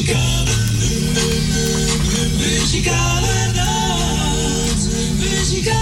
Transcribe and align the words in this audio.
Muzikale, 0.00 0.56
muzikale 2.38 3.52
nacht. 3.54 4.88
Muzikale 5.18 5.79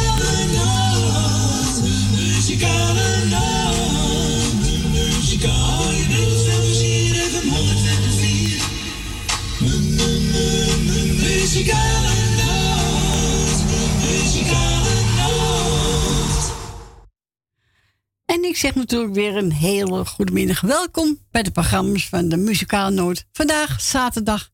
ik 18.48 18.56
zeg 18.56 18.74
natuurlijk 18.74 19.14
weer 19.14 19.36
een 19.36 19.52
hele 19.52 20.04
goede 20.04 20.32
middag. 20.32 20.60
Welkom 20.60 21.18
bij 21.30 21.42
de 21.42 21.50
programma's 21.50 22.08
van 22.08 22.28
de 22.28 22.36
Muzikaal 22.36 22.90
Noord. 22.90 23.24
Vandaag 23.32 23.80
zaterdag 23.80 24.50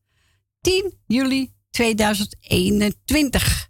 10 0.61 0.93
juli 1.07 1.53
2021. 1.69 3.69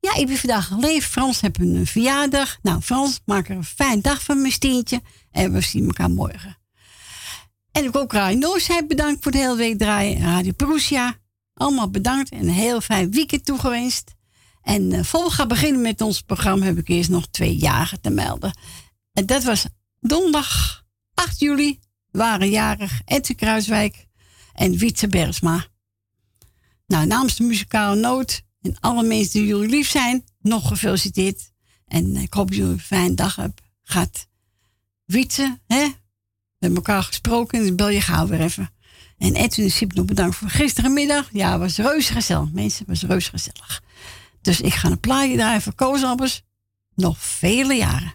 Ja, 0.00 0.14
ik 0.14 0.26
ben 0.26 0.36
vandaag 0.36 0.72
alleen. 0.72 1.02
Frans 1.02 1.40
heeft 1.40 1.58
een 1.58 1.86
verjaardag. 1.86 2.58
Nou, 2.62 2.80
Frans, 2.80 3.20
maak 3.24 3.48
er 3.48 3.56
een 3.56 3.64
fijn 3.64 4.00
dag 4.00 4.22
van 4.22 4.40
mijn 4.40 4.52
steentje. 4.52 5.02
En 5.30 5.52
we 5.52 5.60
zien 5.60 5.86
elkaar 5.86 6.10
morgen. 6.10 6.58
En 7.72 7.84
ik 7.84 7.96
ook 7.96 8.12
Radio 8.12 8.38
Noordzij 8.38 8.86
bedankt 8.86 9.22
voor 9.22 9.32
de 9.32 9.38
hele 9.38 9.56
week 9.56 9.78
draaien. 9.78 10.20
Radio 10.20 10.52
Perusia. 10.52 11.16
Allemaal 11.54 11.90
bedankt 11.90 12.30
en 12.30 12.38
een 12.38 12.48
heel 12.48 12.80
fijn 12.80 13.10
weekend 13.10 13.44
toegewenst. 13.44 14.14
En 14.62 14.92
uh, 14.92 15.02
voor 15.02 15.24
we 15.24 15.30
gaan 15.30 15.48
beginnen 15.48 15.82
met 15.82 16.00
ons 16.00 16.20
programma 16.20 16.64
heb 16.64 16.78
ik 16.78 16.88
eerst 16.88 17.10
nog 17.10 17.26
twee 17.26 17.56
jaren 17.56 18.00
te 18.00 18.10
melden. 18.10 18.52
En 19.12 19.26
dat 19.26 19.42
was 19.42 19.66
donderdag 20.00 20.82
8 21.14 21.38
juli 21.38 21.80
waren 22.10 22.50
jarig 22.50 23.00
Edwin 23.04 23.36
Kruiswijk 23.36 24.06
en 24.52 24.76
Wietse 24.76 25.08
Bersma. 25.08 25.66
Nou, 26.86 27.06
namens 27.06 27.36
de 27.36 27.44
muzikale 27.44 28.00
noot 28.00 28.42
en 28.60 28.76
alle 28.80 29.02
mensen 29.02 29.32
die 29.32 29.46
jullie 29.48 29.68
lief 29.68 29.88
zijn, 29.90 30.24
nog 30.40 30.68
gefeliciteerd. 30.68 31.52
En 31.86 32.16
ik 32.16 32.34
hoop 32.34 32.48
dat 32.48 32.56
jullie 32.56 32.72
een 32.72 32.80
fijne 32.80 33.14
dag 33.14 33.36
hebben 33.36 33.64
gehad. 33.82 34.26
Wietse, 35.04 35.58
hè? 35.66 35.84
We 35.86 36.68
hebben 36.68 36.78
elkaar 36.84 37.02
gesproken, 37.02 37.60
dus 37.60 37.74
bel 37.74 37.88
je 37.88 38.00
gauw 38.00 38.26
weer 38.26 38.40
even. 38.40 38.70
En 39.18 39.34
Edwin 39.34 39.70
Siep 39.70 39.92
nog 39.92 40.04
bedankt 40.04 40.36
voor 40.36 40.48
gisterenmiddag. 40.48 41.28
Ja, 41.32 41.58
was 41.58 41.76
reuze 41.76 42.12
gezellig. 42.12 42.52
Mensen, 42.52 42.86
was 42.86 43.02
reuze 43.02 43.30
gezellig. 43.30 43.82
Dus 44.40 44.60
ik 44.60 44.74
ga 44.74 44.90
een 44.90 45.00
plaatje 45.00 45.36
draaien 45.36 45.62
voor 45.62 45.74
Koosappers. 45.74 46.42
Nog 46.94 47.18
vele 47.18 47.74
jaren. 47.74 48.14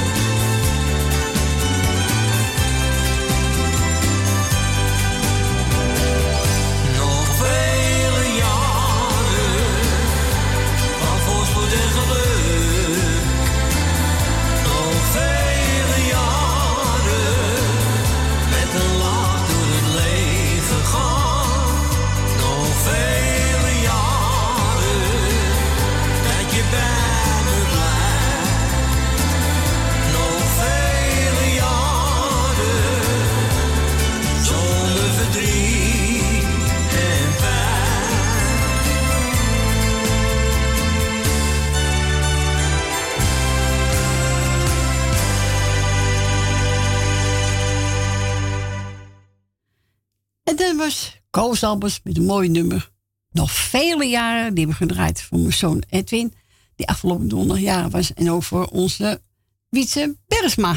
Was 50.61 51.21
Koos 51.29 51.63
Albers 51.63 51.99
met 52.03 52.17
een 52.17 52.25
mooi 52.25 52.49
nummer. 52.49 52.89
Nog 53.31 53.51
vele 53.51 54.05
jaren, 54.05 54.53
die 54.53 54.65
hebben 54.65 54.87
we 54.87 54.87
gedraaid 54.87 55.21
voor 55.21 55.39
mijn 55.39 55.53
zoon 55.53 55.83
Edwin. 55.89 56.33
Die 56.75 56.87
afgelopen 56.87 57.27
donderdag 57.27 57.59
jaren 57.63 57.89
was. 57.89 58.13
En 58.13 58.31
ook 58.31 58.43
voor 58.43 58.65
onze 58.65 59.21
Wietse 59.69 60.17
Bersma. 60.27 60.75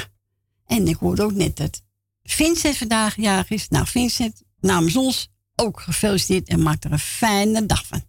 En 0.66 0.88
ik 0.88 0.96
hoorde 0.96 1.22
ook 1.22 1.32
net 1.32 1.56
dat 1.56 1.82
Vincent 2.22 2.76
vandaag 2.76 3.16
jarig 3.16 3.50
is. 3.50 3.68
Nou, 3.68 3.86
Vincent, 3.86 4.42
namens 4.60 4.96
ons 4.96 5.30
ook 5.56 5.80
gefeliciteerd 5.80 6.48
en 6.48 6.62
maak 6.62 6.84
er 6.84 6.92
een 6.92 6.98
fijne 6.98 7.66
dag 7.66 7.86
van. 7.86 8.02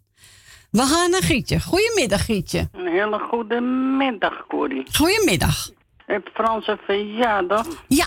We 0.70 0.82
gaan 0.82 1.10
naar 1.10 1.22
Gietje. 1.22 1.60
Goedemiddag, 1.60 2.24
Gietje. 2.24 2.68
Een 2.72 2.86
hele 2.86 3.18
goede 3.18 3.60
middag, 3.98 4.46
Corrie. 4.46 4.86
Goedemiddag. 4.92 5.70
Heb 6.06 6.28
Frans 6.34 6.66
een 6.66 6.78
verjaardag? 6.86 7.66
Ja. 7.88 8.06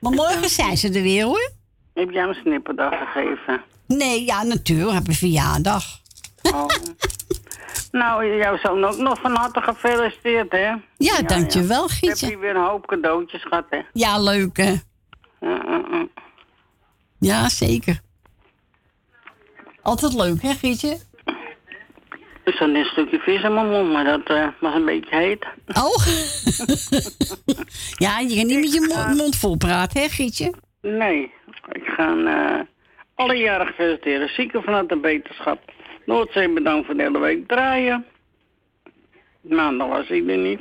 Maar 0.00 0.12
morgen 0.12 0.48
zijn 0.48 0.76
ze 0.76 0.86
er 0.86 1.02
weer, 1.02 1.24
hoor. 1.24 1.56
Heb 1.98 2.10
jij 2.10 2.20
hem 2.20 2.28
een 2.28 2.34
snipperdag 2.34 2.92
gegeven? 2.98 3.62
Nee, 3.86 4.24
ja, 4.24 4.42
natuurlijk. 4.42 4.92
Heb 4.92 5.08
een 5.08 5.14
verjaardag. 5.14 5.84
Oh. 6.42 6.66
nou, 7.92 8.36
jouw 8.36 8.58
zoon 8.58 8.84
ook 8.84 8.96
nog 8.96 9.20
van 9.20 9.34
harte 9.36 9.60
gefeliciteerd, 9.60 10.52
hè? 10.52 10.72
Ja, 10.96 11.22
dankjewel, 11.22 11.82
Heb 11.82 11.90
Gietje. 11.90 12.28
je 12.30 12.38
weer 12.38 12.56
een 12.56 12.64
hoop 12.64 12.86
cadeautjes 12.86 13.42
gehad, 13.42 13.64
hè? 13.70 13.78
Ja, 13.92 14.18
leuk, 14.20 14.56
hè? 14.56 14.70
Ja, 15.40 15.62
ja, 15.66 15.82
ja. 15.90 16.06
Ja, 17.18 17.48
zeker. 17.48 18.00
Altijd 19.82 20.14
leuk, 20.14 20.42
hè, 20.42 20.54
Gietje? 20.54 20.98
Er 22.44 22.52
zat 22.54 22.68
een 22.68 22.84
stukje 22.84 23.18
vis 23.18 23.42
in 23.42 23.54
mijn 23.54 23.68
mond, 23.70 23.92
maar 23.92 24.04
dat 24.04 24.22
eh, 24.24 24.48
was 24.60 24.74
een 24.74 24.84
beetje 24.84 25.16
heet. 25.16 25.46
Oh. 25.66 25.96
ja, 28.04 28.18
je 28.18 28.36
kan 28.36 28.46
niet 28.46 28.60
met 28.60 28.72
je 28.72 28.80
mo- 28.94 29.14
mond 29.14 29.36
vol 29.36 29.56
praten, 29.56 30.00
hè, 30.00 30.08
Gietje? 30.08 30.52
Nee, 30.82 31.32
ik 31.72 31.84
ga 31.86 32.16
eh, 32.16 32.60
alle 33.14 33.34
jaren 33.34 33.72
feliciteren. 33.74 34.28
Zieken 34.28 34.62
vanuit 34.62 34.88
de 34.88 34.96
beterschap. 34.96 35.72
Noordzee 36.06 36.48
bedankt 36.52 36.86
voor 36.86 36.96
de 36.96 37.02
hele 37.02 37.18
week 37.18 37.48
draaien. 37.48 38.04
Maandag 39.40 39.88
was 39.88 40.08
hij 40.08 40.26
er 40.26 40.36
niet. 40.38 40.60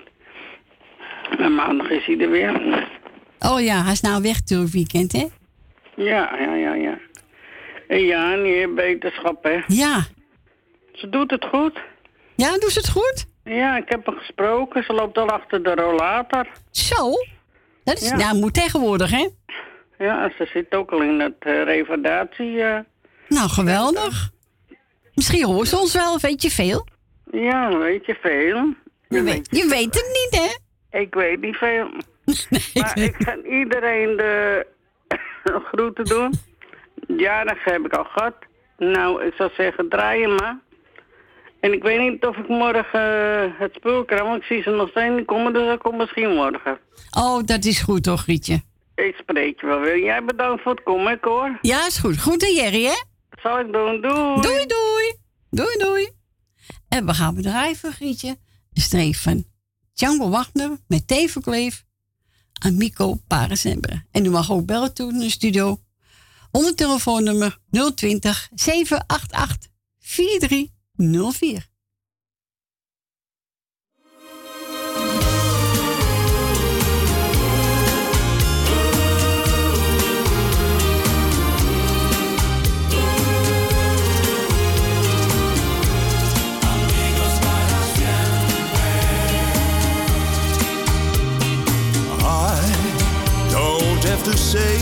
Maar 1.39 1.51
maandag 1.51 1.89
is 1.89 2.05
hij 2.05 2.19
er 2.19 2.29
weer. 2.29 2.85
Oh 3.39 3.61
ja, 3.61 3.83
hij 3.83 3.91
is 3.91 4.01
nou 4.01 4.21
weg 4.21 4.43
door 4.43 4.59
het 4.61 4.71
weekend, 4.71 5.11
hè? 5.11 5.25
Ja, 5.95 6.35
ja, 6.39 6.53
ja, 6.55 6.73
ja. 6.73 6.97
En 7.87 7.99
ja, 7.99 8.35
niet 8.35 8.75
beterschap, 8.75 9.43
hè. 9.43 9.59
Ja. 9.67 10.03
Ze 10.93 11.09
doet 11.09 11.31
het 11.31 11.45
goed. 11.45 11.79
Ja, 12.35 12.51
doet 12.57 12.71
ze 12.71 12.79
het 12.79 12.89
goed? 12.89 13.25
Ja, 13.43 13.77
ik 13.77 13.89
heb 13.89 14.05
haar 14.05 14.15
gesproken. 14.15 14.83
Ze 14.83 14.93
loopt 14.93 15.17
al 15.17 15.29
achter 15.29 15.63
de 15.63 15.73
rollator. 15.75 16.47
Zo? 16.71 17.11
Dat 17.83 17.97
is, 18.01 18.09
Ja. 18.09 18.15
nou, 18.15 18.37
moet 18.37 18.53
tegenwoordig, 18.53 19.11
hè? 19.11 19.27
Ja, 19.97 20.31
ze 20.37 20.45
zit 20.53 20.75
ook 20.75 20.91
al 20.91 21.01
in 21.01 21.19
het 21.19 21.35
revalidatie. 21.39 22.61
eh. 22.61 22.79
Nou, 23.27 23.49
geweldig. 23.49 24.29
Misschien 25.13 25.45
hoort 25.45 25.67
ze 25.67 25.77
ons 25.77 25.93
wel, 25.93 26.19
weet 26.19 26.41
je 26.41 26.49
veel? 26.49 26.87
ja, 27.31 27.77
weet 27.77 28.05
je 28.05 28.15
veel. 28.21 28.73
Je 29.09 29.23
weet, 29.23 29.47
je 29.51 29.67
weet 29.67 29.93
het 29.95 30.07
niet, 30.31 30.41
hè? 30.41 30.99
Ik 30.99 31.13
weet 31.13 31.41
niet 31.41 31.55
veel. 31.55 31.89
Maar 32.81 32.97
ik 32.99 33.15
ga 33.17 33.35
iedereen 33.43 34.17
de 34.17 34.65
groeten 35.71 36.05
doen. 36.05 36.33
Jarig 37.17 37.63
heb 37.63 37.85
ik 37.85 37.93
al 37.93 38.03
gehad. 38.03 38.33
Nou, 38.77 39.23
ik 39.25 39.33
zou 39.37 39.49
zeggen, 39.57 39.89
draai 39.89 40.19
je 40.21 40.27
maar. 40.27 40.57
En 41.59 41.73
ik 41.73 41.83
weet 41.83 41.99
niet 41.99 42.25
of 42.25 42.37
ik 42.37 42.47
morgen 42.47 42.99
eh, 43.43 43.59
het 43.59 43.73
spul 43.73 44.05
krijg, 44.05 44.21
want 44.21 44.37
ik 44.41 44.47
zie 44.47 44.61
ze 44.61 44.69
nog 44.69 44.89
steeds 44.89 45.15
niet 45.15 45.25
komen, 45.25 45.53
dus 45.53 45.65
dat 45.67 45.81
komt 45.81 45.97
misschien 45.97 46.29
morgen. 46.35 46.77
Oh, 47.17 47.43
dat 47.45 47.65
is 47.65 47.79
goed 47.81 48.03
toch, 48.03 48.25
Rietje? 48.25 48.61
Ik 49.05 49.15
spreek 49.15 49.61
je 49.61 49.65
wel 49.67 49.79
weer. 49.79 50.03
Jij 50.03 50.23
bedankt 50.23 50.63
voor 50.63 50.71
het 50.71 50.83
komen, 50.83 51.17
hoor. 51.21 51.57
Ja, 51.61 51.85
is 51.85 51.97
goed. 51.97 52.21
Goed 52.21 52.43
en 52.43 52.53
Jerry, 52.53 52.83
hè? 52.83 53.03
Dat 53.29 53.39
zal 53.41 53.59
ik 53.59 53.71
doen. 53.71 54.01
Doei. 54.01 54.41
Doei, 54.41 54.65
doei. 54.65 55.15
Doei, 55.49 55.77
doei. 55.77 56.09
En 56.87 57.05
we 57.05 57.13
gaan 57.13 57.35
bedrijven, 57.35 57.91
Grietje. 57.91 58.37
Van 59.11 59.45
Django 59.93 60.29
Wagner 60.29 60.77
met 60.87 61.07
Tevenkleef 61.07 61.83
aan 62.63 62.77
Mico 62.77 63.15
Paresember. 63.27 64.05
En 64.11 64.25
u 64.25 64.29
mag 64.29 64.51
ook 64.51 64.65
bellen 64.65 64.93
toe 64.93 65.11
in 65.11 65.19
de 65.19 65.29
studio. 65.29 65.79
Onder 66.51 66.75
telefoonnummer 66.75 67.57
020 67.95 68.49
788 68.53 69.71
4304. 69.99 71.67
To 94.31 94.37
say 94.37 94.77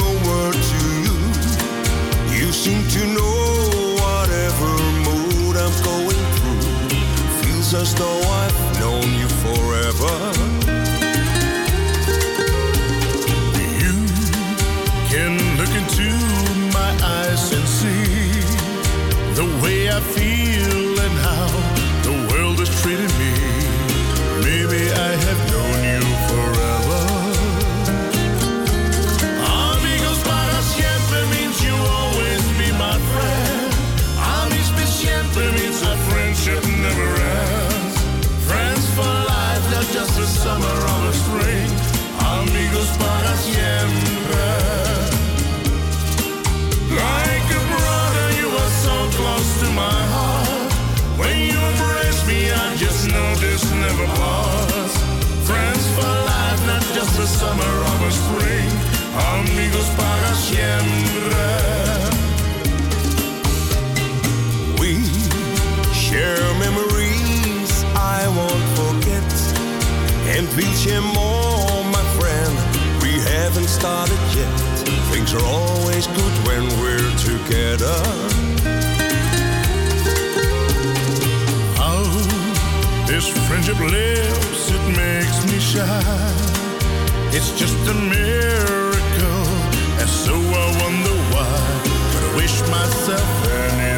a 0.00 0.14
word 0.26 0.54
to 0.54 0.80
you. 1.04 1.16
You 2.40 2.52
seem 2.52 2.88
to 2.88 3.07
Things 75.28 75.42
are 75.42 75.48
always 75.50 76.06
good 76.06 76.34
when 76.46 76.64
we're 76.80 77.12
together. 77.18 78.00
How 81.76 82.02
this 83.06 83.28
friendship 83.46 83.78
lives, 83.78 84.70
it 84.70 84.96
makes 84.96 85.44
me 85.52 85.58
shine. 85.60 86.32
It's 87.34 87.52
just 87.58 87.76
a 87.88 87.94
miracle, 87.94 89.44
and 90.00 90.08
so 90.08 90.32
I 90.32 90.66
wonder 90.80 91.16
why. 91.34 91.60
But 92.14 92.22
I 92.24 92.36
wish 92.36 92.60
myself 92.70 93.46
anything 93.48 93.97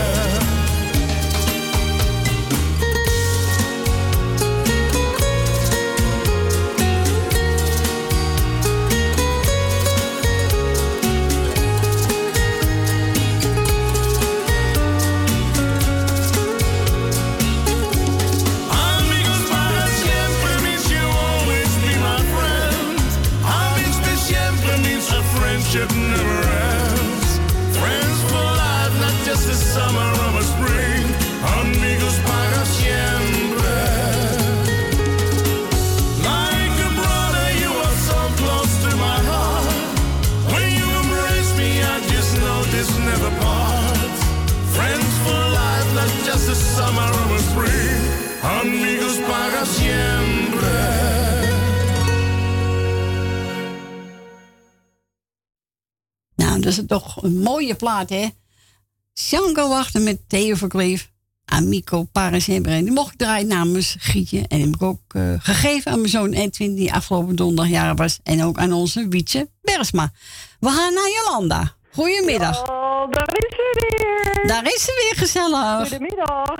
Dat 56.61 56.71
is 56.71 56.81
toch 56.87 57.23
een 57.23 57.39
mooie 57.39 57.75
plaat, 57.75 58.09
hè? 58.09 58.27
Sjanko 59.13 59.69
wachten 59.69 60.03
met 60.03 60.19
Theo 60.27 60.55
Verkleef. 60.55 61.09
Amico 61.45 62.03
Paris 62.03 62.47
en 62.47 62.63
Die 62.63 62.91
mocht 62.91 63.11
ik 63.11 63.17
draaien 63.17 63.47
namens 63.47 63.95
Gietje. 63.99 64.45
En 64.47 64.59
heb 64.59 64.75
ik 64.75 64.81
ook 64.81 65.01
eh, 65.07 65.33
gegeven 65.39 65.91
aan 65.91 65.97
mijn 65.97 66.09
zoon 66.09 66.33
Edwin, 66.33 66.75
die 66.75 66.93
afgelopen 66.93 67.35
donderdag 67.35 67.71
jaar 67.71 67.95
was. 67.95 68.19
En 68.23 68.43
ook 68.43 68.57
aan 68.57 68.73
onze 68.73 69.07
Wietse 69.07 69.49
Bersma. 69.61 70.11
We 70.59 70.69
gaan 70.69 70.93
naar 70.93 71.09
Jolanda. 71.15 71.75
Goedemiddag. 71.93 72.69
Oh, 72.69 73.11
daar 73.11 73.35
is 73.37 73.55
ze 73.55 73.87
weer. 73.89 74.47
Daar 74.47 74.65
is 74.65 74.83
ze 74.83 75.03
weer 75.03 75.25
gezellig. 75.25 75.89
Goedemiddag. 75.89 76.55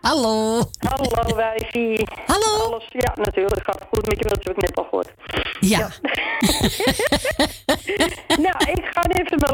Hallo. 0.00 0.60
Hallo, 0.78 1.36
wijfie. 1.36 2.08
Hallo. 2.26 2.64
Alles, 2.64 2.84
ja, 2.88 3.12
natuurlijk. 3.14 3.64
Gaat 3.64 3.86
goed 3.88 4.08
met 4.08 4.18
je, 4.18 4.24
dat 4.28 4.44
heb 4.44 4.56
ik 4.56 4.62
net 4.62 4.76
al 4.76 4.84
gehoord. 4.84 5.10
Ja. 5.60 5.90
nou, 8.28 8.56
ik 8.76 8.84
ga 8.90 9.02
even 9.08 9.38
mijn 9.38 9.52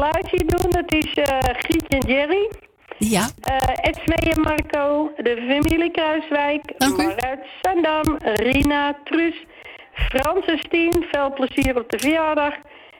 Dat 0.87 1.05
is 1.05 1.13
eh 1.13 1.39
Gietje 1.57 1.97
en 1.97 2.07
Jerry. 2.07 2.49
Ja. 2.97 3.27
eh 3.41 4.33
en 4.33 4.41
Marco, 4.41 5.11
de 5.17 5.35
familie 5.47 5.91
Kruiswijk. 5.91 6.61
Maruit 6.77 7.39
Sandam, 7.61 8.17
Rina, 8.23 8.97
Truus, 9.03 9.45
Frans 9.93 10.45
en 10.45 10.57
Stien, 10.57 11.05
veel 11.11 11.33
plezier 11.33 11.77
op 11.77 11.89
de 11.89 11.99
verjaardag. 11.99 12.53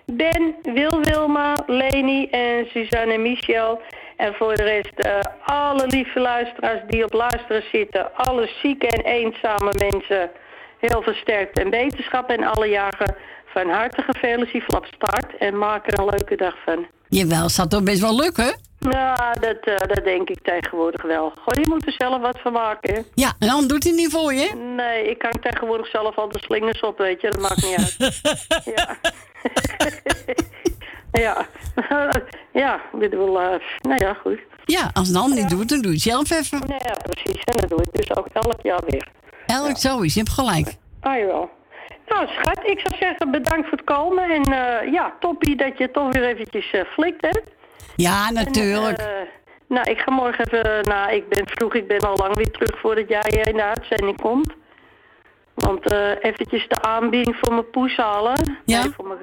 Ben, 0.06 0.56
Wil 0.64 1.02
Wilma, 1.02 1.54
Leni 1.68 2.28
en 2.30 2.66
Suzanne 2.66 3.14
en 3.14 3.22
Michel. 3.22 3.82
En 4.18 4.34
voor 4.34 4.56
de 4.56 4.64
rest 4.64 5.00
eh, 5.00 5.20
alle 5.46 5.88
lieve 5.88 6.20
luisteraars 6.20 6.82
die 6.88 7.04
op 7.04 7.14
luisteren 7.14 7.64
zitten. 7.72 8.16
Alle 8.16 8.50
zieke 8.62 8.88
en 8.88 9.02
eenzame 9.02 9.74
mensen. 9.80 10.32
Heel 10.80 11.02
veel 11.02 11.14
sterkte 11.14 11.62
en 11.62 11.70
beterschap. 11.70 12.30
En 12.30 12.44
alle 12.44 12.68
jagen 12.68 13.16
van 13.58 13.70
harte 13.70 14.02
gefeliciteerd 14.02 14.64
vanaf 14.68 14.88
start. 14.88 15.38
En 15.38 15.58
maak 15.58 15.92
er 15.92 16.00
een 16.00 16.06
leuke 16.06 16.36
dag 16.36 16.56
van. 16.66 16.88
Jawel, 17.10 17.50
zat 17.50 17.70
toch 17.70 17.84
best 17.84 18.02
wel 18.02 18.16
lukken? 18.16 18.60
Nou, 18.80 19.40
dat, 19.40 19.58
eh, 19.60 19.88
dat 19.88 20.04
denk 20.04 20.30
ik 20.30 20.40
tegenwoordig 20.44 21.02
wel. 21.02 21.30
Goh, 21.30 21.64
je 21.64 21.70
moet 21.70 21.86
er 21.86 21.96
zelf 21.98 22.22
wat 22.22 22.40
van 22.40 22.54
maken. 22.54 22.94
hè. 22.94 23.02
Ja, 23.14 23.34
en 23.40 23.48
dan 23.48 23.68
doet 23.68 23.84
hij 23.84 23.94
niet 23.94 24.12
voor 24.12 24.34
je. 24.34 24.56
Nee, 24.76 25.10
ik 25.10 25.18
kan 25.18 25.32
tegenwoordig 25.42 25.88
zelf 25.88 26.16
al 26.18 26.30
de 26.30 26.40
slingers 26.40 26.80
op, 26.80 26.98
weet 26.98 27.22
je. 27.22 27.30
Dat 27.30 27.40
maakt 27.40 27.64
niet 27.64 27.78
uit. 27.78 28.22
ja. 28.76 28.98
ja. 31.24 31.46
ja, 32.64 32.76
ik 32.76 33.00
bedoel, 33.00 33.42
eh, 33.42 33.60
nou 33.82 34.06
ja, 34.06 34.14
goed. 34.14 34.40
Ja, 34.66 34.90
als 34.94 35.10
een 35.10 35.16
ander 35.16 35.38
niet 35.38 35.50
doet, 35.50 35.70
dan 35.70 35.82
doe 35.82 35.92
je 35.92 35.98
het 35.98 36.26
zelf 36.28 36.32
even. 36.32 36.60
Nou 36.60 36.82
ja, 36.86 36.96
precies. 37.10 37.44
En 37.44 37.58
dat 37.58 37.70
doe 37.70 37.82
ik 37.82 37.92
dus 37.92 38.16
ook 38.16 38.28
elk 38.34 38.62
jaar 38.62 38.82
weer. 38.88 39.08
Elk 39.46 39.78
zo 39.78 40.00
is, 40.00 40.14
je 40.14 40.20
hebt 40.20 40.32
gelijk. 40.32 40.76
Ah, 41.00 41.18
jawel. 41.18 41.57
Nou, 42.08 42.28
schat, 42.28 42.60
ik 42.64 42.80
zou 42.80 42.96
zeggen 43.00 43.32
bedankt 43.32 43.68
voor 43.70 43.78
het 43.78 43.86
komen. 43.88 44.24
En 44.30 44.44
eh, 44.44 44.92
ja, 44.92 45.14
toppie 45.20 45.56
dat 45.56 45.78
je 45.78 45.92
toch 45.92 46.14
weer 46.14 46.24
eventjes 46.24 46.72
eh, 46.72 46.82
flikt, 46.86 47.22
hè. 47.26 47.40
Ja, 47.96 48.28
En, 48.28 48.34
natuurlijk. 48.34 48.98
eh, 48.98 49.06
nou, 49.68 49.90
ik 49.92 50.00
ga 50.00 50.12
morgen 50.12 50.46
even... 50.46 50.84
Nou, 50.84 51.12
ik 51.12 51.30
ben 51.30 51.48
vroeg, 51.48 51.74
ik 51.74 51.88
ben 51.88 52.00
al 52.00 52.16
lang 52.16 52.36
weer 52.36 52.52
terug 52.52 52.80
voordat 52.80 53.08
jij 53.10 53.22
eh, 53.22 53.52
in 53.52 53.58
de 53.58 53.64
uitzending 53.64 54.22
komt. 54.22 54.54
Want 55.56 55.92
eh 55.92 56.12
eventjes 56.22 56.68
de 56.68 56.82
aanbieding 56.82 57.36
voor 57.42 57.54
mijn 57.54 57.70
poes 57.70 57.96
halen. 57.96 58.58
Ja? 58.66 58.82
Nee, 58.84 58.92
voor 58.96 59.08
mijn, 59.08 59.20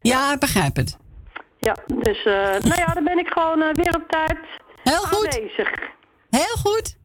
ja, 0.00 0.32
ik 0.32 0.38
begrijp 0.38 0.76
het. 0.76 0.98
ja, 1.58 1.76
dus 1.86 2.24
eh, 2.24 2.32
nou 2.42 2.74
ja, 2.76 2.86
dan 2.94 3.04
ben 3.04 3.18
ik 3.18 3.28
gewoon 3.28 3.62
eh, 3.62 3.68
weer 3.72 3.94
op 3.96 4.08
tijd 4.08 4.38
Heel 4.82 4.96
goed. 4.98 5.34
aanwezig. 5.38 5.70
Heel 6.30 6.56
goed. 6.62 6.96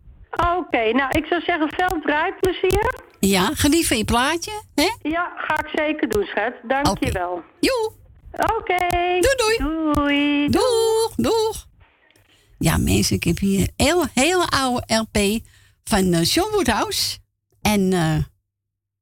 Oké, 0.58 0.92
nou, 0.92 1.10
ik 1.18 1.26
zou 1.26 1.42
zeggen 1.42 1.70
veel 1.76 2.00
draaiplezier. 2.06 2.94
Ja, 3.28 3.52
geniet 3.54 3.88
van 3.88 3.98
je 3.98 4.06
plaatje. 4.06 4.62
Hè? 4.76 4.92
Ja, 5.02 5.34
ga 5.38 5.60
ik 5.60 5.70
zeker 5.74 6.10
doen, 6.10 6.24
schat. 6.24 6.54
Dankjewel. 6.68 7.44
Joe. 7.60 7.92
Oké. 8.32 8.88
Doei, 9.20 9.36
doei. 9.36 9.58
Doei. 9.94 10.50
Doeg, 10.50 11.16
doeg. 11.16 11.68
Ja, 12.58 12.78
mensen, 12.78 13.16
ik 13.16 13.24
heb 13.24 13.38
hier 13.38 13.60
een 13.60 13.86
heel, 13.86 14.06
hele 14.14 14.48
oude 14.48 14.96
LP 14.96 15.40
van 15.84 16.14
eh 16.14 16.24
John 16.24 16.52
Woodhouse. 16.52 17.18
En 17.62 17.94
eh, 17.94 18.18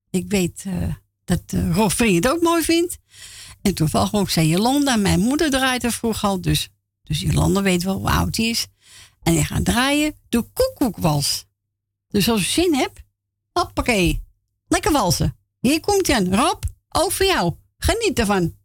ik 0.10 0.26
weet 0.28 0.64
eh, 0.68 0.94
dat 1.26 1.42
uh, 1.56 1.88
Vriend 1.88 2.24
het 2.24 2.34
ook 2.34 2.42
mooi 2.42 2.64
vindt. 2.64 2.98
En 3.62 3.74
toevallig 3.74 4.14
ook 4.14 4.30
zei 4.30 4.48
Jolanda, 4.48 4.96
mijn 4.96 5.20
moeder 5.20 5.50
draait 5.50 5.84
er 5.84 5.92
vroeg 5.92 6.24
al. 6.24 6.42
Dus, 6.42 6.70
dus 7.04 7.22
Jolanda 7.22 7.62
weet 7.62 7.84
wel 7.84 7.98
hoe 7.98 8.10
oud 8.10 8.36
hij 8.36 8.46
is. 8.46 8.68
En 9.24 9.34
hij 9.34 9.44
gaat 9.44 9.66
draaien 9.66 10.16
de 10.30 10.44
koekoekwals. 10.54 11.46
Dus 12.08 12.30
als 12.30 12.42
je 12.42 12.62
zin 12.62 12.76
hebt, 12.76 13.02
hoppakee. 13.62 14.24
Lekker 14.68 14.92
walsen. 14.92 15.36
Hier 15.60 15.80
komt 15.80 16.08
hij 16.08 16.16
aan. 16.16 16.36
Rob, 16.36 16.64
ook 16.90 17.12
voor 17.12 17.26
jou. 17.26 17.54
Geniet 17.78 18.20
ervan. 18.20 18.56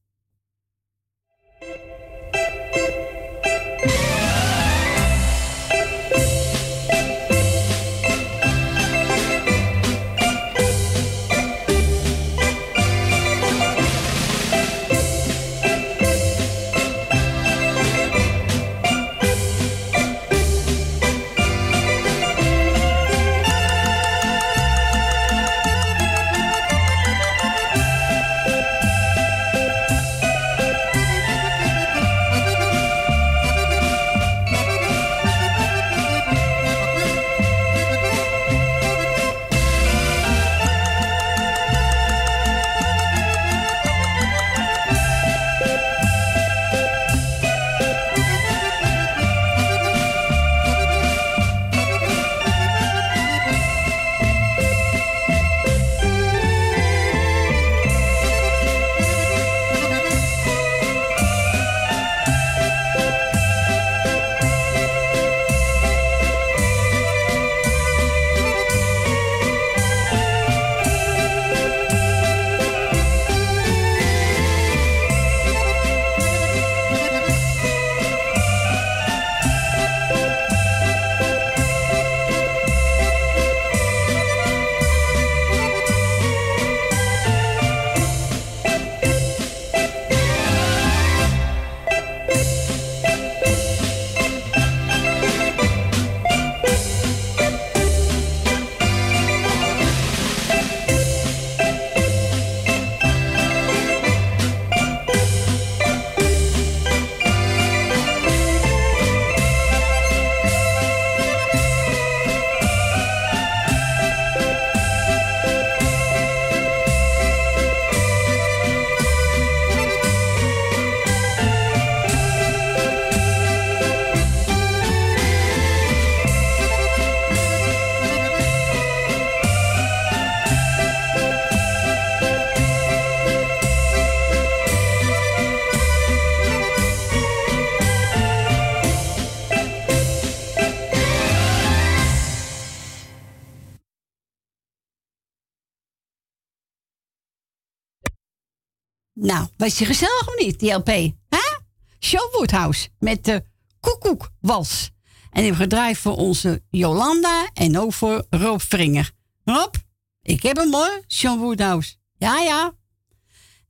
Was 149.67 149.79
je 149.79 149.85
gezellig 149.85 150.29
of 150.29 150.39
niet, 150.39 150.61
die 150.61 150.73
LP? 150.73 150.87
Hè? 151.29 151.59
Sean 151.99 152.29
Woodhouse 152.33 152.89
met 152.99 153.25
de 153.25 153.45
Koekoekwals. 153.81 154.91
En 155.31 155.43
die 155.43 155.43
hebben 155.43 155.63
gedraaid 155.63 155.99
voor 155.99 156.17
onze 156.17 156.63
Jolanda 156.71 157.51
en 157.55 157.79
ook 157.79 157.93
voor 157.93 158.27
Rob 158.31 158.61
Vringer. 158.61 159.11
Rob, 159.45 159.75
ik 160.23 160.43
heb 160.43 160.57
hem 160.57 160.73
hoor, 160.73 161.03
Sean 161.07 161.39
Woodhouse. 161.39 161.95
Ja, 162.17 162.41
ja. 162.41 162.73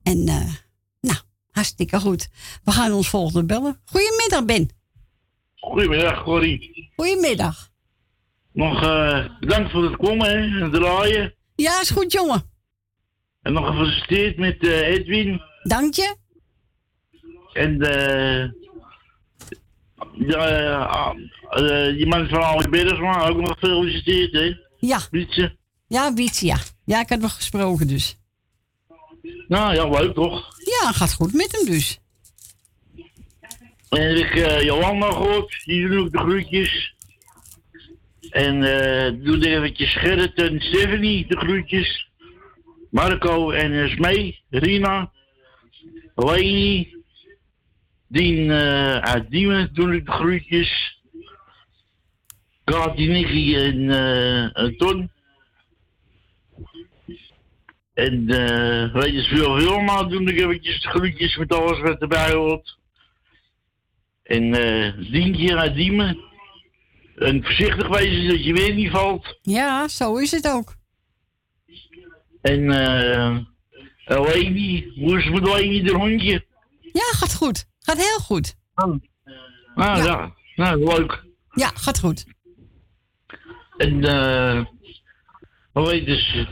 En, 0.03 0.27
eh, 0.27 0.53
nou, 1.01 1.17
hartstikke 1.51 1.99
goed. 1.99 2.27
We 2.63 2.71
gaan 2.71 2.91
ons 2.91 3.09
volgende 3.09 3.45
bellen. 3.45 3.81
Goedemiddag, 3.85 4.45
Ben. 4.45 4.69
Goedemiddag, 5.55 6.23
Corrie. 6.23 6.91
Goedemiddag. 6.95 7.69
Nog 8.53 8.83
eh, 8.83 9.25
bedankt 9.39 9.71
voor 9.71 9.83
het 9.83 9.95
komen 9.95 10.29
hè, 10.29 10.63
en 10.63 10.71
draaien. 10.71 11.35
Ja, 11.55 11.81
is 11.81 11.89
goed, 11.89 12.11
jongen. 12.11 12.51
En 13.41 13.53
nog 13.53 13.67
gefeliciteerd 13.67 14.37
met 14.37 14.63
eh, 14.63 14.87
Edwin. 14.87 15.41
Dank 15.67 15.93
je. 15.93 16.15
En 17.53 17.81
eh 17.81 18.43
eh, 21.49 21.95
die 21.95 22.07
man 22.07 22.27
van 22.27 22.43
Alweer 22.43 22.69
Bergsma 22.69 23.27
ook 23.27 23.37
nog 23.37 23.57
gefeliciteerd, 23.59 24.31
hè? 24.31 24.55
Ja. 24.77 24.99
Wietse. 25.11 25.55
Ja, 25.87 26.13
Wietse, 26.13 26.45
ja. 26.45 26.57
Ja, 26.85 26.99
ik 26.99 27.09
had 27.09 27.19
nog 27.19 27.35
gesproken 27.35 27.87
dus. 27.87 28.17
Nou 29.47 29.73
ja, 29.73 29.89
leuk 29.89 30.13
toch? 30.13 30.47
Ja, 30.57 30.91
gaat 30.91 31.13
goed 31.13 31.33
met 31.33 31.51
hem 31.51 31.65
dus. 31.65 31.99
En 33.89 34.01
heb 34.01 34.17
ik 34.17 34.35
eh, 34.35 34.61
Jolanda 34.61 35.11
gehoord, 35.11 35.61
die 35.65 35.87
doen 35.87 35.99
ook 35.99 36.11
de 36.11 36.17
groetjes. 36.17 36.95
En 38.29 38.63
eh 38.63 39.23
doe 39.23 39.37
er 39.37 39.57
eventjes 39.57 39.93
Gerrit 39.93 40.33
en 40.33 40.61
Stephanie 40.61 41.27
de 41.27 41.37
groetjes. 41.37 42.07
Marco 42.89 43.51
en 43.51 43.71
uh, 43.71 43.89
Smee, 43.89 44.43
Rina, 44.49 45.11
Leni, 46.17 46.95
Dien 48.07 48.51
eh 48.51 48.97
uit 48.97 49.29
Diemen 49.29 49.69
doe 49.73 49.95
ik 49.95 50.05
de 50.05 50.11
groetjes. 50.11 51.01
Kati, 52.63 53.07
Nicky 53.07 53.55
en, 53.55 53.89
eh 54.53 54.77
Ton. 54.77 55.11
En 57.93 58.29
eh 58.29 58.93
weet 58.93 59.13
je, 59.13 59.23
veel 59.23 59.55
Wilma 59.55 60.03
doe 60.03 60.21
ik 60.21 60.39
eventjes 60.39 60.81
de 60.81 60.87
groetjes 60.87 61.37
met 61.37 61.53
alles 61.53 61.79
wat 61.79 62.01
erbij 62.01 62.33
hoort. 62.33 62.77
En 64.23 64.53
eh 64.53 65.11
Dientje 65.11 65.57
uit 65.57 65.75
Diemen. 65.75 66.17
En 67.15 67.43
voorzichtig 67.43 67.87
wezen 67.87 68.27
dat 68.27 68.43
je 68.43 68.53
weer 68.53 68.73
niet 68.73 68.91
valt. 68.91 69.39
Ja, 69.41 69.87
zo 69.87 70.17
is 70.17 70.31
het 70.31 70.47
ook. 70.47 70.75
En 72.41 72.71
eh 72.71 73.17
uh, 73.17 73.37
Leni, 74.07 74.91
hoe 74.95 75.17
is 75.17 75.23
het 75.23 75.33
met 75.33 75.43
de 75.85 75.95
hondje? 75.95 76.45
Ja, 76.93 77.11
gaat 77.11 77.35
goed. 77.35 77.65
Gaat 77.79 77.97
heel 77.97 78.19
goed. 78.19 78.55
Nou 79.75 80.03
ja, 80.03 80.33
nou 80.55 80.83
leuk. 80.83 81.23
Ja, 81.51 81.71
gaat 81.73 81.99
goed. 81.99 82.25
En 83.77 84.03
eh, 84.03 84.65
hoe 85.71 85.91
heet 85.91 86.47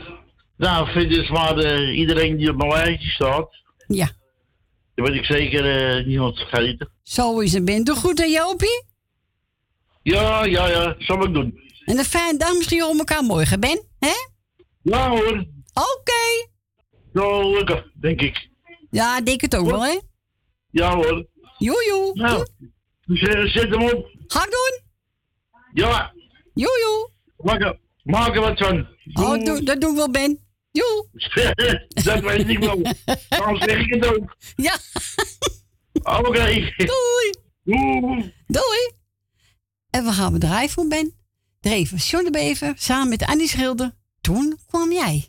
nou 0.56 0.90
vind 0.92 1.10
dus 1.10 1.28
maar 1.28 1.58
eh, 1.58 1.98
iedereen 1.98 2.36
die 2.36 2.50
op 2.50 2.56
mijn 2.56 2.70
lijstje 2.70 3.10
staat. 3.10 3.54
Ja. 3.86 4.10
Dan 4.94 5.06
weet 5.06 5.14
ik 5.14 5.24
zeker 5.24 5.96
eh, 5.96 6.06
niemand 6.06 6.38
vergeten. 6.38 6.90
Zo 7.02 7.40
is 7.40 7.52
het, 7.52 7.64
Ben. 7.64 7.84
Doe 7.84 7.96
goed 7.96 8.20
aan 8.20 8.30
Jopie. 8.30 8.84
Ja, 10.02 10.44
ja, 10.44 10.68
ja, 10.68 10.94
zal 10.98 11.24
ik 11.24 11.34
doen. 11.34 11.60
En 11.84 11.98
een 11.98 12.04
fijne 12.04 12.38
dag 12.38 12.54
misschien 12.54 12.84
om 12.84 12.98
elkaar 12.98 13.22
morgen, 13.22 13.60
Ben. 13.60 13.86
Hè? 13.98 14.14
Ja 14.82 15.08
hoor. 15.08 15.46
Oké. 15.74 16.54
Zo 17.16 17.54
lekker, 17.54 17.90
denk 18.00 18.20
ik. 18.20 18.48
Ja, 18.90 19.20
denk 19.20 19.40
het 19.40 19.56
ook 19.56 19.70
wel, 19.70 19.84
hè? 19.84 20.00
Ja 20.70 20.94
hoor. 20.94 21.26
Joejoe. 21.58 22.10
Nou, 22.14 22.46
dus, 23.06 23.20
eh, 23.20 23.44
zet 23.44 23.70
hem 23.70 23.82
op. 23.82 24.10
Ga 24.26 24.44
ik 24.44 24.50
doen. 24.50 24.80
Ja. 25.72 26.12
Joejoe. 26.54 27.10
Maak 27.36 27.60
er, 27.60 27.78
maak 28.02 28.34
er 28.34 28.40
wat 28.40 28.58
van. 28.58 28.88
Oh, 29.14 29.44
doe, 29.44 29.62
dat 29.62 29.80
doen 29.80 29.90
we 29.90 29.96
wel, 29.96 30.10
Ben. 30.10 30.40
Joe. 30.70 31.08
dat 32.04 32.20
weet 32.20 32.48
ik 32.48 32.58
wel. 32.58 32.82
Dan 33.28 33.56
zeg 33.56 33.78
ik 33.78 33.94
het 33.94 34.06
ook. 34.06 34.36
Ja. 34.66 34.78
Oké. 36.02 36.72
Doei. 36.76 37.30
Doei. 37.62 38.34
Doei. 38.46 38.92
En 39.90 40.04
we 40.04 40.12
gaan 40.12 40.32
bedrijf 40.32 40.72
voor 40.72 40.88
Ben. 40.88 41.14
Dreven 41.60 41.98
John 41.98 42.24
de 42.24 42.30
Bever 42.30 42.72
samen 42.76 43.08
met 43.08 43.26
Annie 43.26 43.48
Schilder. 43.48 43.94
Toen 44.20 44.58
kwam 44.66 44.92
jij. 44.92 45.28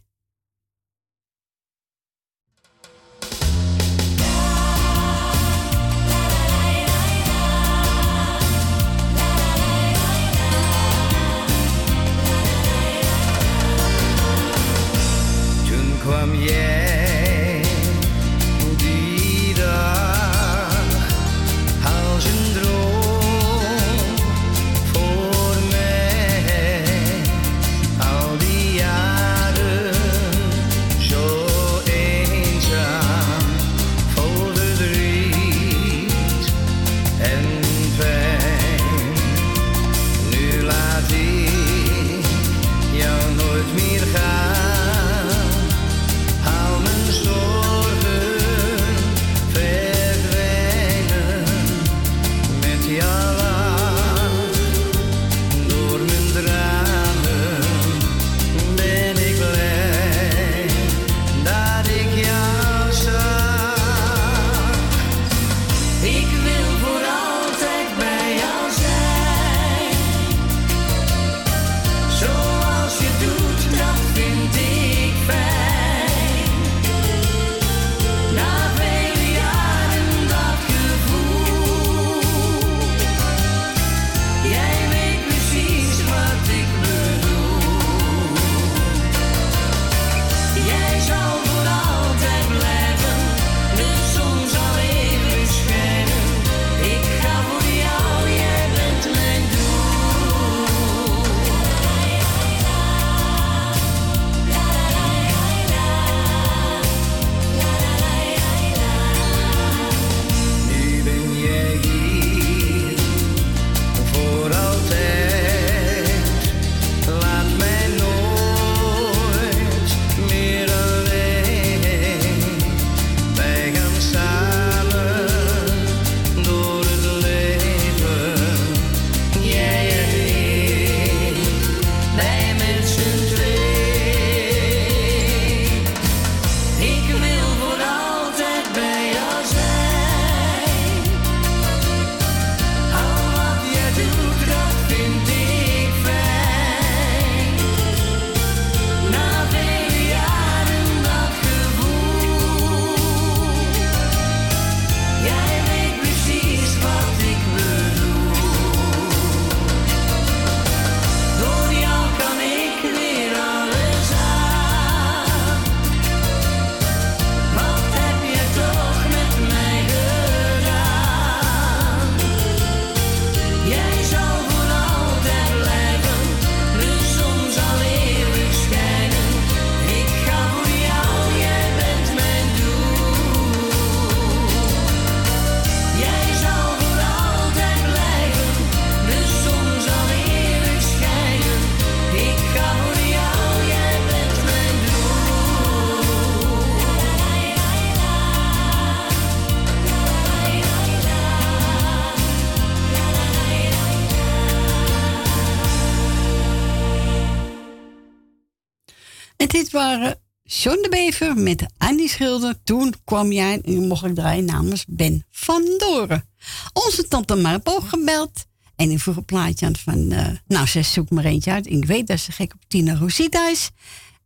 John 210.59 210.81
de 210.81 210.89
Bever 210.89 211.35
met 211.35 211.65
Annie 211.77 212.09
Schilder. 212.09 212.63
Toen 212.63 212.93
kwam 213.03 213.31
jij 213.31 213.53
en 213.53 213.61
nu 213.63 213.87
mocht 213.87 214.05
ik 214.05 214.15
draaien 214.15 214.45
namens 214.45 214.85
Ben 214.87 215.25
van 215.29 215.75
Doren. 215.77 216.29
Onze 216.73 217.07
tante 217.07 217.35
Marp 217.35 217.67
gebeld. 217.67 218.45
En 218.75 218.89
die 218.89 218.99
vroeg 218.99 219.15
een 219.15 219.25
plaatje 219.25 219.65
aan 219.65 219.75
van... 219.75 220.11
eh, 220.11 220.27
nou, 220.47 220.67
ze 220.67 220.81
zoekt 220.81 221.11
maar 221.11 221.25
eentje 221.25 221.51
uit. 221.51 221.67
Ik 221.67 221.85
weet 221.85 222.07
dat 222.07 222.19
ze 222.19 222.31
gek 222.31 222.53
op 222.53 222.59
Tina 222.67 222.95
Rosita 222.95 223.49
is. 223.49 223.69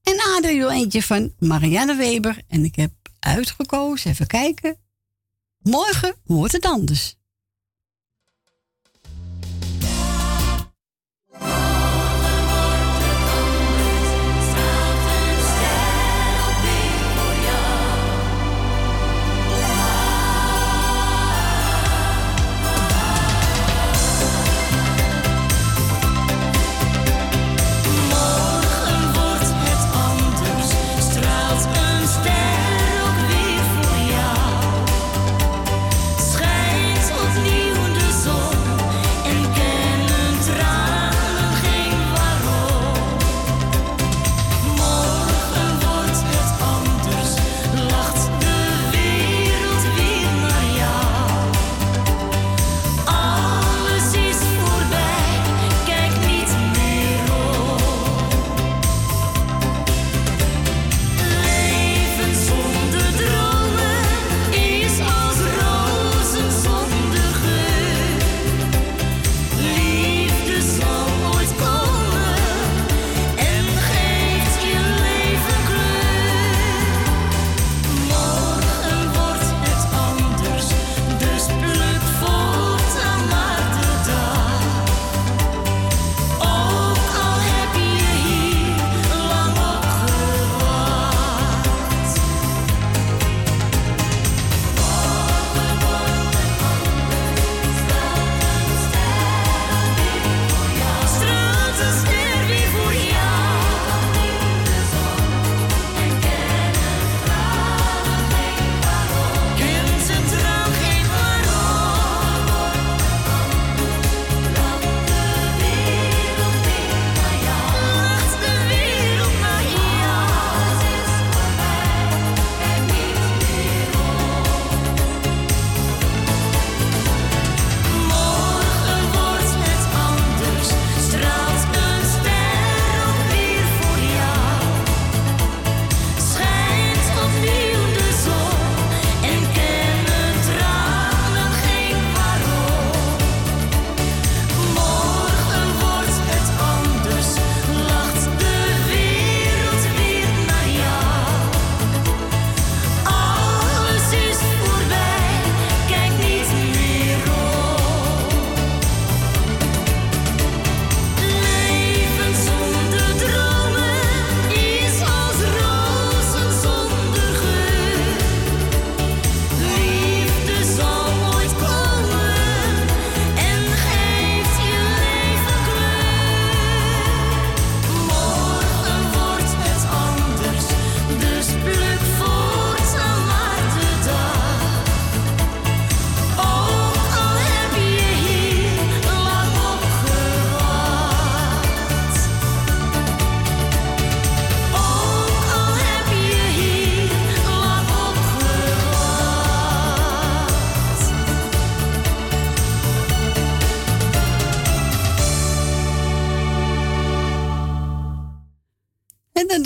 En 0.03 0.19
Adrie 0.37 0.57
wil 0.57 0.71
eentje 0.71 1.03
van 1.03 1.33
Marianne 1.39 1.95
Weber. 1.95 2.41
En 2.47 2.65
ik 2.65 2.75
heb 2.75 2.91
uitgekozen, 3.19 4.11
even 4.11 4.27
kijken. 4.27 4.77
Morgen 5.57 6.15
wordt 6.23 6.53
het 6.53 6.65
anders. 6.65 7.15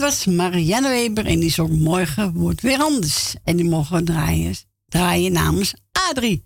Was 0.05 0.25
Marianne 0.25 0.89
Weber. 0.89 1.25
En 1.25 1.39
die 1.39 1.51
zong 1.51 1.79
morgen 1.79 2.33
wordt 2.33 2.61
weer 2.61 2.79
anders. 2.79 3.35
En 3.43 3.55
die 3.55 3.69
mogen 3.69 4.05
draaien, 4.05 4.55
draaien 4.87 5.31
namens 5.31 5.73
Adrie. 5.91 6.45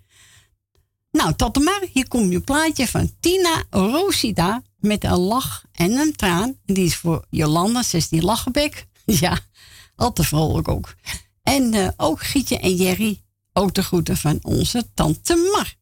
Nou, 1.11 1.33
tot 1.35 1.63
maar. 1.63 1.83
Hier 1.93 2.07
komt 2.07 2.31
je 2.31 2.39
plaatje 2.39 2.87
van 2.87 3.11
Tina 3.19 3.63
Rosita. 3.69 4.61
Met 4.77 5.03
een 5.03 5.17
lach 5.17 5.65
en 5.71 5.91
een 5.91 6.15
traan. 6.15 6.57
Die 6.65 6.85
is 6.85 6.95
voor 6.95 7.25
Jolanda, 7.29 7.83
16 7.83 8.23
Lachenbek. 8.23 8.87
Ja, 9.05 9.39
al 9.95 10.13
te 10.13 10.23
vrolijk 10.23 10.67
ook. 10.67 10.95
En 11.43 11.73
eh, 11.73 11.87
ook 11.97 12.21
Gietje 12.23 12.59
en 12.59 12.75
Jerry. 12.75 13.21
Ook 13.53 13.73
de 13.73 13.83
groeten 13.83 14.17
van 14.17 14.39
onze 14.41 14.89
tante 14.93 15.51
Mar. 15.51 15.75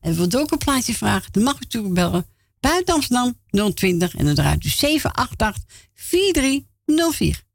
En 0.00 0.14
wilt 0.16 0.36
ook 0.36 0.50
een 0.50 0.58
plaatje 0.58 0.94
vragen? 0.94 1.32
Dan 1.32 1.42
mag 1.42 1.54
u 1.54 1.58
natuurlijk 1.60 1.94
bellen. 1.94 2.26
Buiten 2.66 2.94
Amsterdam 2.94 3.34
020 3.50 4.14
en 4.16 4.24
dan 4.24 4.34
draait 4.34 4.64
u 4.64 4.68
788 4.68 5.64
4304. 5.94 7.45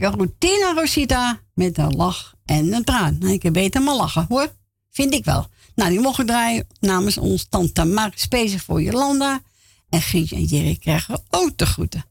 zeker 0.00 0.18
goed. 0.18 0.40
Tina 0.40 0.72
Rosita 0.72 1.40
met 1.54 1.78
een 1.78 1.96
lach 1.96 2.34
en 2.44 2.72
een 2.72 2.84
traan. 2.84 3.16
Nou, 3.18 3.32
ik 3.32 3.42
heb 3.42 3.52
beter 3.52 3.82
maar 3.82 3.94
lachen 3.94 4.26
hoor. 4.28 4.54
Vind 4.90 5.14
ik 5.14 5.24
wel. 5.24 5.48
Nou, 5.74 5.90
die 5.90 6.00
mogen 6.00 6.26
draaien 6.26 6.66
namens 6.80 7.18
ons 7.18 7.46
tante 7.48 7.84
Mark 7.84 8.18
Spezen 8.18 8.60
voor 8.60 8.82
Jolanda. 8.82 9.40
En 9.88 10.02
Gietje 10.02 10.36
en 10.36 10.44
Jerry 10.44 10.76
krijgen 10.76 11.22
ook 11.30 11.58
de 11.58 11.66
groeten. 11.66 12.04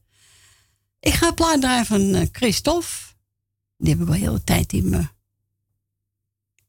Ik 1.00 1.12
ga 1.12 1.26
een 1.26 1.34
plaat 1.34 1.60
draaien 1.60 1.86
van 1.86 2.14
eh, 2.14 2.26
Christophe. 2.32 2.86
Die 3.76 3.92
heb 3.92 4.02
ik 4.02 4.08
al 4.08 4.14
heel 4.14 4.32
de 4.32 4.44
tijd 4.44 4.72
in 4.72 4.88
mijn 4.88 5.10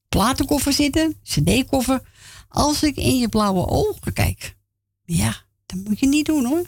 platenkoffer 0.09 0.73
zitten. 0.73 1.19
CD-koffer. 1.23 2.01
Als 2.49 2.83
ik 2.83 2.95
in 2.95 3.17
je 3.17 3.29
blauwe 3.29 3.67
ogen 3.67 4.13
kijk. 4.13 4.55
Ja, 5.05 5.35
dat 5.65 5.79
moet 5.83 5.99
je 5.99 6.07
niet 6.07 6.25
doen 6.25 6.45
hoor. 6.45 6.65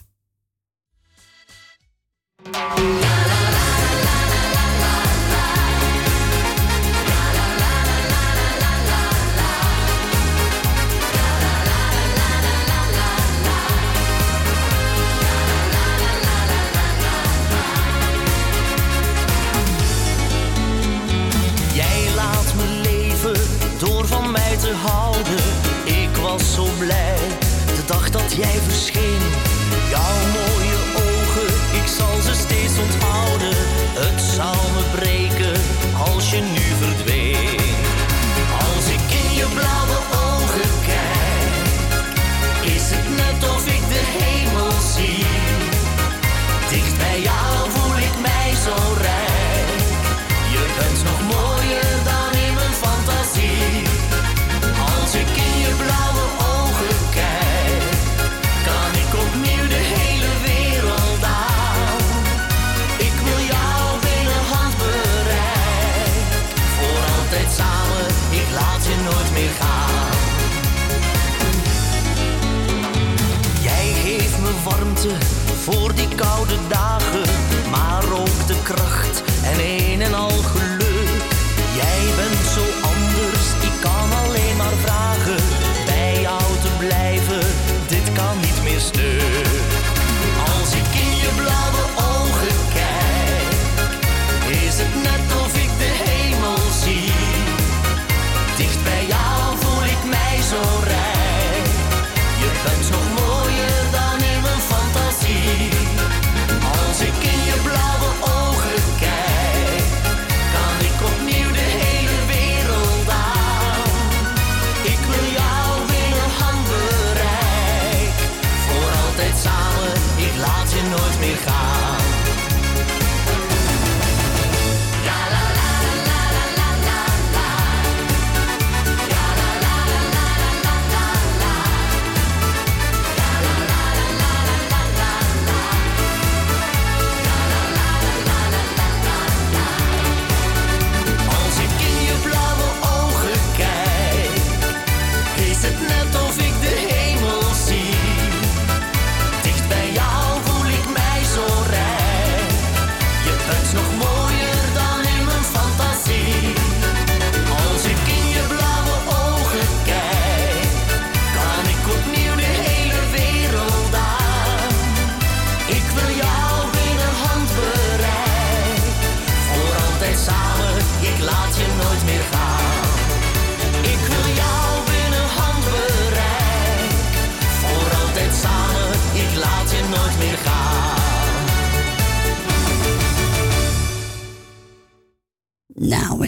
voor 75.70 75.94
die 75.94 76.08
koude 76.14 76.54
dagen. 76.68 77.29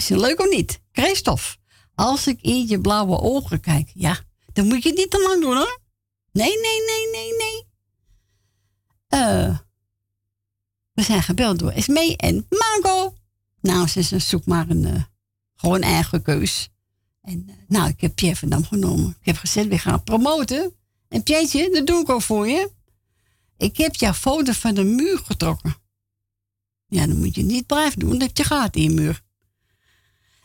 luisteren. 0.09 0.21
Leuk 0.21 0.39
of 0.39 0.55
niet? 0.57 0.81
Christophe, 0.91 1.57
als 1.95 2.27
ik 2.27 2.41
in 2.41 2.67
je 2.67 2.81
blauwe 2.81 3.19
ogen 3.19 3.59
kijk, 3.59 3.91
ja, 3.93 4.19
dan 4.53 4.67
moet 4.67 4.83
je 4.83 4.89
het 4.89 4.97
niet 4.97 5.11
te 5.11 5.21
lang 5.21 5.41
doen 5.41 5.55
hoor. 5.55 5.79
Nee, 6.31 6.59
nee, 6.59 6.79
nee, 6.85 7.11
nee, 7.11 7.37
nee. 7.37 7.65
Eh, 9.07 9.57
we 10.93 11.01
zijn 11.01 11.23
gebeld 11.23 11.59
door 11.59 11.71
Esmee 11.71 12.17
en 12.17 12.47
MAGO. 12.49 13.15
Nou, 13.61 13.87
ze, 13.87 14.01
zijn 14.01 14.21
zoek 14.21 14.45
maar 14.45 14.69
een 14.69 14.85
eh, 14.85 15.03
gewoon 15.55 15.81
eigen 15.81 16.21
keus. 16.21 16.69
En 17.21 17.45
eh, 17.47 17.55
nou, 17.67 17.89
ik 17.89 18.01
heb 18.01 18.19
je 18.19 18.27
even 18.27 18.49
Dam 18.49 18.65
genomen. 18.65 19.15
Ik 19.19 19.25
heb 19.25 19.37
gezegd, 19.37 19.67
we 19.67 19.77
gaan 19.77 20.03
promoten. 20.03 20.73
En 21.07 21.23
Pietje, 21.23 21.69
dat 21.69 21.87
doe 21.87 22.01
ik 22.01 22.09
al 22.09 22.19
voor 22.19 22.47
je. 22.47 22.71
Ik 23.57 23.77
heb 23.77 23.95
jouw 23.95 24.13
foto 24.13 24.51
van 24.51 24.73
de 24.73 24.83
muur 24.83 25.17
getrokken. 25.17 25.75
Ja, 26.87 27.07
dan 27.07 27.17
moet 27.17 27.35
je 27.35 27.43
niet 27.43 27.65
blijven 27.65 27.99
doen, 27.99 28.17
dat 28.17 28.37
je 28.37 28.43
gaat 28.43 28.75
in 28.75 28.87
de 28.87 29.01
muur. 29.01 29.22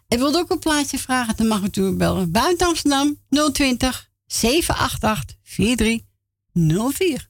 En 0.08 0.18
wilt 0.18 0.36
ook 0.36 0.50
een 0.50 0.58
plaatje 0.58 0.98
vragen, 0.98 1.36
dan 1.36 1.46
mag 1.46 1.62
u 1.62 1.70
toe 1.70 1.96
bellen. 1.96 2.30
Buiten 2.30 2.66
Amsterdam 2.66 3.16
020 3.52 4.10
788 4.26 5.36
4304. 5.42 7.27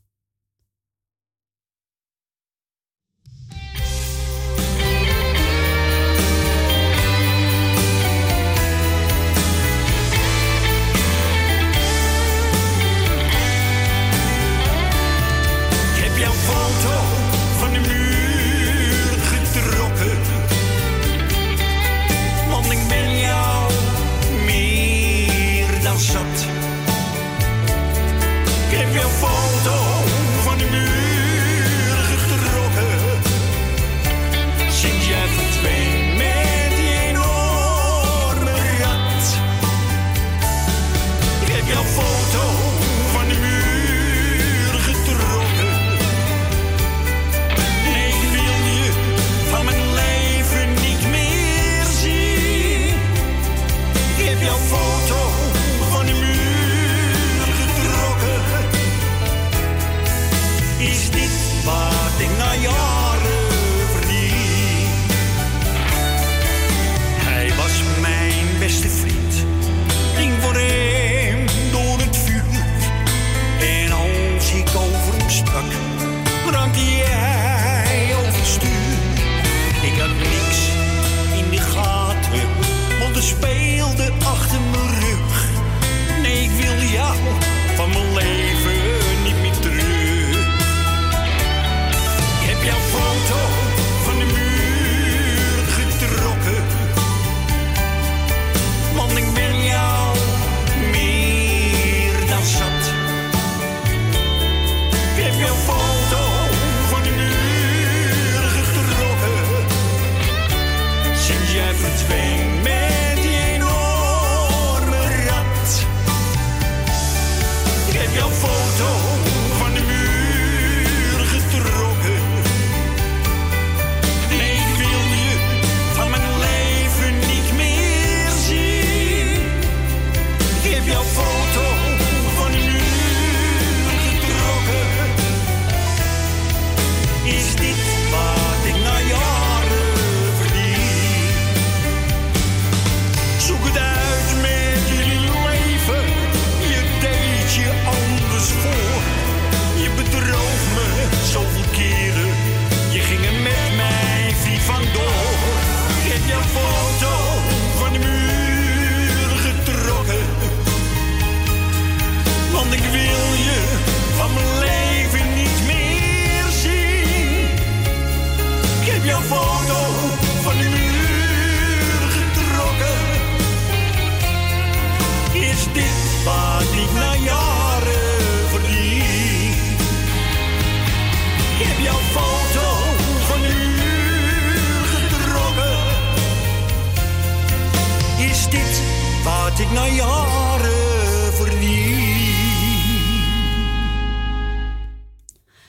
ik 189.69 189.75
na 189.75 189.87
jaren. 189.87 190.79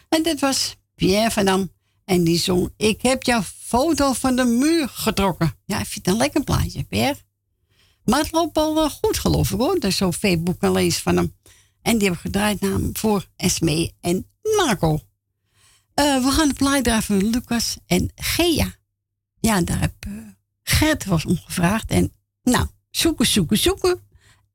En 0.09 0.23
dit 0.23 0.39
was 0.39 0.75
Pierre 0.95 1.31
van 1.31 1.45
Dam. 1.45 1.71
En 2.05 2.23
die 2.23 2.37
zong 2.37 2.73
Ik 2.77 3.01
heb 3.01 3.23
jouw 3.23 3.43
foto 3.43 4.13
van 4.13 4.35
de 4.35 4.45
muur 4.45 4.89
getrokken. 4.89 5.53
Ja, 5.65 5.79
ik 5.79 5.85
vind 5.85 6.05
het 6.05 6.13
een 6.13 6.21
lekker 6.21 6.43
plaatje, 6.43 6.83
Pierre. 6.83 7.19
Maar 8.03 8.19
het 8.19 8.31
loopt 8.31 8.57
al 8.57 8.83
eh, 8.83 8.89
goed, 8.89 9.17
geloof 9.17 9.51
ik 9.51 9.59
hoor. 9.59 9.73
Dat 9.73 9.83
is 9.83 9.97
zo'n 9.97 10.13
Facebook 10.13 10.59
kan 10.59 10.71
lezen 10.71 11.01
van 11.01 11.17
hem. 11.17 11.35
En 11.81 11.97
die 11.97 12.01
hebben 12.01 12.19
gedraaid 12.21 12.61
naam 12.61 12.89
voor 12.93 13.27
Esme 13.35 13.91
en 14.01 14.27
Marco. 14.55 14.99
Eh, 15.93 16.23
we 16.23 16.31
gaan 16.31 16.47
het 16.47 16.57
plaatje 16.57 16.81
draaien 16.81 17.03
van 17.03 17.29
Lucas 17.29 17.77
en 17.85 18.11
Gea. 18.15 18.75
Ja, 19.39 19.61
daar 19.61 19.79
heb 19.79 19.93
uh, 20.07 20.27
Gert 20.63 21.05
was 21.05 21.25
om 21.25 21.37
gevraagd. 21.37 21.89
En 21.89 22.13
nou, 22.43 22.67
zoeken, 22.89 23.25
zoeken, 23.25 23.57
zoeken. 23.57 23.99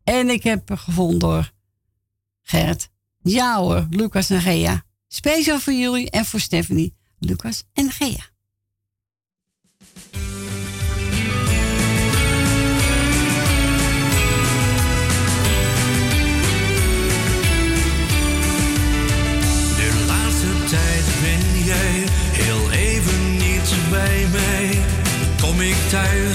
En 0.05 0.29
ik 0.29 0.43
heb 0.43 0.71
gevonden 0.75 1.53
Gert. 2.43 2.89
Ja 3.23 3.59
hoor, 3.59 3.87
Lucas 3.91 4.31
en 4.31 4.41
Gea. 4.41 4.85
Speciaal 5.09 5.61
voor 5.61 5.73
jullie 5.73 6.11
en 6.11 6.25
voor 6.25 6.41
Stephanie, 6.41 6.95
Lucas 7.19 7.65
en 7.73 7.91
Gea. 7.91 8.33
De 19.77 20.05
laatste 20.07 20.65
tijd 20.69 21.05
ben 21.23 21.65
jij 21.65 22.05
heel 22.33 22.71
even 22.71 23.37
niet 23.37 23.91
bij 23.91 24.27
mij. 24.33 24.85
Kom 25.41 25.61
ik 25.61 25.77
thuis, 25.89 26.34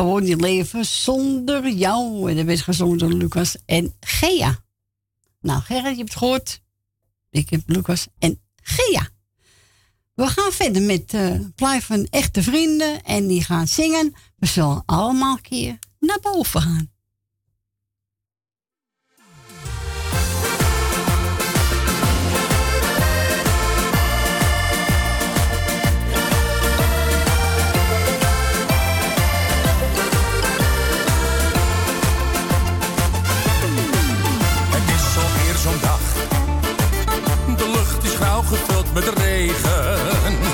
gewoon 0.00 0.22
niet 0.22 0.40
leven 0.40 0.84
zonder 0.84 1.68
jou. 1.68 2.30
En 2.30 2.36
dat 2.36 2.44
werd 2.44 2.60
gezongen 2.60 2.98
door 2.98 3.12
Lucas 3.12 3.56
en 3.66 3.94
Gea. 4.00 4.58
Nou, 5.40 5.60
Gerrit, 5.60 5.90
je 5.90 5.96
hebt 5.96 6.08
het 6.08 6.18
gehoord. 6.18 6.62
Ik 7.30 7.50
heb 7.50 7.62
Lucas 7.66 8.06
en 8.18 8.40
Gea. 8.62 9.08
We 10.14 10.26
gaan 10.26 10.52
verder 10.52 10.82
met 10.82 11.14
eh 11.14 11.40
plaat 11.54 11.84
van 11.84 12.06
echte 12.10 12.42
vrienden. 12.42 13.02
En 13.02 13.26
die 13.26 13.44
gaan 13.44 13.68
zingen. 13.68 14.12
We 14.36 14.46
zullen 14.46 14.82
allemaal 14.86 15.36
een 15.36 15.42
keer 15.42 15.78
naar 15.98 16.20
boven 16.20 16.60
gaan. 16.60 16.89
Met 38.92 39.08
regen. 39.08 40.49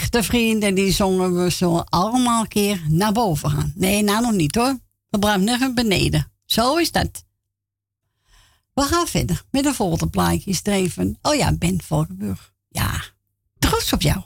Echte 0.00 0.22
vrienden. 0.22 0.74
Die 0.74 0.92
zongen 0.92 1.42
we 1.42 1.50
zo 1.50 1.78
allemaal 1.78 2.40
een 2.40 2.48
keer 2.48 2.82
naar 2.88 3.12
boven 3.12 3.50
gaan. 3.50 3.72
Nee, 3.74 4.02
nou 4.02 4.22
nog 4.22 4.32
niet 4.32 4.54
hoor. 4.54 4.78
We 5.08 5.18
blijven 5.18 5.44
nog 5.44 5.74
beneden. 5.74 6.32
Zo 6.44 6.76
is 6.76 6.92
dat. 6.92 7.24
We 8.74 8.82
gaan 8.82 9.06
verder 9.06 9.44
met 9.50 9.64
de 9.64 9.74
volgende 9.74 10.08
plaatje. 10.08 10.54
Streven. 10.54 11.18
Oh 11.22 11.34
ja, 11.34 11.52
Ben 11.52 11.82
Valkenburg. 11.82 12.52
Ja, 12.68 13.04
trots 13.58 13.92
op 13.92 14.02
jou. 14.02 14.22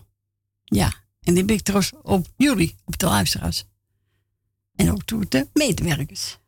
Ja, 0.65 0.93
en 1.21 1.35
die 1.35 1.45
ben 1.45 1.57
ik 1.57 1.63
trots 1.63 1.93
op 2.03 2.27
jullie, 2.37 2.75
op 2.85 2.99
de 2.99 3.07
luisteraars. 3.07 3.65
En 4.75 4.93
ook 4.93 5.05
toe 5.05 5.27
de 5.29 5.49
medewerkers. 5.53 6.39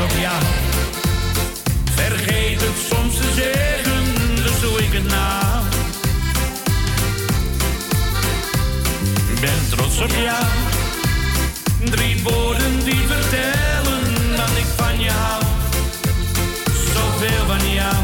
Op 0.00 0.10
jou. 0.20 0.42
Vergeet 1.94 2.60
het 2.60 2.78
soms 2.88 3.16
te 3.16 3.32
zeggen, 3.34 4.04
dus 4.34 4.60
doe 4.60 4.78
ik 4.78 4.92
het 4.92 5.08
nou. 5.08 5.64
Ben 9.40 9.68
trots 9.70 9.98
op 10.00 10.10
jou. 10.10 10.44
Drie 11.90 12.22
woorden 12.22 12.84
die 12.84 13.06
vertellen 13.06 14.36
dat 14.36 14.50
ik 14.56 14.66
van 14.76 15.00
je 15.00 15.10
hou. 15.10 15.42
Zoveel 16.94 17.46
van 17.46 17.72
jou, 17.72 17.94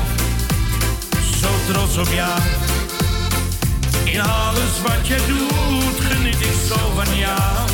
zo 1.41 1.49
trots 1.73 1.97
op 1.97 2.13
jou. 2.15 2.41
In 4.05 4.21
alles 4.21 4.81
wat 4.83 5.07
je 5.07 5.19
doet, 5.27 6.01
geniet 6.11 6.41
ik 6.41 6.57
zo 6.69 6.93
van 6.95 7.17
jou. 7.17 7.74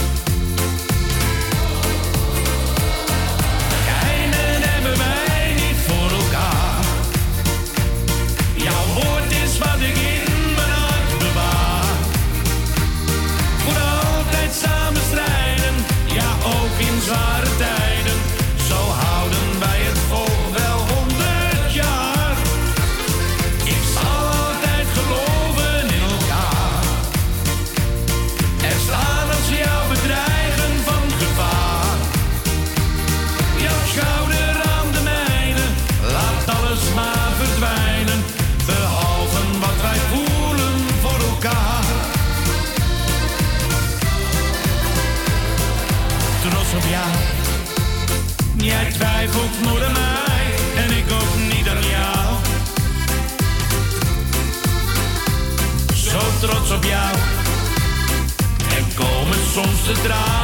Soms 59.61 59.87
de 59.87 59.93
tranen, 59.93 60.40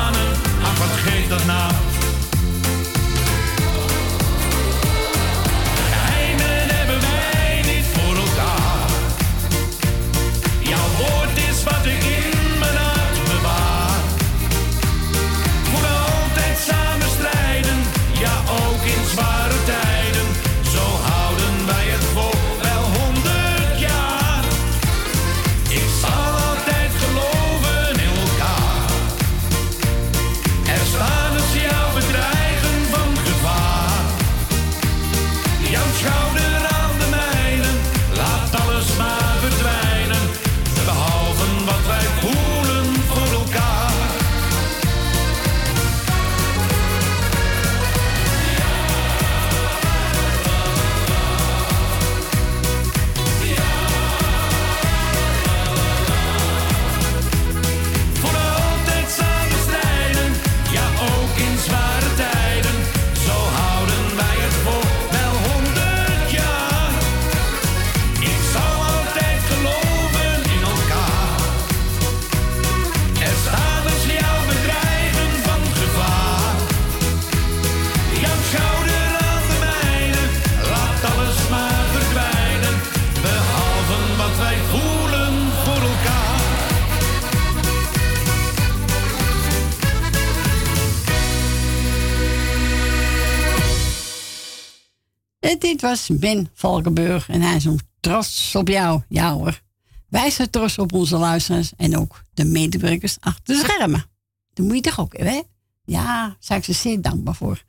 dit 95.61 95.81
was 95.81 96.09
Ben 96.13 96.49
Valkenburg 96.53 97.29
en 97.29 97.41
hij 97.41 97.55
is 97.55 97.67
ook 97.67 97.79
trots 97.99 98.55
op 98.55 98.67
jou. 98.67 99.01
Ja 99.09 99.33
hoor. 99.33 99.61
Wij 100.09 100.29
zijn 100.29 100.49
trots 100.49 100.77
op 100.77 100.93
onze 100.93 101.17
luisteraars 101.17 101.71
en 101.77 101.97
ook 101.97 102.23
de 102.33 102.45
medewerkers 102.45 103.17
achter 103.19 103.55
de 103.55 103.59
schermen. 103.59 104.05
Dat 104.53 104.65
moet 104.65 104.75
je 104.75 104.81
toch 104.81 104.99
ook 104.99 105.17
hebben, 105.17 105.33
hè? 105.33 105.41
Ja, 105.85 106.37
zijn 106.39 106.59
ik 106.59 106.65
ze 106.65 106.73
zeer 106.73 107.01
dankbaar 107.01 107.35
voor. 107.35 107.63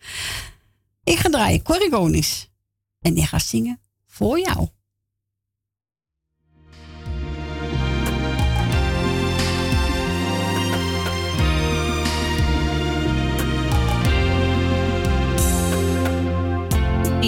Ik 1.03 1.19
ga 1.19 1.29
draaien 1.29 1.63
Corrigonis. 1.63 2.51
En 3.01 3.15
die 3.15 3.27
gaat 3.27 3.43
zingen 3.43 3.81
voor 4.07 4.41
jou. 4.41 4.69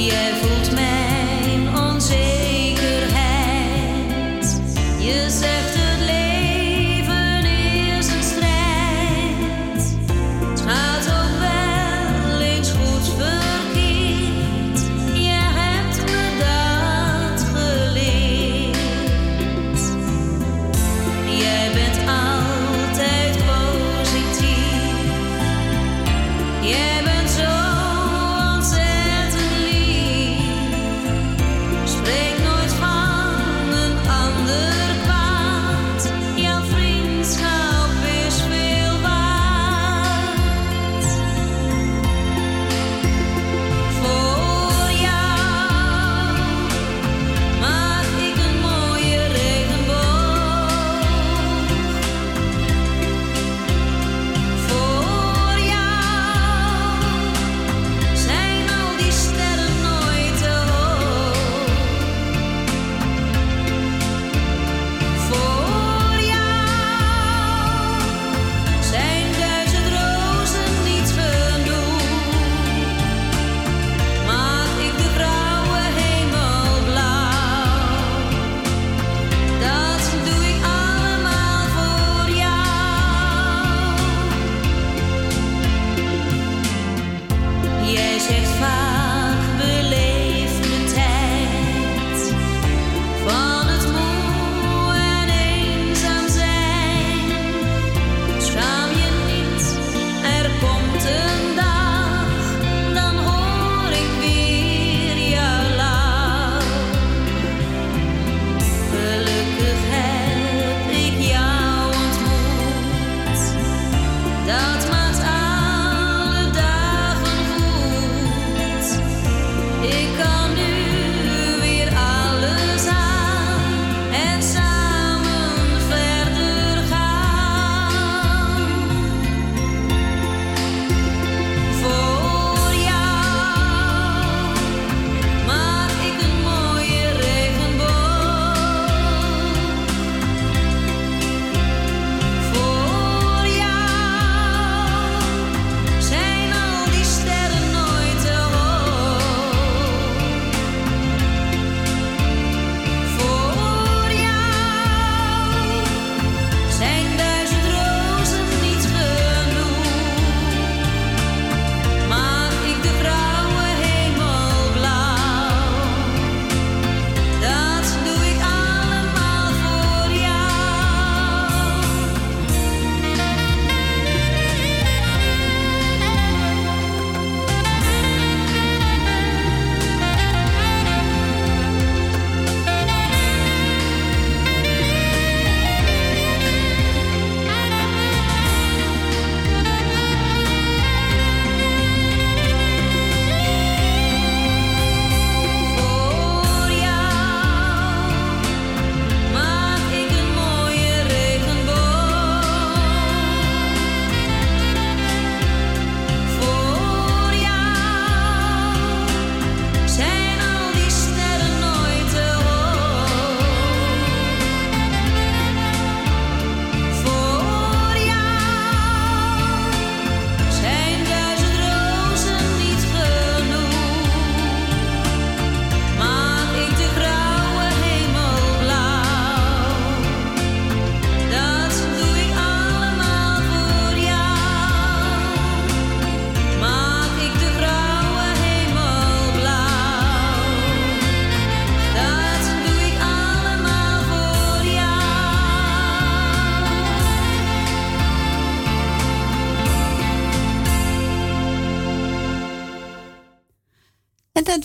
Jij 0.07 0.35
voelt 0.35 0.73
mijn 0.73 1.77
onzekerheid. 1.77 4.61
Je 4.99 5.27
zegt 5.29 5.60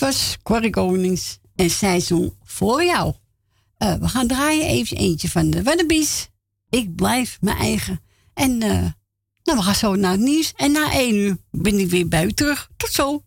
was 0.05 0.37
Konings 0.69 1.39
en 1.55 1.69
zij 1.69 2.01
voor 2.43 2.83
jou. 2.83 3.13
Eh, 3.77 3.93
we 3.93 4.07
gaan 4.07 4.27
draaien 4.27 4.65
even 4.65 4.97
eentje 4.97 5.29
van 5.29 5.49
de 5.49 5.63
Wannabies. 5.63 6.29
Ik 6.69 6.95
blijf 6.95 7.37
mijn 7.41 7.57
eigen. 7.57 8.01
En 8.33 8.61
eh, 8.61 8.69
nou, 9.43 9.57
we 9.57 9.61
gaan 9.61 9.75
zo 9.75 9.95
naar 9.95 10.11
het 10.11 10.19
nieuws. 10.19 10.53
En 10.55 10.71
na 10.71 10.91
één 10.91 11.15
uur 11.15 11.37
ben 11.51 11.79
ik 11.79 11.89
weer 11.89 12.07
buiten 12.07 12.35
terug. 12.35 12.69
Tot 12.77 12.89
zo. 12.89 13.23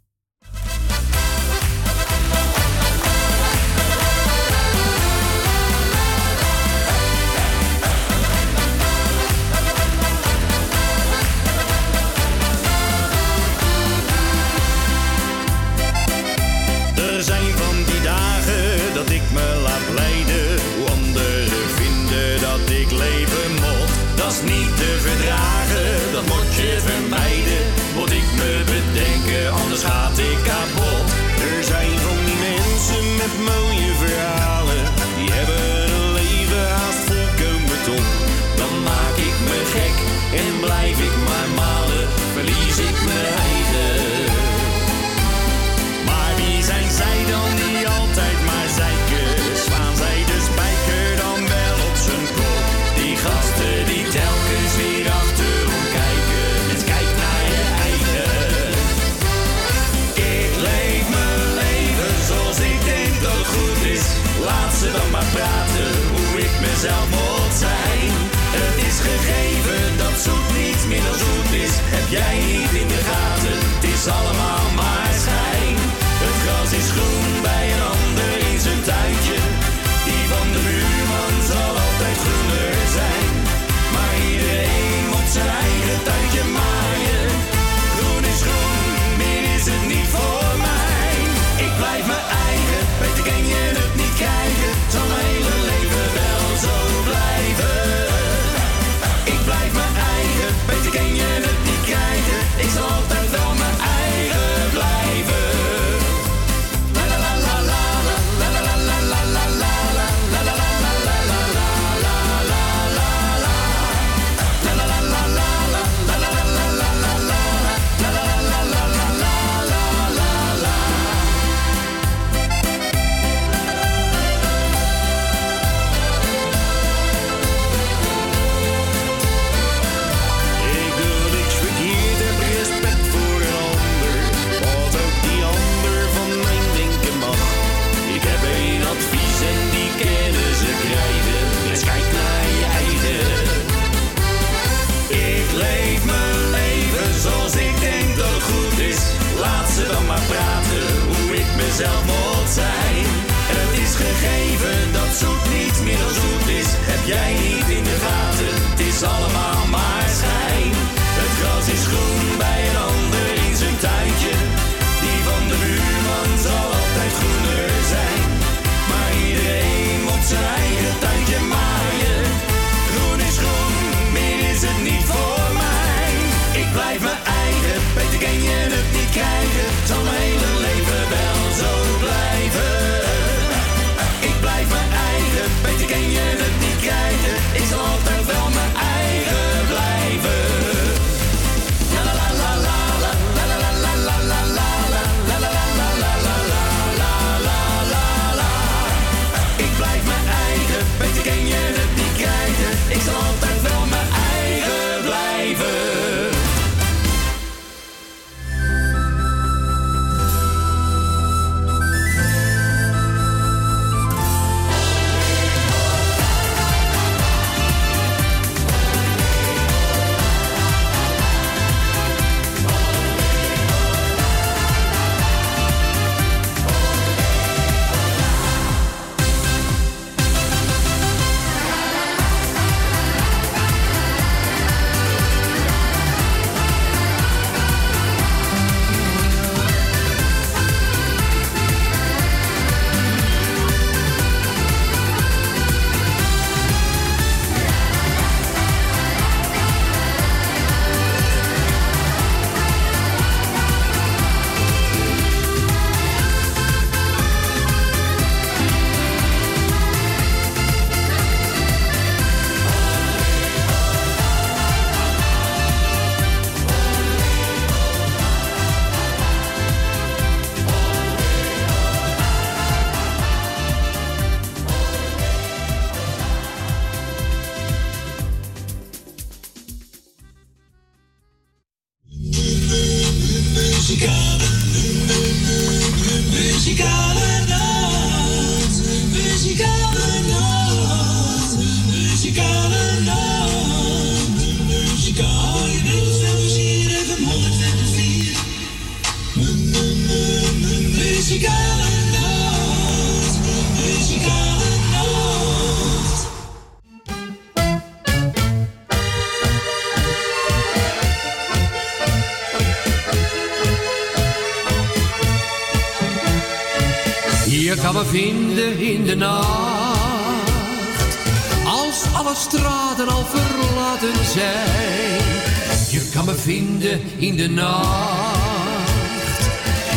In 327.19 327.37
de 327.37 327.49
nacht. 327.49 328.89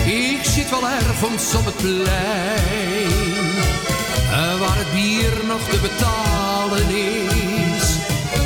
Ik 0.06 0.40
zit 0.44 0.70
wel 0.70 0.90
ergens 0.90 1.56
op 1.56 1.66
het 1.66 1.76
plein. 1.76 2.06
eh, 4.32 4.60
Waar 4.60 4.78
het 4.78 4.92
bier 4.94 5.32
nog 5.48 5.62
te 5.70 5.80
betalen 5.82 6.90
is. 6.90 7.86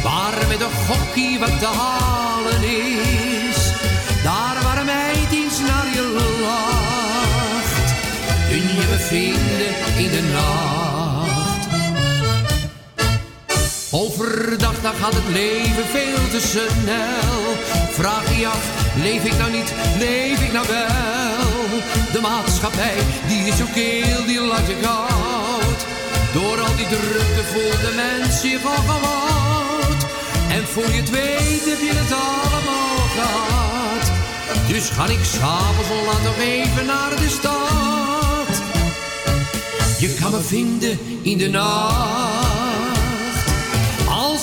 Waar 0.04 0.48
met 0.48 0.62
een 0.62 0.78
gokkie 0.88 1.40
wat 1.40 1.60
te 1.60 1.66
halen 1.66 2.64
is. 2.64 3.58
Daar 4.24 4.64
waar 4.64 4.78
een 4.78 4.86
meid 4.86 5.32
eens 5.32 5.60
naar 5.60 5.88
je 5.94 6.06
lacht. 6.42 7.94
Kun 8.50 8.58
je 8.58 8.86
me 8.92 8.98
vinden 8.98 9.74
in 10.06 10.10
de 10.12 10.32
nacht. 10.34 11.68
Overdag 13.92 14.82
dan 14.82 14.94
gaat 15.02 15.14
het 15.14 15.30
leven 15.34 15.86
veel 15.92 16.30
te 16.32 16.48
snel. 16.48 17.35
Vraag 17.96 18.30
je 18.30 18.40
je 18.40 18.48
af, 18.48 18.66
leef 18.96 19.24
ik 19.24 19.38
nou 19.38 19.52
niet, 19.52 19.74
leef 19.98 20.42
ik 20.42 20.54
nou 20.54 20.68
wel? 20.68 21.80
De 22.12 22.20
maatschappij, 22.22 22.98
die 23.28 23.48
is 23.48 23.58
zo 23.58 23.66
keel, 23.74 24.26
die 24.26 24.42
laat 24.42 24.68
je 24.68 24.76
koud. 24.82 25.80
Door 26.34 26.60
al 26.60 26.76
die 26.76 26.88
drukte 26.88 27.44
voelt 27.52 27.82
de 27.82 27.94
mens 27.96 28.42
zich 28.42 28.66
al 28.66 28.84
gewoon. 28.92 29.96
En 30.50 30.64
voor 30.68 30.86
je 30.86 31.02
het 31.02 31.10
weet 31.10 31.66
heb 31.66 31.80
je 31.80 31.94
het 31.94 32.12
allemaal 32.12 32.98
gehad. 33.16 34.12
Dus 34.68 34.90
ga 34.90 35.06
ik 35.06 35.24
s'avonds 35.24 35.90
al 35.90 36.06
laat 36.06 36.24
nog 36.24 36.38
even 36.40 36.86
naar 36.86 37.10
de 37.10 37.30
stad. 37.30 38.62
Je 40.00 40.14
kan 40.14 40.32
me 40.32 40.42
vinden 40.42 41.00
in 41.22 41.38
de 41.38 41.50
nacht. 41.50 42.55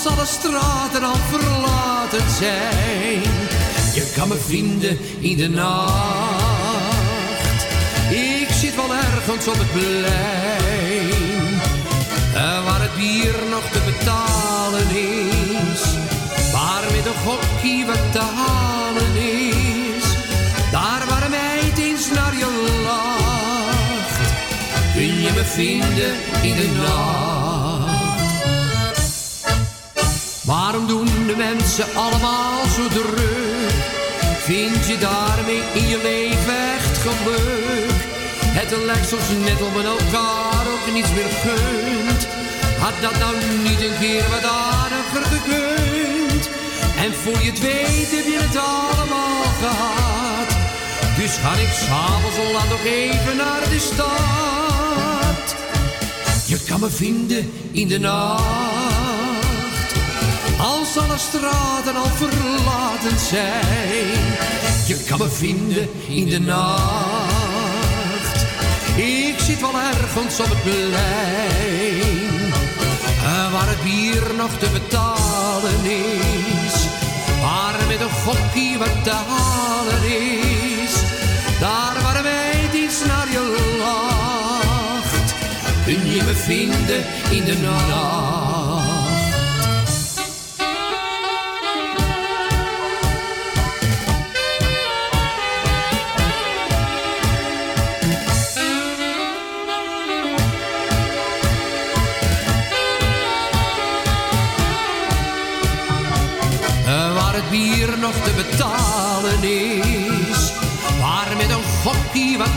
Als 0.05 0.17
alle 0.17 0.27
straten 0.27 1.03
al 1.03 1.17
verlaten 1.31 2.31
zijn. 2.39 3.23
Je 3.95 4.13
kan 4.17 4.29
me 4.29 4.37
vinden 4.37 4.99
in 5.21 5.37
de 5.37 5.49
nacht. 5.49 6.83
Ik 8.11 8.49
zit 8.51 8.75
wel 8.75 8.95
ergens 8.95 9.49
op 9.49 9.55
het 9.59 9.73
plein. 9.73 11.61
eh, 12.35 12.65
Waar 12.65 12.81
het 12.81 12.97
bier 12.97 13.35
nog 13.51 13.63
te 13.73 13.81
betalen 13.85 14.89
is. 14.97 15.83
Waar 16.53 16.83
met 16.93 17.07
een 17.07 17.21
gokkie 17.25 17.87
wat 17.87 18.13
te 18.13 18.21
halen 18.21 19.17
is. 19.17 20.05
Daar 20.71 21.03
waar 21.09 21.23
een 21.23 21.31
meid 21.31 21.79
eens 21.79 22.09
naar 22.11 22.37
je 22.37 22.81
lacht. 22.85 24.21
Kun 24.95 25.21
je 25.23 25.31
me 25.35 25.45
vinden 25.45 26.15
in 26.43 26.57
de 26.57 26.71
nacht. 26.87 27.42
Waarom 30.53 30.87
doen 30.87 31.27
de 31.27 31.37
mensen 31.37 31.87
allemaal 31.95 32.65
zo 32.77 32.89
druk? 32.89 33.81
Vind 34.49 34.87
je 34.87 34.99
daarmee 34.99 35.63
in 35.73 35.89
je 35.89 36.01
leven 36.03 36.57
echt 36.77 36.99
geluk? 36.99 37.99
Het 38.59 38.71
lijkt 38.85 39.09
soms 39.09 39.29
net 39.45 39.63
om 39.63 39.73
men 39.73 39.85
elkaar 39.85 40.65
ook 40.73 40.93
niets 40.95 41.13
meer 41.13 41.33
gunt. 41.45 42.27
Had 42.85 42.97
dat 43.01 43.19
nou 43.19 43.35
niet 43.69 43.81
een 43.87 43.99
keer 44.01 44.25
wat 44.35 44.45
aardiger 44.45 45.25
gekund? 45.35 46.45
En 47.05 47.13
voor 47.23 47.39
je 47.45 47.51
het 47.51 47.61
weet 47.61 48.11
heb 48.17 48.27
je 48.35 48.41
het 48.49 48.57
allemaal 48.57 49.45
gehad. 49.63 50.51
Dus 51.19 51.33
ga 51.43 51.53
ik 51.67 51.73
s'avonds 51.73 52.39
al 52.39 52.53
laat 52.53 52.69
nog 52.69 52.85
even 52.85 53.37
naar 53.37 53.65
de 53.75 53.81
stad. 53.91 55.47
Je 56.47 56.59
kan 56.69 56.81
me 56.81 56.91
vinden 56.91 57.53
in 57.73 57.89
de 57.89 57.99
nacht. 57.99 58.72
Als 60.95 61.05
alle 61.05 61.19
straten 61.19 61.97
al 61.97 62.11
verlaten 62.15 63.19
zijn. 63.19 64.25
Je 64.87 65.05
kan 65.09 65.19
me 65.19 65.29
vinden 65.31 65.89
in 66.09 66.29
de 66.29 66.41
nacht. 66.41 68.37
Ik 68.97 69.39
zit 69.39 69.61
wel 69.61 69.75
ergens 69.81 70.41
op 70.41 70.47
het 70.49 70.63
plein. 70.63 70.93
eh, 73.25 73.53
Waar 73.53 73.69
het 73.69 73.83
bier 73.83 74.23
nog 74.37 74.51
te 74.59 74.69
betalen 74.73 75.85
is. 75.85 76.75
Waar 77.41 77.87
met 77.89 78.01
een 78.01 78.11
gokkie 78.11 78.79
wat 78.79 79.05
te 79.05 79.15
halen 79.29 80.03
is. 80.05 80.95
Daar 81.61 82.03
waar 82.03 82.23
meid 82.23 82.75
iets 82.75 83.05
naar 83.07 83.29
je 83.31 83.77
lacht. 83.79 85.35
Kun 85.85 86.11
je 86.15 86.23
me 86.23 86.35
vinden 86.35 87.05
in 87.31 87.45
de 87.45 87.57
nacht. 87.63 88.62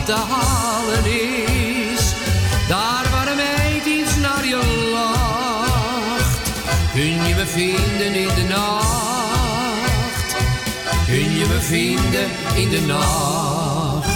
Te 0.06 0.12
halen 0.12 1.04
is. 1.04 2.14
Daar 2.68 3.10
waar 3.10 3.28
een 3.28 3.36
meid 3.36 4.16
naar 4.20 4.46
je 4.46 4.90
lacht. 4.92 6.38
Kun 6.92 7.26
je 7.28 7.34
me 7.34 7.46
vinden 7.46 8.14
in 8.14 8.34
de 8.34 8.46
nacht. 8.48 10.34
Kun 11.06 11.36
je 11.38 11.46
me 11.48 11.60
vinden 11.60 12.30
in 12.54 12.68
de 12.70 12.80
nacht. 12.80 14.14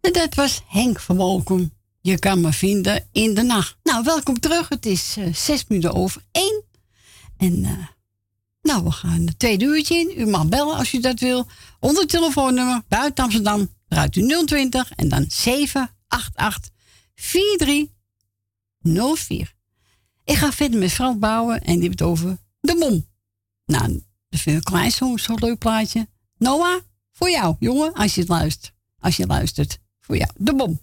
Dat 0.00 0.34
was 0.34 0.62
Henk 0.66 1.00
van 1.00 1.16
Wolkom. 1.16 1.72
Je 2.00 2.18
kan 2.18 2.40
me 2.40 2.52
vinden 2.52 3.08
in 3.12 3.34
de 3.34 3.42
nacht. 3.42 3.76
Nou, 3.82 4.04
welkom 4.04 4.40
terug. 4.40 4.68
Het 4.68 4.86
is 4.86 5.14
eh, 5.18 5.34
zes 5.34 5.64
minuten 5.68 5.94
over 5.94 6.22
één. 6.32 6.64
En 7.36 7.64
eh, 7.64 7.95
nou, 8.66 8.84
we 8.84 8.90
gaan 8.90 9.26
het 9.26 9.38
tweede 9.38 9.64
uurtje 9.64 9.94
in. 9.94 10.20
U 10.20 10.26
mag 10.26 10.48
bellen 10.48 10.76
als 10.76 10.92
u 10.92 11.00
dat 11.00 11.20
wil. 11.20 11.46
Onder 11.80 12.06
telefoonnummer 12.06 12.82
buiten 12.88 13.24
Amsterdam. 13.24 13.74
Draait 13.88 14.16
u 14.16 14.44
020 14.44 14.92
en 14.92 15.08
dan 15.08 15.24
788 15.28 16.70
4304. 17.14 19.54
Ik 20.24 20.36
ga 20.36 20.52
verder 20.52 20.78
met 20.78 20.92
Frans 20.92 21.18
Bouwen 21.18 21.60
en 21.60 21.72
die 21.72 21.82
heeft 21.82 21.98
het 21.98 22.08
over 22.08 22.38
de 22.60 22.74
mom. 22.74 23.06
Nou, 23.64 24.02
dat 24.28 24.40
vind 24.40 24.56
ik 24.56 24.64
klein 24.64 24.90
zo'n 24.90 25.18
zo 25.18 25.34
leuk 25.34 25.58
plaatje. 25.58 26.08
Noah, 26.38 26.80
voor 27.12 27.30
jou, 27.30 27.56
jongen, 27.58 27.92
als 27.92 28.14
je 28.14 28.20
het 28.20 28.30
luistert. 28.30 28.74
Als 28.98 29.16
je 29.16 29.26
luistert, 29.26 29.78
voor 30.00 30.16
jou, 30.16 30.30
de 30.36 30.54
bom. 30.54 30.80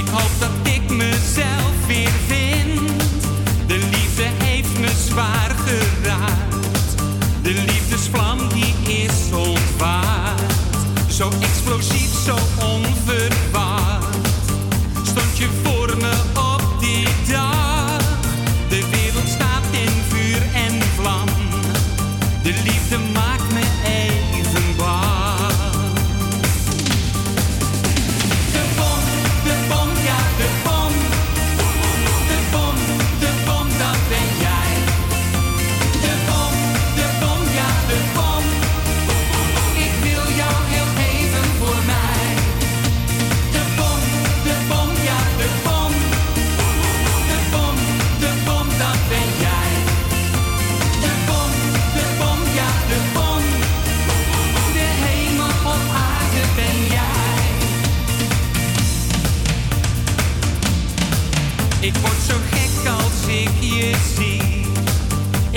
Ik 0.00 0.08
hoop 0.08 0.30
dat 0.38 0.72
ik 0.74 0.90
mezelf 0.90 1.86
weer 1.86 2.19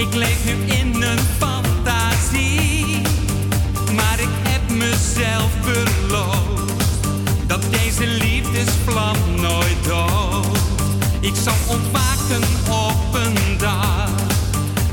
Ik 0.03 0.13
leef 0.13 0.45
nu 0.45 0.51
in 0.51 1.01
een 1.01 1.19
fantasie, 1.37 3.01
maar 3.95 4.19
ik 4.19 4.35
heb 4.47 4.69
mezelf 4.69 5.51
beloofd 5.63 6.73
dat 7.47 7.61
deze 7.71 8.07
liefdesvlam 8.07 9.15
nooit 9.35 9.83
dooft. 9.87 10.61
Ik 11.19 11.33
zal 11.43 11.53
ontwaken 11.67 12.43
op 12.69 13.13
een 13.13 13.57
dag, 13.57 14.09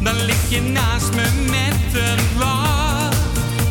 dan 0.01 0.15
lig 0.25 0.49
je 0.49 0.61
naast 0.61 1.15
me 1.15 1.29
met 1.51 2.03
een 2.03 2.39
lach. 2.39 3.15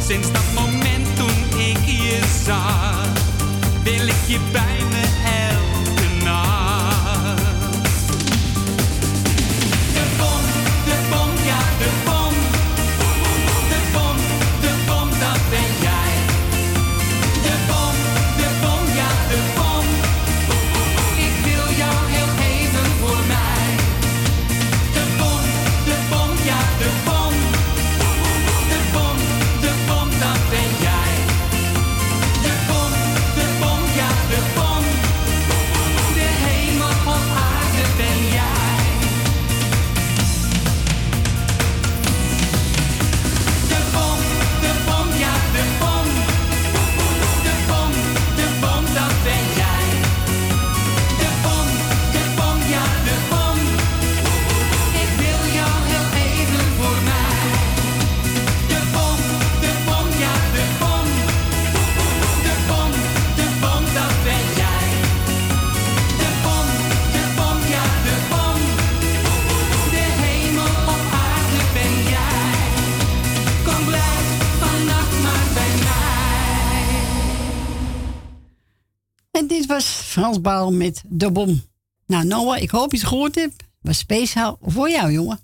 Sinds 0.07 0.31
dat 0.31 0.53
moment 0.53 1.15
toen 1.15 1.59
ik 1.59 1.85
je 1.85 2.19
zag, 2.45 3.07
wil 3.83 4.07
ik 4.07 4.23
je 4.27 4.39
bij 4.51 4.78
En 79.39 79.47
dit 79.47 79.65
was 79.65 79.85
Frans 79.85 80.41
Baal 80.41 80.73
met 80.73 81.03
De 81.07 81.31
Bom. 81.31 81.61
Nou 82.05 82.25
Noah, 82.25 82.61
ik 82.61 82.69
hoop 82.69 82.91
je 82.91 82.97
het 82.97 83.07
gehoord 83.07 83.35
hebt. 83.35 83.63
Was 83.81 83.97
speciaal 83.97 84.57
voor 84.61 84.89
jou, 84.89 85.11
jongen. 85.11 85.39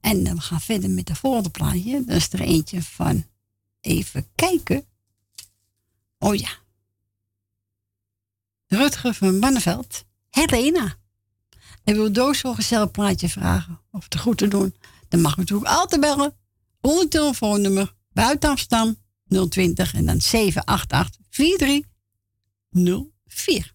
En 0.00 0.26
eh, 0.26 0.32
we 0.32 0.40
gaan 0.40 0.60
verder 0.60 0.90
met 0.90 1.06
de 1.06 1.14
volgende 1.14 1.50
plaatje. 1.50 2.04
Dat 2.04 2.16
is 2.16 2.32
er 2.32 2.40
eentje 2.40 2.82
van... 2.82 3.24
Even 3.80 4.26
kijken. 4.34 4.84
Oh 6.18 6.34
ja. 6.34 6.50
Rutger 8.66 9.14
van 9.14 9.40
Banneveld. 9.40 10.04
Helena. 10.30 10.96
En 11.84 11.94
wil 11.94 12.12
Doos 12.12 12.42
zo'n 12.58 12.90
plaatje 12.90 13.28
vragen 13.28 13.80
of 13.90 14.08
te 14.08 14.18
goed 14.18 14.38
te 14.38 14.48
doen? 14.48 14.74
Dan 15.08 15.20
mag 15.20 15.34
je 15.34 15.40
natuurlijk 15.40 15.70
altijd 15.70 16.00
bellen. 16.00 16.34
Onder 16.80 17.08
telefoonnummer 17.08 17.94
buiten 18.12 18.56
020 19.48 19.94
en 19.94 20.06
dan 20.06 20.20
788 20.20 21.20
43 21.30 21.90
04. 22.74 23.71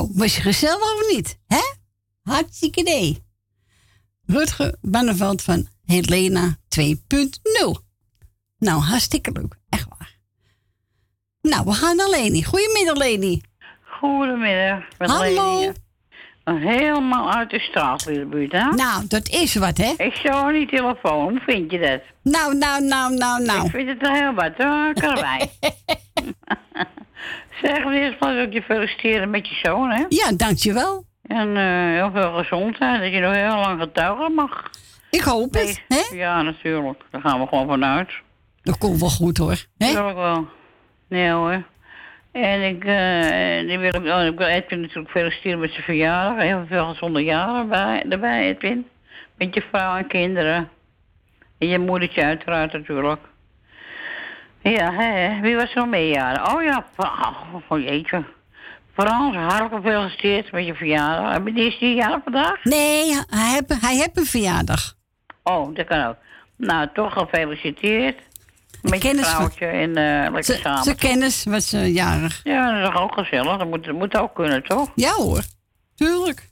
Zo, 0.00 0.08
was 0.14 0.36
je 0.36 0.42
gezellig 0.42 0.94
of 0.94 1.12
niet? 1.14 1.38
Hè? 1.46 1.74
Hartstikke 2.22 2.80
idee. 2.80 3.22
Rutger 4.26 4.74
Banneveld 4.80 5.42
van 5.42 5.66
Helena 5.84 6.56
2.0. 6.78 6.88
Nou, 8.58 8.80
hartstikke 8.80 9.32
leuk. 9.32 9.54
Echt 9.68 9.86
waar. 9.98 10.16
Nou, 11.42 11.64
we 11.64 11.72
gaan 11.72 11.96
naar 11.96 12.08
Leni. 12.08 12.44
Goedemiddag, 12.44 12.96
Leni. 12.96 13.40
Goedemiddag, 14.00 14.82
met 14.98 15.10
Hallo. 15.10 15.60
Leni. 15.60 15.72
Helemaal 16.44 17.32
uit 17.32 17.50
de 17.50 17.58
straatbuurt, 17.60 18.52
hè? 18.52 18.70
Nou, 18.70 19.06
dat 19.08 19.28
is 19.28 19.54
wat, 19.54 19.76
hè? 19.76 19.92
Ik 19.96 20.14
zou 20.14 20.52
die 20.52 20.66
telefoon, 20.66 21.30
hoe 21.30 21.40
vind 21.46 21.70
je 21.70 21.78
dat? 21.78 22.00
Nou, 22.22 22.54
nou, 22.54 22.84
nou, 22.84 23.14
nou, 23.14 23.44
nou. 23.44 23.64
Ik 23.64 23.70
vind 23.70 23.88
het 23.88 24.00
wel 24.00 24.12
heel 24.14 24.34
wat, 24.34 24.52
hoor, 24.56 24.92
karwei. 24.92 25.50
zeg, 27.62 27.82
wil 27.82 27.92
eerst 27.92 28.20
maar 28.20 28.42
ook 28.42 28.52
je 28.52 28.62
feliciteren 28.62 29.30
met 29.30 29.48
je 29.48 29.54
zoon, 29.54 29.90
hè? 29.90 30.04
Ja, 30.08 30.32
dankjewel. 30.36 31.04
En 31.22 31.56
eh, 31.56 31.94
heel 31.94 32.10
veel 32.10 32.32
gezondheid, 32.32 33.00
dat 33.00 33.12
je 33.12 33.20
nog 33.20 33.34
heel 33.34 33.56
lang 33.56 33.80
getuigen 33.80 34.34
mag. 34.34 34.70
Ik 35.10 35.20
hoop 35.20 35.54
het, 35.54 35.82
hè? 35.88 36.16
Ja, 36.16 36.42
natuurlijk. 36.42 37.02
Daar 37.10 37.20
gaan 37.20 37.40
we 37.40 37.46
gewoon 37.46 37.66
vanuit. 37.66 38.10
Dat 38.62 38.78
komt 38.78 39.00
wel 39.00 39.08
goed, 39.08 39.38
hoor. 39.38 39.64
Natuurlijk 39.78 40.16
wel. 40.16 40.48
Nee 41.08 41.30
hoor. 41.30 41.62
En 42.32 42.62
ik, 42.62 42.84
eh, 42.84 43.78
wil 43.78 44.12
oh, 44.12 44.24
ik 44.24 44.38
wil 44.38 44.46
Edwin 44.46 44.80
natuurlijk 44.80 45.10
feliciteren 45.10 45.58
met 45.58 45.70
zijn 45.70 45.84
verjaardag. 45.84 46.44
Heel 46.44 46.64
veel 46.68 46.86
gezonde 46.86 47.24
jaren 47.24 47.68
bij, 47.68 48.04
erbij, 48.08 48.48
Edwin. 48.48 48.86
Met 49.36 49.54
je 49.54 49.62
vrouw 49.70 49.96
en 49.96 50.06
kinderen. 50.06 50.68
En 51.58 51.68
je 51.68 51.78
moedertje 51.78 52.24
uiteraard 52.24 52.72
natuurlijk. 52.72 53.20
Ja, 54.62 54.92
hè, 54.92 55.40
wie 55.40 55.56
was 55.56 55.70
er 55.70 55.76
nog 55.76 55.86
mee 55.88 56.08
jaren? 56.08 56.54
Oh 56.54 56.62
ja, 56.62 56.84
oh, 56.96 57.54
oh 57.68 57.78
jeetje. 57.80 58.24
Frans, 58.94 59.34
hartelijk 59.36 59.74
gefeliciteerd 59.74 60.52
met 60.52 60.66
je 60.66 60.74
verjaardag. 60.74 61.44
Je 61.54 61.66
is 61.66 61.78
die 61.78 61.94
jarig 61.94 62.20
vandaag? 62.24 62.64
Nee, 62.64 63.12
hij 63.30 63.50
heeft, 63.50 63.80
hij 63.80 63.96
heeft 63.96 64.16
een 64.18 64.24
verjaardag. 64.26 64.94
Oh, 65.42 65.74
dat 65.74 65.86
kan 65.86 66.04
ook. 66.04 66.16
Nou, 66.56 66.88
toch 66.94 67.12
gefeliciteerd. 67.12 68.18
Met 68.82 68.92
je 68.92 68.98
kennis 68.98 69.26
van- 69.26 69.34
vrouwtje 69.34 69.66
en 69.66 69.96
eh 69.96 70.22
lekker 70.22 70.44
Ze- 70.44 70.60
samen. 70.62 70.82
Ze 70.84 70.94
kennis 70.94 71.44
was 71.44 71.72
eh, 71.72 71.94
jarig. 71.94 72.40
Ja, 72.44 72.70
dat 72.72 72.80
is 72.80 72.94
toch 72.94 73.02
ook 73.02 73.12
gezellig. 73.14 73.56
Dat 73.58 73.68
moet, 73.68 73.84
dat 73.84 73.94
moet 73.94 74.16
ook 74.16 74.34
kunnen, 74.34 74.62
toch? 74.62 74.90
Ja 74.94 75.12
hoor, 75.12 75.42
tuurlijk. 75.94 76.48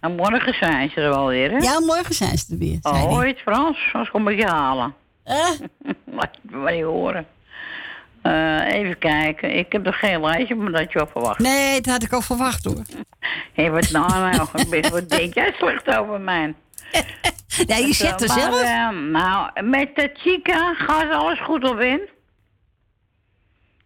En 0.00 0.14
morgen 0.16 0.54
zijn 0.54 0.90
ze 0.90 1.00
er 1.00 1.08
wel 1.08 1.26
weer, 1.26 1.50
hè? 1.50 1.56
Ja, 1.56 1.80
morgen 1.80 2.14
zijn 2.14 2.38
ze 2.38 2.52
er 2.52 2.58
weer. 2.58 2.78
Oh, 2.82 3.22
je 3.22 3.28
het 3.28 3.38
Frans? 3.40 3.78
Anders 3.92 4.10
kom 4.10 4.28
ik 4.28 4.38
je 4.38 4.46
halen. 4.46 4.94
Laat 6.04 6.38
je 6.76 6.84
horen. 6.84 7.26
Eh, 8.22 8.66
even 8.74 8.98
kijken. 8.98 9.56
Ik 9.56 9.72
heb 9.72 9.86
er 9.86 9.92
geen 9.94 10.20
lijstje, 10.20 10.54
maar 10.54 10.72
dat 10.72 10.92
je 10.92 11.00
op 11.00 11.10
verwacht. 11.10 11.38
Nee, 11.38 11.80
dat 11.80 11.92
had 11.92 12.02
ik 12.02 12.12
al 12.12 12.20
verwacht 12.20 12.64
hoor. 12.64 12.82
Hé, 13.52 13.70
wat 13.70 13.90
nou 13.90 14.10
nou? 14.30 14.68
Best, 14.68 14.88
wat 14.90 15.08
denk 15.10 15.34
jij 15.34 15.52
slecht 15.58 15.96
over 15.96 16.20
mij? 16.20 16.54
Ja, 17.66 17.76
je 17.76 17.92
zegt 17.94 18.20
er 18.22 18.28
Maar, 18.28 18.38
zelf. 18.40 18.62
eh, 18.62 18.88
nou, 18.90 19.62
met 19.62 19.94
de 19.94 20.10
chica 20.14 20.74
gaat 20.74 21.10
alles 21.12 21.40
goed 21.40 21.64
op 21.70 21.78
in. 21.80 22.00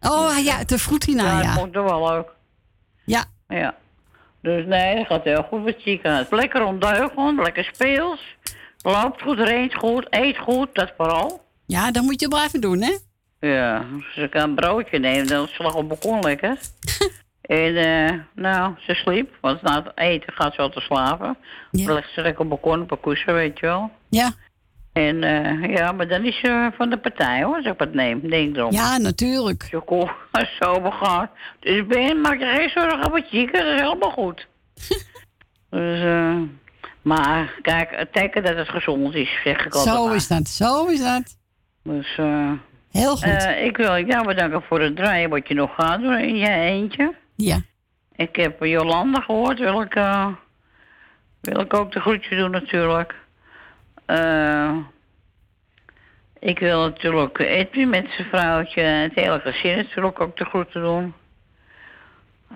Oh 0.01 0.37
ja, 0.43 0.63
de 0.63 0.79
Frutina, 0.79 1.23
Ja, 1.23 1.41
ja. 1.41 1.55
dat 1.55 1.65
ik 1.65 1.73
toch 1.73 1.89
wel 1.89 2.07
leuk. 2.09 2.27
Ja. 3.05 3.23
Ja. 3.47 3.75
Dus 4.41 4.65
nee, 4.65 4.95
dat 4.95 5.05
gaat 5.05 5.23
heel 5.23 5.43
goed 5.43 5.63
met 5.63 5.75
chica. 5.81 6.17
Het 6.17 6.31
is 6.31 6.37
lekker 6.37 6.63
ondeugend, 6.63 7.39
lekker 7.39 7.63
speels. 7.63 8.35
Loopt 8.81 9.21
goed, 9.21 9.39
reent 9.39 9.75
goed, 9.75 10.07
eet 10.09 10.37
goed, 10.37 10.69
dat 10.75 10.93
vooral. 10.97 11.43
Ja, 11.65 11.91
dat 11.91 12.03
moet 12.03 12.21
je 12.21 12.27
blijven 12.27 12.61
doen, 12.61 12.81
hè? 12.81 12.97
Ja, 13.45 13.85
ze 14.13 14.27
kan 14.27 14.41
een 14.41 14.55
broodje 14.55 14.99
nemen, 14.99 15.27
dan 15.27 15.47
slag 15.47 15.73
op 15.75 15.89
het 15.89 16.01
balkon 16.01 16.19
lekker. 16.19 16.57
en 17.41 17.75
eh, 17.75 18.19
nou, 18.35 18.73
ze 18.79 18.93
sliep, 18.93 19.37
want 19.41 19.61
na 19.61 19.83
het 19.83 19.91
eten 19.95 20.33
gaat 20.33 20.53
ze 20.53 20.61
al 20.61 20.69
te 20.69 20.79
slapen. 20.79 21.37
Dan 21.71 21.95
ligt 21.95 22.13
ze 22.13 22.21
lekker 22.21 22.45
op 22.45 22.51
het 22.51 22.61
balkon 22.61 22.81
op 22.81 22.91
een 22.91 22.99
kussen, 22.99 23.33
weet 23.33 23.59
je 23.59 23.65
wel. 23.65 23.91
Ja. 24.09 24.31
En 24.93 25.23
eh, 25.23 25.75
ja, 25.75 25.91
maar 25.91 26.07
dan 26.07 26.23
is 26.23 26.39
ze 26.39 26.71
van 26.77 26.89
de 26.89 26.97
partij 26.97 27.43
hoor, 27.43 27.55
als 27.55 27.65
ik 27.65 27.77
wat 27.77 27.93
neem, 27.93 28.29
denk 28.29 28.55
erom. 28.55 28.71
Ja, 28.71 28.97
natuurlijk. 28.97 29.67
Zo 29.71 29.81
cool, 29.81 30.09
zo 30.59 30.81
begaan. 30.81 31.29
Dus 31.59 31.85
Ben, 31.85 32.21
maak 32.21 32.39
je 32.39 32.53
geen 32.55 32.69
zorgen 32.69 33.05
over 33.07 33.23
chicken, 33.29 33.65
dat 33.65 33.73
is 33.73 33.81
helemaal 33.81 34.11
goed. 34.11 34.47
dus, 35.69 35.99
eh, 36.03 36.37
maar 37.01 37.59
kijk, 37.61 37.89
het 37.91 38.13
teken 38.13 38.43
dat 38.43 38.55
het 38.55 38.69
gezond 38.69 39.15
is, 39.15 39.39
zeg 39.43 39.65
ik 39.65 39.73
altijd 39.73 39.95
Zo 39.95 40.05
maar. 40.05 40.15
is 40.15 40.27
dat, 40.27 40.47
zo 40.47 40.85
is 40.85 41.03
dat. 41.03 41.37
Dus, 41.83 42.17
eh 42.17 42.51
Heel 42.95 43.15
goed. 43.15 43.23
eh, 43.23 43.65
ik 43.65 43.77
wil 43.77 44.05
jou 44.05 44.25
bedanken 44.25 44.61
voor 44.61 44.81
het 44.81 44.95
draaien 44.95 45.29
wat 45.29 45.47
je 45.47 45.53
nog 45.53 45.75
gaat 45.75 46.01
doen 46.01 46.17
in 46.17 46.35
je 46.35 46.49
eentje. 46.49 47.13
Ja. 47.35 47.59
Ik 48.15 48.35
heb 48.35 48.63
Jolanda 48.63 49.19
gehoord, 49.19 49.59
wil 49.59 49.81
ik, 49.81 49.95
eh, 49.95 50.27
wil 51.41 51.59
ik 51.59 51.73
ook 51.73 51.91
de 51.91 51.99
groetje 51.99 52.35
doen 52.35 52.51
natuurlijk. 52.51 53.15
Eh, 54.05 54.77
ik 56.39 56.59
wil 56.59 56.79
natuurlijk 56.79 57.39
Edwin 57.39 57.89
met 57.89 58.05
zijn 58.09 58.27
vrouwtje 58.27 58.81
en 58.81 59.01
het 59.01 59.15
hele 59.15 59.39
gezin 59.39 59.77
natuurlijk 59.77 60.19
ook 60.19 60.37
de 60.37 60.45
groeten 60.45 60.81
doen. 60.81 61.13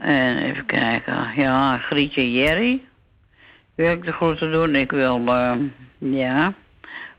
En 0.01 0.37
even 0.37 0.65
kijken, 0.65 1.31
ja, 1.35 1.77
Grietje 1.77 2.31
Jerry 2.31 2.81
wil 3.75 3.91
ik 3.91 4.03
de 4.03 4.11
groeten 4.11 4.51
doen. 4.51 4.75
Ik 4.75 4.91
wil, 4.91 5.21
ja, 5.97 6.53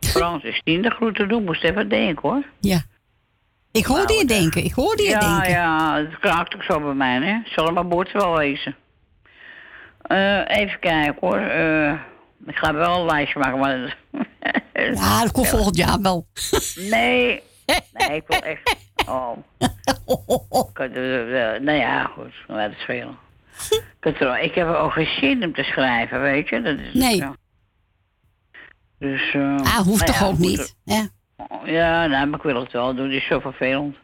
Frans 0.00 0.44
Stien 0.46 0.82
de 0.82 0.90
groeten 0.90 1.28
doen. 1.28 1.44
Moest 1.44 1.64
even 1.64 1.88
denken 1.88 2.28
hoor. 2.28 2.44
Ja. 2.60 2.80
Ik 3.72 3.84
hoorde 3.84 4.12
je 4.14 4.24
denken, 4.24 4.64
ik 4.64 4.72
hoorde 4.72 5.02
je 5.02 5.10
Nou, 5.16 5.24
ja, 5.24 5.34
denken. 5.34 5.50
Ja, 5.52 5.96
het 5.96 6.18
kraakt 6.18 6.54
ook 6.54 6.62
zo 6.62 6.80
bij 6.80 6.94
mij, 6.94 7.20
hè. 7.22 7.38
Zal 7.44 7.72
maar 7.72 7.88
boord 7.88 8.12
wel 8.12 8.36
wezen. 8.36 8.76
Eh, 10.02 10.38
even 10.46 10.78
kijken 10.80 11.16
hoor. 11.20 11.36
Eh, 11.38 11.92
ik 12.46 12.56
ga 12.56 12.74
wel 12.74 12.98
een 13.00 13.06
lijstje 13.06 13.38
maken, 13.38 13.58
maar... 13.58 13.96
Ja, 14.94 15.20
dat 15.22 15.32
komt 15.32 15.48
volgend 15.48 15.76
jaar 15.76 16.00
wel. 16.00 16.26
Nee. 16.74 17.42
Nee, 17.92 18.16
ik 18.16 18.22
wil 18.26 18.40
echt... 18.40 18.76
Oh. 19.06 19.36
Eh, 20.74 21.60
nou 21.60 21.72
ja, 21.72 22.04
goed. 22.04 22.32
Nou, 22.48 22.60
Dat 22.60 22.70
is 22.78 22.84
veel. 22.84 23.16
Ik, 24.36 24.54
heb 24.54 24.66
er 24.66 24.76
ook 24.76 24.92
geen 24.92 25.06
zin 25.20 25.44
om 25.44 25.54
te 25.54 25.62
schrijven, 25.62 26.20
weet 26.20 26.48
je. 26.48 26.62
Dat 26.62 26.78
is, 26.78 26.94
Nee. 26.94 27.16
ja. 27.16 27.34
Dus... 28.98 29.32
eh, 29.34 29.54
Ah, 29.56 29.76
hoeft 29.76 29.86
nou 29.86 30.04
toch 30.04 30.20
ja, 30.20 30.26
ook 30.26 30.38
niet, 30.38 30.76
hè? 30.84 31.02
Ja, 31.64 32.06
nou, 32.06 32.26
maar 32.26 32.38
ik 32.38 32.44
wil 32.44 32.60
het 32.60 32.72
wel 32.72 32.94
doen. 32.94 33.04
Het 33.04 33.14
is 33.14 33.26
zo 33.26 33.40
vervelend. 33.40 33.96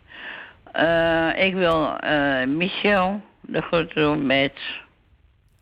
Eh, 0.73 1.45
ik 1.47 1.55
wil 1.55 1.97
eh 1.99 2.47
Michel 2.47 3.21
de 3.41 3.61
groeten 3.61 4.03
doen 4.03 4.27
met... 4.27 4.53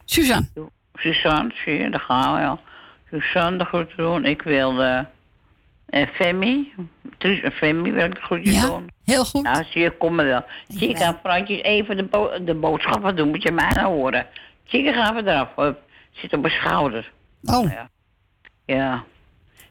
Suzanne. 0.04 0.46
Suzanne, 0.94 1.50
zie 1.64 1.78
je, 1.78 1.90
daar 1.90 2.00
gaan 2.00 2.34
we 2.40 2.46
al. 2.46 2.60
Suzanne 3.10 3.58
de 3.58 3.64
groeten 3.64 3.96
doen. 3.96 4.24
Ik 4.24 4.42
wil 4.42 4.74
de... 4.74 5.04
eh 5.86 6.08
Femi. 6.12 6.72
Truus 7.18 7.40
en 7.40 7.52
Femi 7.52 7.92
wil 7.92 8.04
ik 8.04 8.14
de 8.14 8.20
groetjes 8.20 8.54
Ja, 8.54 8.66
doen. 8.66 8.88
heel 9.04 9.24
goed. 9.24 9.42
Nou, 9.42 9.64
zie 9.70 9.82
je, 9.82 9.90
kom 9.90 10.14
maar 10.14 10.24
wel. 10.24 10.44
Chica, 10.68 11.18
Fransjes, 11.22 11.62
even 11.62 11.96
de, 11.96 12.04
bo 12.04 12.44
de 12.44 12.54
boodschappen 12.54 13.16
doen. 13.16 13.28
Moet 13.28 13.42
je 13.42 13.52
mij 13.52 13.70
nou 13.74 13.86
horen. 13.94 14.26
Chica, 14.64 14.92
gaan 14.92 15.14
we 15.14 15.30
eraf. 15.30 15.48
Hup. 15.56 15.78
Zit 16.12 16.32
op 16.32 16.40
mijn 16.40 16.52
schouder. 16.54 17.12
Oh. 17.44 17.70
Ja. 17.72 17.88
Ja. 18.66 19.04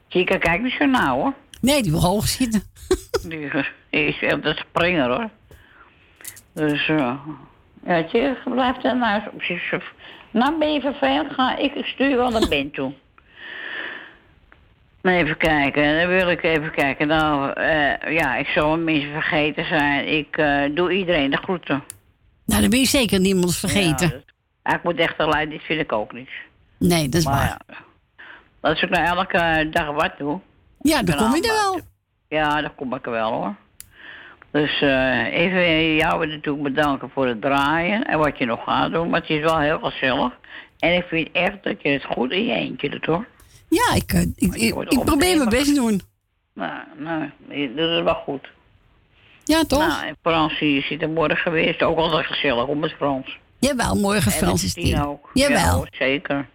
Chica, 0.09 0.38
kijk 0.38 0.61
niet 0.61 0.73
zo 0.80 0.85
nauw, 0.85 1.15
hoor. 1.15 1.34
Nee, 1.64 1.81
die 1.81 1.91
wil 1.91 2.02
hoog 2.02 2.27
zitten. 2.27 2.64
Die 3.30 3.49
is 3.90 4.22
echt 4.22 4.45
een 4.45 4.56
springer 4.56 5.07
hoor. 5.10 5.30
Dus 6.53 6.88
eh 6.88 7.15
ja, 7.85 7.95
je 7.95 8.35
blijft 8.45 8.84
dan 8.84 8.98
nou 8.98 9.22
op 9.34 9.41
zich. 9.44 9.73
Nou 10.31 10.57
ben 10.60 10.73
je 10.73 10.81
vervelend, 10.81 11.34
ga 11.34 11.57
ik 11.57 11.85
stuur 11.85 12.15
wel 12.15 12.30
naar 12.30 12.48
Ben 12.48 12.72
toe. 12.72 12.94
Maar 15.02 15.14
even 15.14 15.38
kijken, 15.38 15.98
dan 15.99 16.07
wil 16.07 16.30
ik 16.30 16.44
even 16.44 16.72
kijken. 16.72 17.07
Nou, 17.07 17.52
eh, 17.52 18.14
ja, 18.14 18.35
ik 18.35 18.48
zal 18.48 18.77
mensen 18.77 19.11
vergeten 19.11 19.65
zijn. 19.65 20.07
Ik 20.07 20.38
eh, 20.38 20.76
doe 20.76 20.91
iedereen 20.94 21.31
de 21.31 21.38
groeten. 21.38 21.84
Nou, 22.45 22.61
dan 22.61 22.69
ben 22.69 22.80
je 22.80 22.85
zeker 22.85 23.19
niemand 23.19 23.56
vergeten. 23.56 24.07
Ja, 24.07 24.22
Ja, 24.64 24.76
ik 24.76 24.84
moet 24.84 24.98
echt 24.99 25.18
alleen, 25.18 25.49
dit 25.49 25.61
vind 25.61 25.80
ik 25.81 25.91
ook 25.91 26.14
niet. 26.14 26.30
Nee, 26.80 27.10
dat 27.10 27.19
is 27.19 27.26
Maar 27.26 27.34
waar. 27.35 27.61
ja, 27.68 28.69
als 28.69 28.81
ik 28.81 28.90
nou 28.90 29.06
elke 29.06 29.69
dag 29.72 29.91
wat 29.91 30.18
doe. 30.18 30.40
Ja, 30.84 31.03
dan 31.03 31.18
kom 31.18 31.35
je 31.35 31.41
er 31.41 31.53
wel. 31.53 31.80
Ja, 32.27 32.61
dan 32.61 32.76
kom 32.76 32.93
ik 32.93 33.05
er 33.05 33.11
wel 33.11 33.31
hoor. 33.31 33.55
Dus 34.51 34.81
eh, 34.81 35.34
even 35.34 35.95
jou 35.95 36.27
natuurlijk 36.27 36.64
bedanken 36.64 37.10
voor 37.10 37.27
het 37.27 37.41
draaien 37.41 38.03
en 38.05 38.18
wat 38.18 38.38
je 38.38 38.45
nog 38.45 38.64
gaat 38.64 38.91
doen. 38.91 39.10
Maar 39.10 39.19
het 39.19 39.30
is 39.30 39.41
wel 39.41 39.60
heel 39.60 39.80
gezellig. 39.80 40.34
En 40.80 40.95
ik 40.95 41.03
vind 41.03 41.30
echt 41.31 41.64
dat 41.64 41.81
je 41.81 41.89
het 41.89 42.05
goed 42.05 42.31
in 42.31 42.45
je 42.45 42.53
eentje 42.53 42.89
doet 42.89 43.05
hoor. 43.05 43.27
Ja, 43.69 43.95
ik, 43.95 44.11
eh, 44.11 44.22
ik, 44.22 44.55
ik, 44.55 44.76
ik 44.91 45.05
probeer 45.05 45.38
mijn 45.38 45.49
best 45.49 45.65
te 45.65 45.73
doen. 45.73 46.01
Nou, 46.53 46.80
nou, 46.97 47.30
je 47.49 47.73
doet 47.76 47.89
het 47.89 48.03
wel 48.03 48.14
goed. 48.14 48.47
Ja, 49.43 49.64
toch? 49.64 49.88
Nou, 49.88 50.07
en 50.07 50.18
Frans, 50.22 50.60
je 50.60 50.81
zit 50.81 51.01
er 51.01 51.10
morgen. 51.10 51.65
Is 51.65 51.72
het 51.72 51.84
ook 51.84 51.97
altijd 51.97 52.26
gezellig 52.26 52.68
om 52.68 52.80
met 52.80 52.91
Frans. 52.91 53.38
Jawel, 53.60 53.95
morgen 53.95 54.31
En 54.31 54.38
Frans 54.38 54.76
is 54.76 54.99
ook. 54.99 55.30
Jawel. 55.34 55.88
Ja, 55.91 55.97
zeker. 55.97 56.47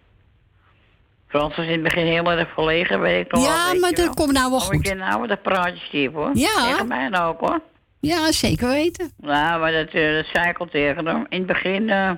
Frans 1.29 1.57
was 1.57 1.67
in 1.67 1.73
het 1.73 1.83
begin 1.83 2.07
heel 2.07 2.31
erg 2.31 2.53
verlegen, 2.53 3.01
weet 3.01 3.27
ik 3.27 3.33
nog 3.33 3.43
wel, 3.43 3.51
Ja, 3.51 3.81
maar 3.81 3.91
je 3.91 3.97
dat 3.97 4.15
komt 4.15 4.33
nou 4.33 4.51
wel 4.51 4.61
goed. 4.61 4.87
Ik 4.87 4.97
nou 4.97 5.29
een 5.29 5.41
praatje 5.41 5.85
stiep 5.87 6.15
hoor. 6.15 6.31
Ja. 6.35 6.71
Tegen 6.71 6.89
mij 6.89 7.09
nou 7.09 7.29
ook 7.35 7.41
hoor. 7.41 7.61
Ja, 8.01 8.33
zeker 8.33 8.69
weten. 8.69 9.13
Ja, 9.21 9.59
maar 9.59 9.73
dat, 9.73 9.91
dat 9.93 10.27
zei 10.33 10.49
ik 10.49 10.59
al 10.59 10.67
tegen 10.67 11.07
hem. 11.07 11.27
In 11.29 11.39
het 11.39 11.47
begin, 11.47 11.91
eh, 11.91 12.11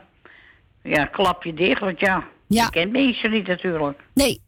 Ja, 0.83 1.05
klap 1.05 1.45
je 1.45 1.55
dicht, 1.55 1.81
want 1.81 2.01
ja, 2.01 2.25
Ja. 2.47 2.65
je 2.65 2.71
kent 2.71 2.93
mensen 2.93 3.31
niet 3.31 3.47
natuurlijk. 3.47 4.01
Nee. 4.15 4.41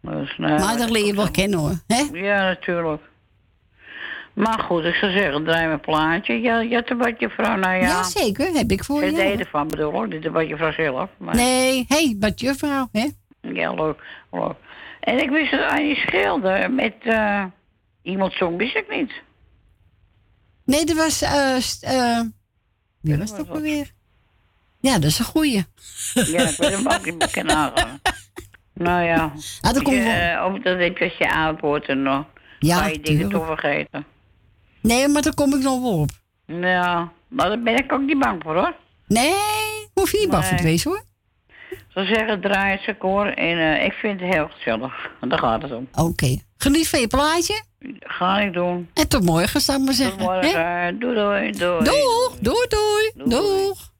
Dus, 0.00 0.36
nou, 0.36 0.60
maar 0.60 0.76
dat 0.76 0.90
leer 0.90 1.06
je 1.06 1.14
wel 1.14 1.30
kennen 1.30 1.58
hoor. 1.58 1.80
Hè? 1.86 2.02
Ja, 2.12 2.42
natuurlijk. 2.42 3.02
Maar 4.32 4.58
goed, 4.58 4.84
ik 4.84 4.94
zou 4.94 5.12
zeggen, 5.12 5.44
draai 5.44 5.66
mijn 5.66 5.80
plaatje. 5.80 6.40
Ja, 6.40 6.60
ja, 6.60 6.82
te 6.82 6.96
wat 6.96 7.20
je 7.20 7.28
vrouw, 7.28 7.56
nou 7.56 7.74
ja. 7.74 7.80
Ja, 7.80 8.02
zeker. 8.02 8.52
Heb 8.52 8.70
ik 8.70 8.84
voor 8.84 9.04
je. 9.04 9.12
CD 9.12 9.40
ervan 9.40 9.68
bedoel 9.68 10.04
ik, 10.04 10.22
de 10.22 10.46
je 10.46 10.56
vrouw 10.56 10.72
zelf. 10.72 11.10
Maar... 11.16 11.34
Nee, 11.34 11.84
hé, 11.88 11.96
hey, 11.96 12.16
wat 12.20 12.40
juffrouw, 12.40 12.88
hè? 12.92 13.06
Ja, 13.54 13.72
leuk, 13.74 14.02
leuk. 14.30 14.54
En 15.00 15.18
ik 15.18 15.30
wist 15.30 15.50
dat 15.50 15.78
je 15.78 15.94
schilder 16.06 16.70
met 16.70 16.94
eh, 17.00 17.44
iemand 18.02 18.32
zong, 18.32 18.56
wist 18.56 18.76
ik 18.76 18.88
niet. 18.90 19.12
Nee, 20.64 20.84
dat 20.84 20.96
was. 20.96 21.22
eh 21.22 21.56
eh 21.82 22.20
wie 23.00 23.18
was 23.18 23.38
ook 23.38 23.48
alweer? 23.48 23.90
Ja, 24.80 24.92
dat 24.92 25.04
is 25.10 25.18
een 25.18 25.24
goeie. 25.24 25.64
Ja, 26.14 26.48
ik 26.48 26.56
weet 26.56 26.70
hem 26.70 26.86
ook 26.88 27.04
niet 27.04 27.36
aangaan. 27.46 28.00
Nou 28.72 29.02
ja. 29.04 29.32
Ah, 29.60 29.72
dat 29.72 29.82
komt 29.82 29.96
wel. 29.96 30.06
Eh, 30.06 30.44
omdat 30.46 30.78
ik 30.80 31.00
als 31.02 31.16
je 31.18 31.56
wordt 31.60 31.86
en 31.88 32.02
nog. 32.02 32.24
Ja, 32.58 32.76
Ga 32.76 32.86
je 32.86 33.00
dingen 33.00 33.28
toch 33.28 33.46
vergeten. 33.46 34.04
Nee, 34.80 35.08
maar 35.08 35.22
daar 35.22 35.34
kom 35.34 35.54
ik 35.54 35.60
nog 35.62 35.80
wel 35.82 36.00
op. 36.00 36.10
Ja, 36.46 37.12
maar 37.28 37.48
daar 37.48 37.62
ben 37.62 37.76
ik 37.76 37.92
ook 37.92 38.00
niet 38.00 38.18
bang 38.18 38.42
voor 38.42 38.54
hoor. 38.54 38.74
Nee, 39.06 39.34
hoef 39.94 40.12
je 40.12 40.18
niet 40.18 40.30
bang 40.30 40.44
voor 40.44 40.56
te 40.56 40.62
wezen 40.62 40.90
hoor. 40.90 41.02
Zo 41.96 42.04
zeggen 42.04 42.40
draai 42.40 42.78
het 42.80 42.98
koor 42.98 43.26
en 43.26 43.58
eh, 43.58 43.84
ik 43.84 43.92
vind 43.92 44.20
het 44.20 44.32
heel 44.32 44.48
gezellig. 44.48 45.10
En 45.20 45.28
daar 45.28 45.38
gaat 45.38 45.62
het 45.62 45.72
om. 45.72 45.88
Oké. 45.94 46.38
Geniet 46.56 46.88
van 46.88 47.00
je 47.00 47.06
plaatje. 47.06 47.62
Ga 48.00 48.38
ik 48.40 48.52
doen. 48.52 48.90
En 48.94 49.08
tot 49.08 49.24
morgen, 49.24 49.60
zou 49.60 49.78
ik 49.78 49.84
maar 49.84 49.94
zeggen. 49.94 50.18
Tot 50.18 50.26
morgen. 50.26 50.98
Doei 50.98 51.14
doei 51.14 51.52
doei. 51.52 51.84
Doeg, 51.84 52.36
doei, 52.40 52.66
doei. 52.68 53.12
Doeg. 53.14 53.92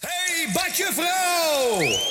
Hey, 0.00 0.52
Badje 0.52 0.90
Vrouw! 0.92 2.10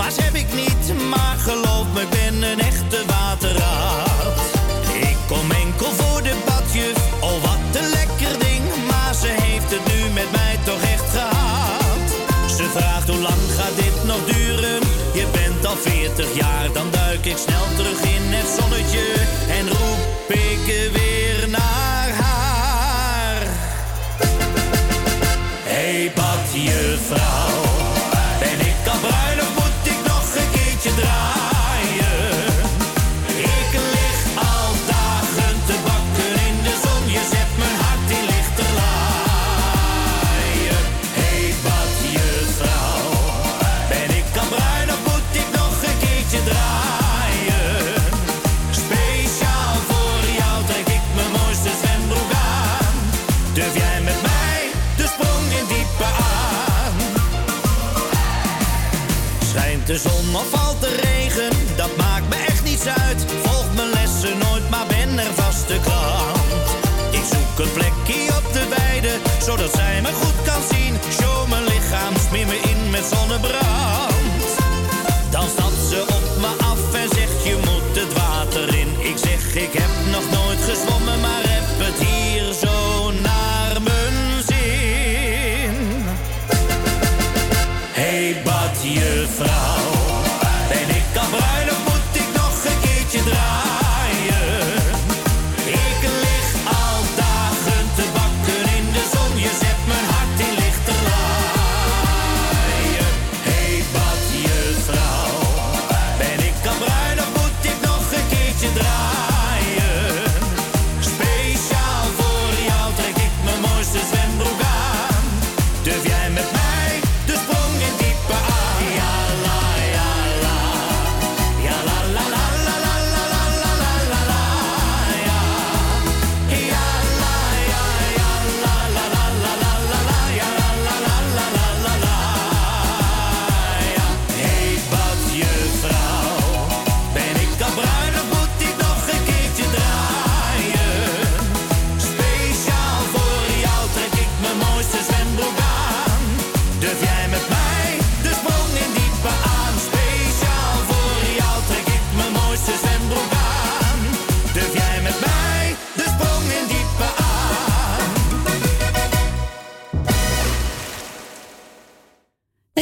Diploma's 0.00 0.24
heb 0.24 0.34
ik 0.34 0.54
niet 0.54 1.08
Maar 1.08 1.36
geloof 1.38 1.86
me, 1.94 2.00
ik 2.00 2.08
ben 2.08 2.42
een 2.42 2.60
echte 2.60 3.04
waterraad 3.06 3.39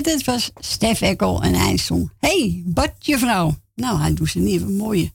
dit 0.08 0.24
was 0.24 0.50
Stef 0.54 1.00
Ekkel 1.00 1.42
en 1.42 1.54
hij 1.54 1.76
zong. 1.76 2.10
hey, 2.18 2.62
badje 2.64 3.18
vrouw. 3.18 3.54
Nou, 3.74 4.00
hij 4.00 4.14
doet 4.14 4.28
zijn 4.28 4.44
nieuwe 4.44 4.70
mooie 4.70 5.10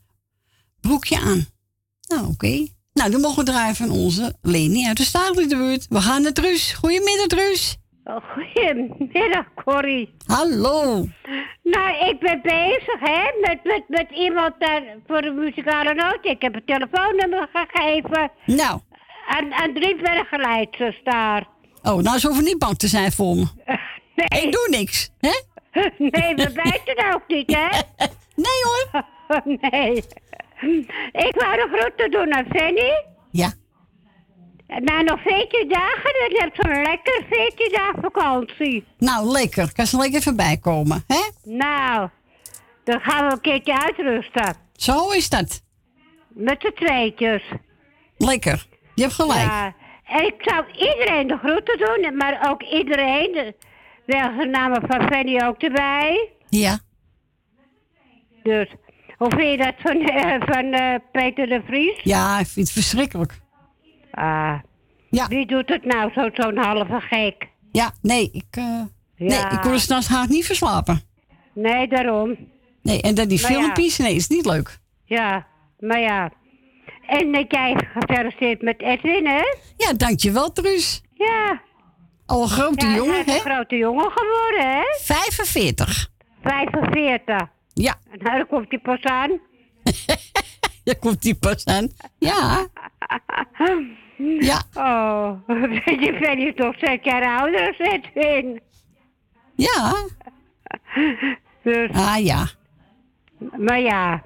broekje 0.81 1.19
aan. 1.19 1.45
Nou, 2.07 2.27
oké. 2.27 2.67
Nou, 2.93 3.11
dan 3.11 3.21
mogen 3.21 3.45
we 3.45 3.51
draaien 3.51 3.75
van 3.75 3.89
onze 3.89 4.35
Leni 4.41 4.87
uit 4.87 4.97
de 4.97 5.03
Staatelijke 5.03 5.79
We 5.89 6.01
gaan 6.01 6.21
naar 6.21 6.31
Truus. 6.31 6.73
Goedemiddag, 6.73 7.27
Truus. 7.27 7.77
Goedemiddag, 8.33 9.45
Corrie. 9.65 10.15
Hallo. 10.25 11.07
Nou, 11.63 12.09
ik 12.09 12.19
ben 12.19 12.39
bezig, 12.41 12.99
hè, 12.99 13.21
met, 13.41 13.63
met, 13.63 13.83
met 13.87 14.07
iemand 14.15 14.53
daar 14.59 14.83
voor 15.07 15.21
de 15.21 15.31
muzikale 15.31 15.93
noot. 15.93 16.19
Ik 16.21 16.41
heb 16.41 16.55
een 16.55 16.65
telefoonnummer 16.65 17.49
gegeven. 17.53 18.31
Nou. 18.45 18.79
Aan, 19.27 19.53
aan 19.53 19.73
drie 19.73 19.95
bergeleiders 19.95 21.01
daar. 21.03 21.47
Oh, 21.83 21.97
nou, 21.97 22.19
ze 22.19 22.27
hoeven 22.27 22.45
niet 22.45 22.59
bang 22.59 22.77
te 22.77 22.87
zijn 22.87 23.11
voor 23.11 23.35
me. 23.35 23.45
Nee. 24.15 24.41
Ik 24.43 24.51
doe 24.51 24.67
niks, 24.69 25.11
hè? 25.19 25.29
Nee, 25.97 26.35
we 26.35 26.51
bijten 26.63 27.13
ook 27.13 27.23
niet, 27.27 27.55
hè? 27.55 27.67
Nee, 28.45 28.61
hoor. 28.63 29.03
Nee. 29.71 29.95
Ik 31.11 31.35
wou 31.35 31.55
de 31.55 31.69
groeten 31.77 32.11
doen 32.11 32.33
aan 32.33 32.45
Fanny. 32.55 33.05
Ja. 33.31 33.53
Na 34.67 35.01
nog 35.01 35.21
14 35.21 35.69
dagen, 35.69 36.03
dan 36.13 36.39
heb 36.41 36.55
je 36.55 36.61
zo'n 36.61 36.81
lekker 36.83 37.25
14 37.29 37.71
dagen 37.71 38.01
vakantie. 38.01 38.85
Nou, 38.97 39.25
lekker. 39.27 39.73
Kan 39.73 39.85
ze 39.87 39.97
lekker 39.97 40.21
voorbij 40.21 40.57
komen, 40.57 41.03
hè? 41.07 41.21
Nou, 41.43 42.09
dan 42.83 42.99
gaan 42.99 43.25
we 43.27 43.31
een 43.33 43.41
keertje 43.41 43.81
uitrusten. 43.81 44.55
Zo 44.75 45.09
is 45.09 45.29
dat. 45.29 45.61
met 46.27 46.61
de 46.61 46.73
tweetjes. 46.73 47.43
Lekker. 48.17 48.65
Je 48.95 49.01
hebt 49.01 49.13
gelijk. 49.13 49.39
Ja, 49.39 49.73
en 50.05 50.25
ik 50.25 50.35
zou 50.37 50.65
iedereen 50.71 51.27
de 51.27 51.37
groeten 51.37 51.77
doen, 51.77 52.17
maar 52.17 52.49
ook 52.49 52.63
iedereen, 52.63 53.55
de- 54.05 54.17
wel 54.17 54.37
de 54.37 54.45
namen 54.45 54.81
van 54.87 55.01
Fanny 55.11 55.41
ook 55.43 55.61
erbij. 55.61 56.29
Ja. 56.49 56.79
Dus, 58.43 58.67
hoe 59.17 59.29
vind 59.35 59.51
je 59.51 59.57
dat 59.57 59.73
van, 59.77 60.01
eh, 60.01 60.41
van 60.45 60.71
eh, 60.73 60.95
Peter 61.11 61.47
de 61.47 61.61
Vries? 61.67 61.99
Ja, 62.03 62.39
ik 62.39 62.47
vind 62.47 62.65
het 62.67 62.75
verschrikkelijk. 62.75 63.39
Ah, 64.11 64.59
ja. 65.09 65.27
wie 65.27 65.45
doet 65.45 65.69
het 65.69 65.85
nou, 65.85 66.11
zo- 66.13 66.29
zo'n 66.33 66.57
halve 66.57 66.99
gek? 66.99 67.47
Ja, 67.71 67.91
nee, 68.01 68.29
ik, 68.31 68.45
eh, 68.51 68.81
nee, 69.17 69.29
Ja. 69.29 69.51
ik 69.51 69.61
kon 69.61 69.71
er 69.71 69.79
s'nachts 69.79 70.07
haast 70.07 70.29
niet 70.29 70.45
verslapen. 70.45 71.01
Nee, 71.53 71.87
daarom. 71.87 72.37
Nee, 72.81 73.01
en 73.01 73.15
dan 73.15 73.27
die 73.27 73.41
Maar 73.41 73.51
ja. 73.51 73.57
filmpjes, 73.59 73.97
nee, 73.97 74.15
is 74.15 74.27
niet 74.27 74.45
leuk. 74.45 74.79
Ja, 75.05 75.47
maar 75.79 75.99
ja. 75.99 76.31
En 77.07 77.31
dat 77.31 77.45
jij 77.47 77.75
gefeliciteerd 77.93 78.61
met 78.61 78.81
Edwin, 78.81 79.25
hè? 79.27 79.41
Ja, 79.77 79.93
dankjewel, 79.97 80.51
Truus. 80.51 81.01
Ja. 81.13 81.61
Al 82.25 82.41
een 82.41 82.47
grote 82.49 82.87
Ja, 82.87 82.95
jongen, 82.95 83.13
hij 83.13 83.19
is 83.23 83.25
hè? 83.25 83.33
een 83.49 83.55
grote 83.55 83.75
jongen 83.75 84.11
geworden, 84.11 84.71
hè? 84.71 84.83
45. 85.01 86.09
45. 86.43 87.47
Ja. 87.73 87.95
En 88.11 88.19
daar 88.19 88.45
komt 88.45 88.65
hij 88.69 88.79
pas 88.79 89.01
aan. 89.01 89.39
Daar 90.83 90.95
komt 90.99 91.21
die 91.21 91.35
pas 91.35 91.65
aan. 91.65 91.89
Ja. 92.19 92.67
Ja. 94.39 94.61
Oh, 94.73 95.31
je 96.05 96.17
bent 96.21 96.37
hier 96.37 96.55
toch 96.55 96.75
zes 96.77 96.97
jaar 97.01 97.39
ouder 97.39 97.67
als 97.67 97.77
Edwin. 97.77 98.61
Ja. 99.55 99.93
Dus, 101.63 101.89
Ah, 101.91 102.17
ja. 102.25 102.47
maar 103.57 103.79
ja, 103.79 104.23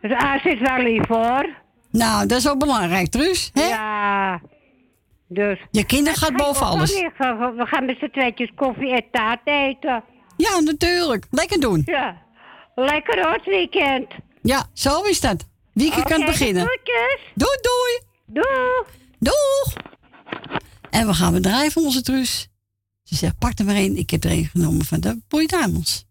dus 0.00 0.10
hij 0.14 0.40
zit 0.44 0.58
wel 0.58 0.78
lief 0.78 1.06
hoor. 1.06 1.48
Nou, 1.90 2.26
dat 2.26 2.38
is 2.38 2.48
ook 2.48 2.58
belangrijk, 2.58 3.08
Truus. 3.08 3.50
Hè? 3.54 3.62
Ja. 3.68 4.40
Dus. 5.32 5.58
Je 5.70 5.84
kinder 5.84 6.14
gaat 6.14 6.36
boven 6.36 6.66
alles. 6.66 6.92
We 6.92 7.52
we 7.56 7.66
gaan 7.66 7.84
met 7.84 7.96
z'n 7.98 8.10
tweetjes 8.12 8.50
koffie 8.54 8.92
en 8.92 9.04
taart 9.10 9.40
eten. 9.44 10.04
Ja, 10.36 10.60
natuurlijk. 10.60 11.26
Lekker 11.30 11.60
doen. 11.60 11.82
Ja. 11.84 12.22
Lekker 12.74 13.22
hoor, 13.22 13.32
het 13.32 13.44
weekend. 13.44 14.12
Ja, 14.42 14.66
zo 14.72 15.02
is 15.02 15.20
dat. 15.20 15.48
Weekend 15.72 16.04
kan 16.04 16.20
Oké, 16.20 16.30
beginnen. 16.30 16.62
groetjes. 16.66 17.20
Doei, 17.34 17.56
doei. 17.60 18.00
Doeg. 18.26 18.86
Doeg. 19.18 19.74
En 20.90 21.06
we 21.06 21.14
gaan 21.14 21.70
voor 21.70 21.82
onze 21.82 22.02
Truus. 22.02 22.48
Ze 23.02 23.14
zegt, 23.14 23.38
pak 23.38 23.58
er 23.58 23.64
maar 23.64 23.74
één. 23.74 23.96
Ik 23.96 24.10
heb 24.10 24.24
er 24.24 24.30
één 24.30 24.44
genomen 24.44 24.84
van 24.84 25.00
de 25.00 25.20
Boy 25.28 25.46
Diamonds. 25.46 26.04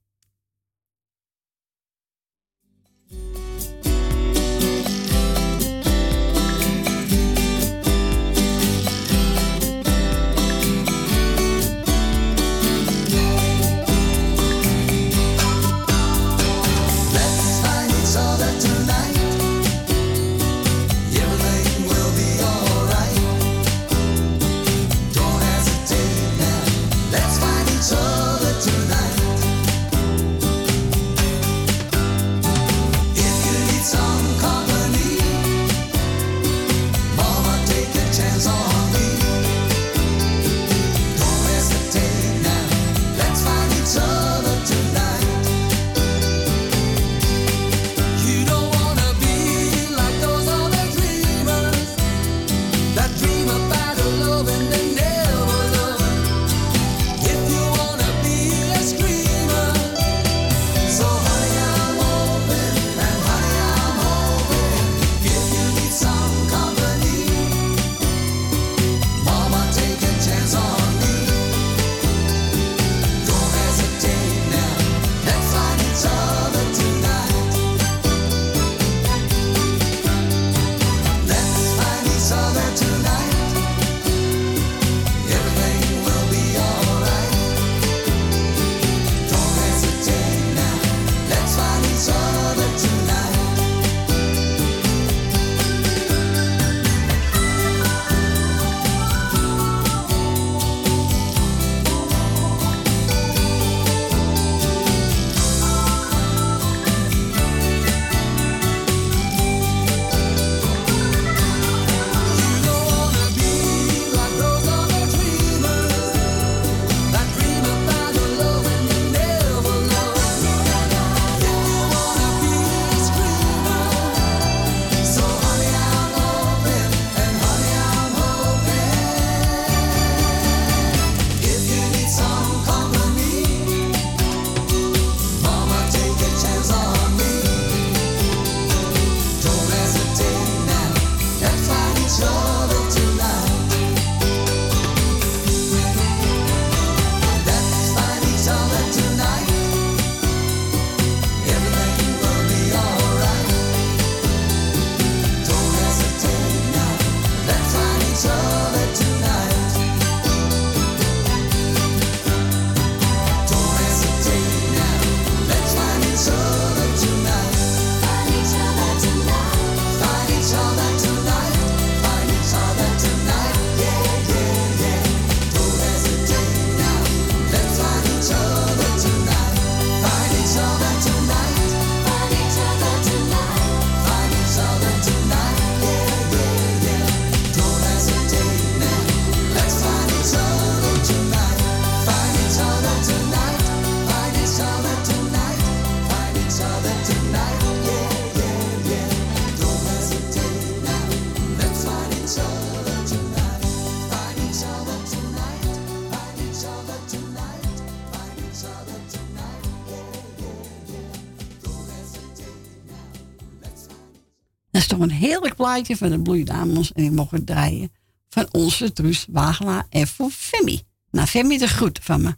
Nog 214.99 215.09
een 215.09 215.15
heerlijk 215.15 215.55
plaatje 215.55 215.97
van 215.97 216.09
de 216.09 216.21
Bloeidamels. 216.21 216.91
En 216.91 217.01
die 217.01 217.11
mogen 217.11 217.45
draaien 217.45 217.91
van 218.29 218.47
onze 218.51 218.93
Truus 218.93 219.25
Wagelaar 219.29 219.85
en 219.89 220.07
voor 220.07 220.29
Femi. 220.29 220.81
Nou, 221.11 221.27
Femi 221.27 221.57
de 221.57 221.67
groet 221.67 221.99
van 222.01 222.21
me. 222.21 222.35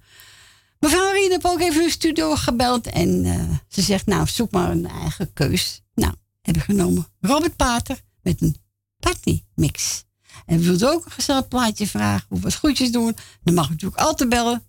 Mevrouw 0.79 1.11
Rien 1.11 1.31
heeft 1.31 1.45
ook 1.45 1.59
even 1.59 1.83
de 1.83 1.89
studio 1.89 2.35
gebeld. 2.35 2.87
En 2.87 3.25
eh, 3.25 3.43
ze 3.67 3.81
zegt, 3.81 4.05
nou, 4.05 4.27
zoek 4.27 4.51
maar 4.51 4.71
een 4.71 4.87
eigen 4.87 5.33
keus. 5.33 5.81
Nou, 5.93 6.13
heb 6.41 6.55
ik 6.55 6.61
genomen 6.61 7.07
Robert 7.19 7.55
Pater 7.55 8.01
met 8.21 8.41
een 8.41 8.55
party 8.99 9.43
mix. 9.55 10.03
En 10.45 10.59
wilt 10.59 10.81
u 10.81 10.85
ook 10.85 11.05
een 11.05 11.11
gezellig 11.11 11.47
plaatje 11.47 11.87
vragen 11.87 12.27
of 12.29 12.41
wat 12.41 12.55
goedjes 12.55 12.91
doen? 12.91 13.15
Dan 13.43 13.53
mag 13.53 13.67
u 13.67 13.71
natuurlijk 13.71 14.01
altijd 14.01 14.29
bellen. 14.29 14.63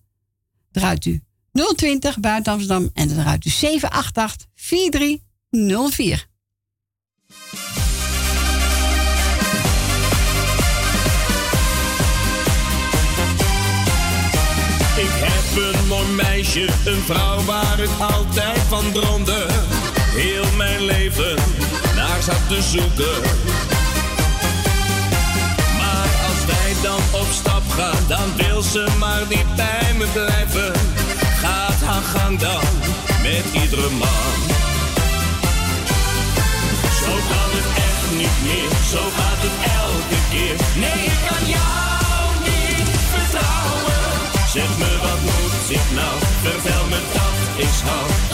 Draait 0.70 1.04
u 1.04 1.22
020 1.76 2.20
buiten 2.20 2.52
Amsterdam 2.52 2.90
en 2.94 3.08
dan 3.08 3.16
draait 3.16 3.44
u 3.44 3.50
788 3.50 4.46
4304. 4.54 6.30
Ik 14.96 15.10
heb 15.10 15.62
een 15.62 15.86
mooi 15.86 16.08
meisje, 16.08 16.68
een 16.84 17.02
vrouw 17.06 17.44
waar 17.44 17.78
ik 17.78 17.90
altijd 17.98 18.58
van 18.68 18.92
droomde. 18.92 19.46
Heel 19.96 20.44
mijn 20.56 20.84
leven 20.84 21.36
naar 21.94 22.22
zat 22.22 22.48
te 22.48 22.62
zoeken. 22.62 23.20
Maar 25.78 26.08
als 26.28 26.44
wij 26.46 26.72
dan 26.82 27.20
op 27.20 27.26
stap 27.30 27.62
gaan, 27.76 28.04
dan 28.08 28.36
wil 28.36 28.62
ze 28.62 28.86
maar 28.98 29.22
niet 29.28 29.56
bij 29.56 29.94
me 29.98 30.06
blijven. 30.12 30.72
Gaat 31.40 31.80
haar 31.84 32.02
gang 32.02 32.38
dan 32.38 32.64
met 33.22 33.62
iedere 33.62 33.90
man. 33.90 34.34
Zo 37.00 37.12
kan 37.30 37.50
het 37.56 37.68
echt 37.76 38.16
niet 38.16 38.38
meer, 38.42 38.70
zo 38.90 39.02
gaat 39.16 39.40
het 39.46 39.56
elke 39.80 40.20
keer. 40.30 40.56
Nee, 40.80 41.04
ik 41.04 41.18
kan 41.28 41.48
jou. 41.48 41.71
Zeg 44.52 44.78
me 44.78 44.98
wat 45.00 45.20
moet 45.20 45.70
ik 45.70 45.94
nou, 45.94 46.18
vertel 46.42 46.86
me 46.86 47.00
dat 47.12 47.64
ik 47.64 47.88
hou. 47.88 48.31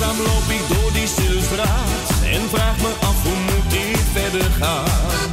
Eenzaam 0.00 0.18
loop 0.18 0.48
ik 0.48 0.68
door 0.68 0.92
die 0.92 1.06
stille 1.06 1.42
straat 1.42 2.08
en 2.32 2.48
vraag 2.48 2.76
me 2.76 2.92
af 3.00 3.22
hoe 3.22 3.36
moet 3.48 3.70
dit 3.70 4.00
verder 4.12 4.50
gaan. 4.60 5.28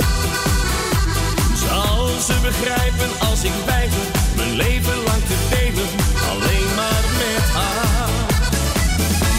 Zal 1.67 2.07
ze 2.07 2.33
begrijpen 2.41 3.09
als 3.29 3.43
ik 3.43 3.51
weiger 3.65 4.07
mijn 4.35 4.55
leven 4.55 4.95
lang 4.95 5.23
te 5.27 5.37
delen, 5.49 5.89
alleen 6.31 6.75
maar 6.75 7.03
met 7.21 7.49
haar. 7.53 8.09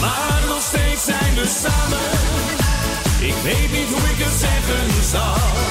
Maar 0.01 0.43
nog 0.49 0.63
steeds 0.63 1.05
zijn 1.05 1.35
we 1.35 1.47
samen, 1.63 2.09
ik 3.29 3.35
weet 3.43 3.73
niet 3.73 3.89
hoe 3.89 4.11
ik 4.11 4.25
het 4.25 4.39
zeggen 4.41 5.05
zal. 5.11 5.68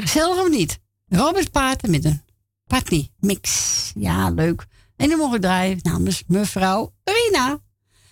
Gezellig 0.00 0.38
of 0.38 0.48
niet? 0.48 0.78
Robert 1.08 1.50
Paten 1.50 1.90
met 1.90 2.04
een 2.04 2.22
Patni 2.66 3.10
mix. 3.18 3.92
Ja, 3.94 4.30
leuk. 4.30 4.66
En 4.96 5.08
dan 5.08 5.18
mogen 5.18 5.32
we 5.32 5.40
draaien 5.40 5.78
namens 5.82 6.22
mevrouw 6.26 6.92
Rina. 7.04 7.60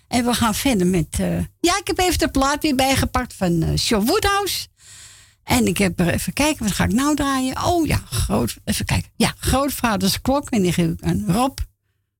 En 0.08 0.24
we 0.24 0.34
gaan 0.34 0.54
verder 0.54 0.86
met... 0.86 1.06
eh, 1.10 1.38
ja, 1.60 1.78
ik 1.78 1.86
heb 1.86 1.98
even 1.98 2.18
de 2.18 2.28
plaat 2.28 2.62
weer 2.62 2.74
bijgepakt 2.74 3.34
van 3.34 3.78
Sean 3.78 4.06
Woodhouse. 4.06 4.68
En 5.42 5.66
ik 5.66 5.78
heb 5.78 6.00
er 6.00 6.08
even 6.08 6.32
kijken, 6.32 6.64
wat 6.64 6.74
ga 6.74 6.84
ik 6.84 6.92
nou 6.92 7.16
draaien? 7.16 7.64
Oh 7.64 7.86
ja, 7.86 7.96
groot, 7.96 8.56
even 8.64 8.84
kijken. 8.84 9.10
Ja, 9.16 9.34
grootvaders 9.38 10.20
klok. 10.20 10.50
En 10.50 10.62
die 10.62 10.72
geef 10.72 10.90
ik 10.90 11.02
aan 11.02 11.24
Rob. 11.26 11.58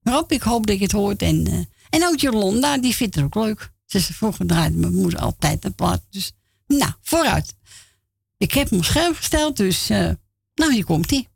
Rob, 0.03 0.33
ik 0.33 0.43
hoop 0.43 0.67
dat 0.67 0.77
je 0.77 0.83
het 0.83 0.93
hoort. 0.93 1.23
En, 1.23 1.47
eh, 1.47 1.99
en 2.01 2.07
ook 2.07 2.19
Jolanda, 2.19 2.79
die 2.79 2.97
vindt 2.97 3.15
het 3.15 3.25
ook 3.25 3.35
leuk. 3.35 3.71
Ze 3.87 3.99
is 3.99 4.07
vroeger 4.07 4.47
draaide 4.47 4.77
mijn 4.77 4.95
moeder 4.95 5.19
altijd 5.19 5.65
een 5.65 5.75
plaat. 5.75 6.03
Dus 6.11 6.33
nou, 6.67 6.93
vooruit. 7.01 7.55
Ik 8.41 8.53
heb 8.53 8.71
hem 8.71 8.79
op 8.79 8.85
scherm 8.85 9.15
gesteld, 9.15 9.57
dus 9.57 9.91
eh, 9.91 10.11
nou, 10.55 10.73
hier 10.73 10.85
komt 10.85 11.11
hij. 11.11 11.29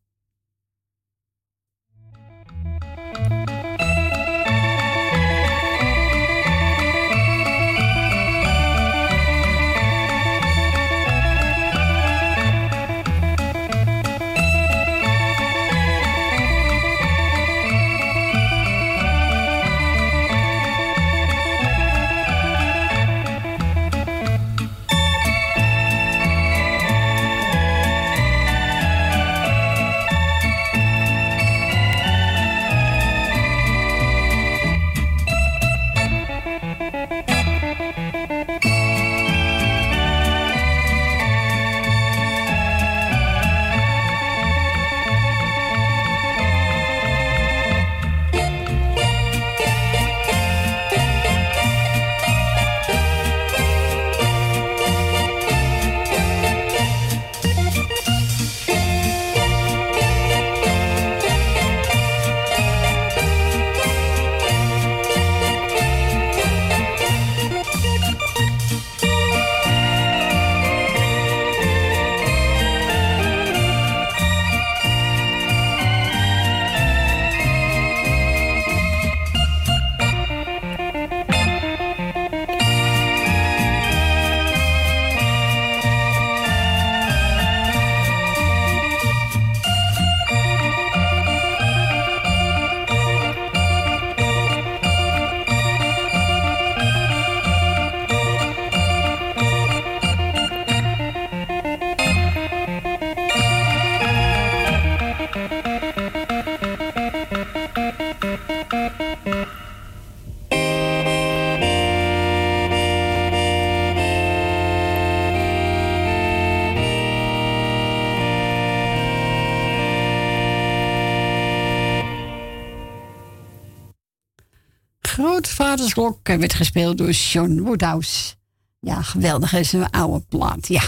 Grootvadersklok 125.74 126.28
eh, 126.28 126.36
werd 126.36 126.54
gespeeld 126.54 126.98
door 126.98 127.10
John 127.10 127.60
Woodhouse. 127.60 128.34
Ja, 128.80 129.02
geweldig 129.02 129.52
is 129.52 129.72
een 129.72 129.90
oude 129.90 130.24
plaat. 130.28 130.68
Ja, 130.68 130.82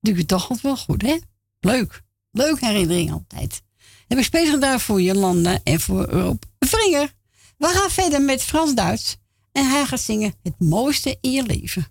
doe 0.00 0.16
je 0.16 0.26
toch 0.26 0.42
altijd 0.42 0.60
wel 0.60 0.76
goed, 0.76 1.02
hè? 1.02 1.16
Leuk. 1.60 2.02
Leuk 2.30 2.60
herinnering 2.60 3.12
altijd. 3.12 3.62
Heb 4.08 4.18
ik 4.18 4.24
speciaal 4.24 4.60
daar 4.60 4.80
voor 4.80 5.02
Jolanda 5.02 5.58
en 5.64 5.80
voor 5.80 6.04
Rob 6.04 6.42
Vringer. 6.58 7.12
We 7.56 7.66
gaan 7.66 7.90
verder 7.90 8.22
met 8.22 8.42
Frans-Duits. 8.42 9.16
En 9.52 9.70
hij 9.70 9.84
gaat 9.86 10.00
zingen 10.00 10.34
Het 10.42 10.54
mooiste 10.58 11.18
in 11.20 11.30
je 11.30 11.42
leven. 11.42 11.86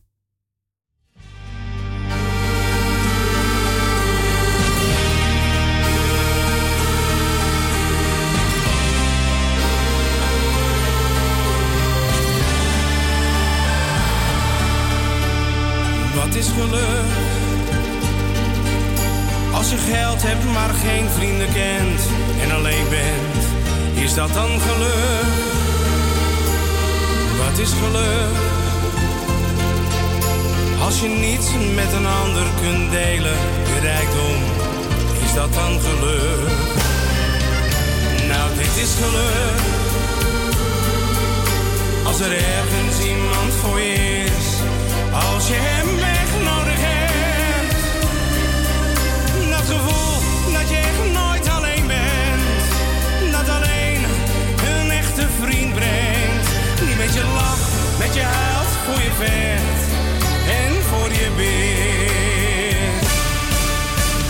Is 16.40 16.48
geluk? 16.48 17.12
Als 19.54 19.70
je 19.70 19.78
geld 19.78 20.22
hebt, 20.22 20.46
maar 20.54 20.74
geen 20.86 21.08
vrienden 21.10 21.52
kent 21.54 22.02
en 22.44 22.52
alleen 22.58 22.90
bent, 22.90 23.44
is 24.06 24.14
dat 24.14 24.34
dan 24.34 24.50
geluk? 24.68 25.34
Wat 27.42 27.58
is 27.66 27.72
geluk? 27.82 28.38
Als 30.86 31.00
je 31.02 31.08
niets 31.08 31.48
met 31.76 31.92
een 31.98 32.08
ander 32.24 32.48
kunt 32.62 32.92
delen, 32.92 33.40
je 33.72 33.80
rijkdom, 33.82 34.40
is 35.26 35.34
dat 35.34 35.54
dan 35.54 35.74
geluk? 35.88 36.50
Nou, 38.32 38.46
dit 38.58 38.76
is 38.86 38.92
geluk. 39.02 39.62
Als 42.08 42.20
er 42.20 42.32
ergens 42.32 42.98
iemand 43.14 43.52
voor 43.62 43.80
je 43.80 44.24
is, 44.26 44.48
als 45.14 45.48
je 45.48 45.58
hem 45.58 46.00
echt 46.00 46.19
met 57.10 57.18
je 57.18 57.28
lacht, 57.34 57.98
met 58.00 58.14
je 58.16 58.22
huilt, 58.22 58.68
voor 58.86 59.02
je 59.02 59.12
vecht 59.12 59.92
en 60.48 60.84
voor 60.84 61.10
je 61.10 61.30
bidt. 61.36 63.08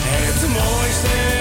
Het 0.05 0.47
mooiste 0.47 1.38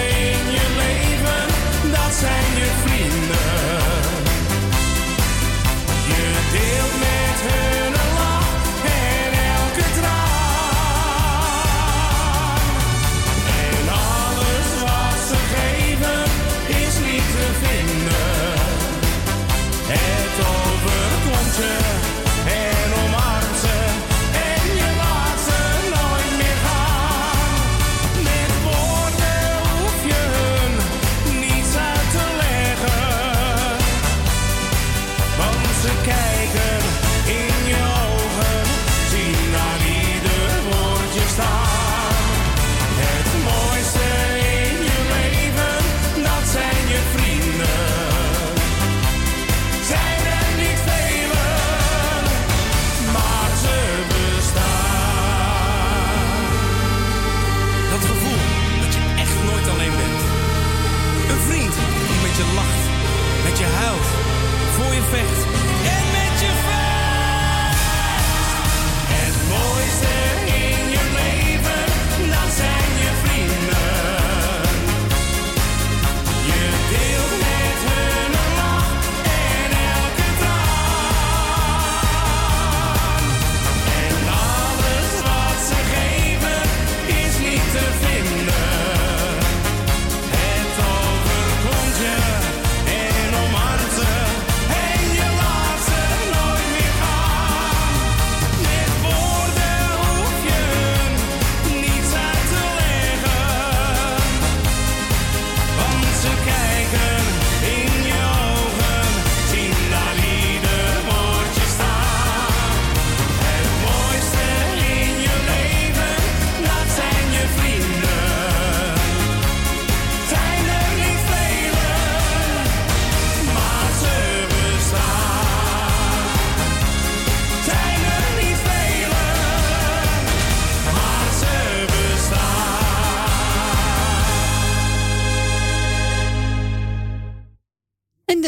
voor 65.11 65.48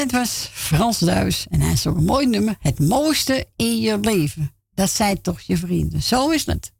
Dat 0.00 0.10
was 0.10 0.50
Frans 0.52 0.98
Duis. 0.98 1.46
En 1.50 1.60
hij 1.60 1.76
ook 1.86 1.96
een 1.96 2.04
mooi 2.04 2.26
nummer. 2.26 2.56
Het 2.60 2.78
mooiste 2.78 3.46
in 3.56 3.80
je 3.80 3.98
leven. 3.98 4.54
Dat 4.74 4.90
zijn 4.90 5.20
toch 5.20 5.40
je 5.40 5.56
vrienden. 5.56 6.02
Zo 6.02 6.30
is 6.30 6.46
het. 6.46 6.72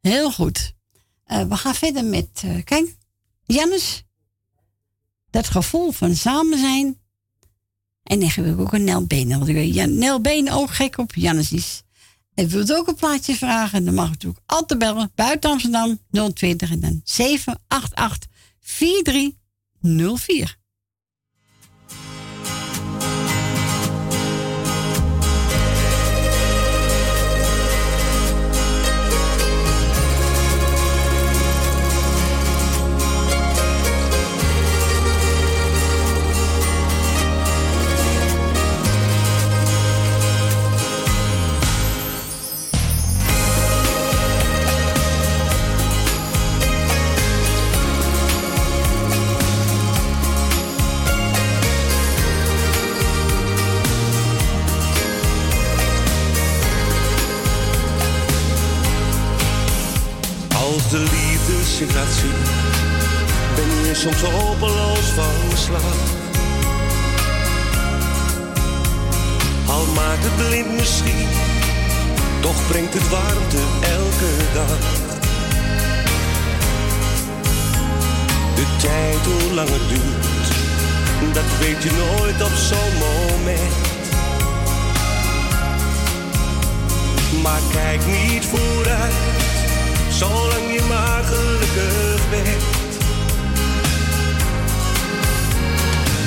Heel 0.00 0.32
goed. 0.32 0.74
Eh, 1.24 1.42
we 1.42 1.56
gaan 1.56 1.74
verder 1.74 2.04
met, 2.04 2.42
eh, 2.44 2.64
kijk, 2.64 2.96
Jannes. 3.44 4.02
Dat 5.30 5.48
gevoel 5.48 5.90
van 5.90 6.14
samen 6.14 6.58
zijn. 6.58 6.98
En 8.02 8.20
dan 8.20 8.28
heb 8.28 8.46
ik 8.46 8.58
ook 8.58 8.72
een 8.72 8.84
Nel. 8.84 9.06
Want 9.06 9.48
ik 9.48 9.54
weet 9.54 9.74
Jan, 9.74 9.98
Nel 9.98 10.20
Benen 10.20 10.52
ook 10.52 10.70
gek 10.70 10.98
op 10.98 11.14
Jannes 11.14 11.52
is. 11.52 11.82
En 12.34 12.48
wilt 12.48 12.72
ook 12.72 12.88
een 12.88 12.94
plaatje 12.94 13.34
vragen, 13.34 13.84
dan 13.84 13.94
mag 13.94 14.06
u 14.06 14.10
natuurlijk 14.10 14.42
altijd 14.46 14.78
bellen. 14.78 15.12
Buiten 15.14 15.50
Amsterdam 15.50 15.98
020 16.34 16.70
en 16.70 16.80
dan 16.80 17.00
788 17.04 18.30
4304. 18.60 20.59
Ben 63.54 63.86
je 63.86 63.94
soms 63.94 64.22
hopeloos 64.22 65.06
van 65.14 65.56
slag. 65.56 65.94
Al 69.66 69.86
maakt 69.94 70.24
het 70.24 70.36
blind 70.36 70.76
misschien, 70.76 71.28
toch 72.40 72.66
brengt 72.68 72.94
het 72.94 73.08
warmte 73.08 73.62
elke 73.80 74.32
dag. 74.54 74.78
De 78.54 78.66
tijd 78.80 79.24
hoe 79.24 79.54
lang 79.54 79.68
het 79.68 79.88
duurt, 79.88 80.48
dat 81.34 81.58
weet 81.60 81.82
je 81.82 81.90
nooit 81.90 82.42
op 82.42 82.56
zo'n 82.68 82.94
moment. 82.98 83.88
Maar 87.42 87.60
kijk 87.72 88.00
niet 88.06 88.44
vooruit, 88.44 89.29
zolang 90.20 90.72
je 90.72 90.82
maar 90.88 91.22
gelukkig 91.24 92.28
bent. 92.30 92.92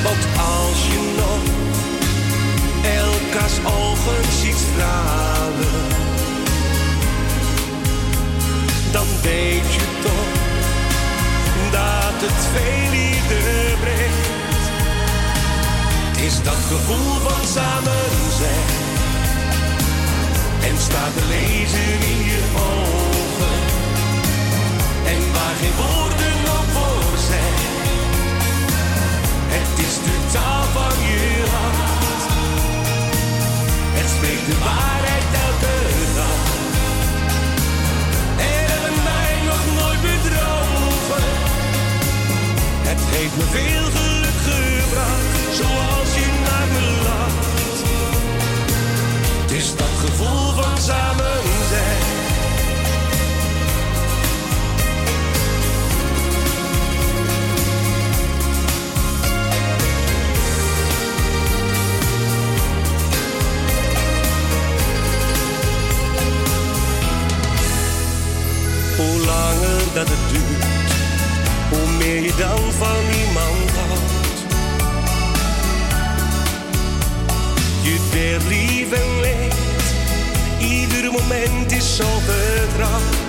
Want 0.04 0.24
als 0.58 0.80
je 0.92 1.00
nog 1.22 1.44
elkaars 2.84 3.58
ogen 3.64 4.24
ziet 4.42 4.60
stralen, 4.72 5.88
dan 8.92 9.08
weet 9.22 9.74
je 9.78 9.86
toch 10.02 10.32
dat 11.72 12.18
het 12.26 12.42
veel 12.54 12.90
liefde 12.92 13.42
brengt. 13.80 14.66
Is 16.28 16.44
dat 16.44 16.62
gevoel 16.72 17.14
van 17.28 17.48
samen 17.48 18.10
zijn 18.40 18.72
en 20.70 20.78
staat 20.78 21.14
te 21.18 21.26
lezen 21.28 22.08
in 22.12 22.26
je 22.26 22.42
ogen. 22.56 23.13
En 25.12 25.22
waar 25.34 25.56
geen 25.62 25.76
woorden 25.82 26.38
op 26.58 26.68
voor 26.76 27.18
zijn. 27.30 27.54
Het 29.56 29.86
is 29.86 29.96
de 30.06 30.18
taal 30.34 30.64
van 30.78 30.96
je 31.10 31.44
hart. 31.54 32.24
Het 33.98 34.10
spreekt 34.16 34.46
de 34.50 34.58
waarheid 34.66 35.28
elke 35.48 35.78
dag. 36.20 36.42
En 38.50 38.64
hebben 38.72 38.98
mij 39.10 39.34
nog 39.50 39.64
nooit 39.80 40.02
bedrogen. 40.08 41.26
Het 42.90 43.02
heeft 43.14 43.36
me 43.40 43.46
veel 43.58 43.86
geluk 43.98 44.40
gebracht, 44.50 45.32
zoals 45.60 46.10
je 46.20 46.28
naar 46.48 46.68
me 46.76 46.86
lacht. 47.08 47.78
Het 49.42 49.52
is 49.52 49.76
dat 49.76 49.94
gevoel 50.06 50.52
van 50.62 50.78
samen 50.78 51.33
langer 69.34 69.84
dat 69.94 70.08
het 70.10 70.24
duurt, 70.32 70.94
hoe 71.70 71.88
meer 71.98 72.22
je 72.24 72.34
dan 72.38 72.72
van 72.82 73.04
iemand 73.22 73.70
houdt. 73.78 74.40
Je 77.82 77.98
deelt 78.12 78.44
lief 78.44 78.92
en 78.92 79.20
leed, 79.22 79.54
ieder 80.60 81.12
moment 81.12 81.72
is 81.72 81.96
zo 81.96 82.08
vertrouwd. 82.26 83.22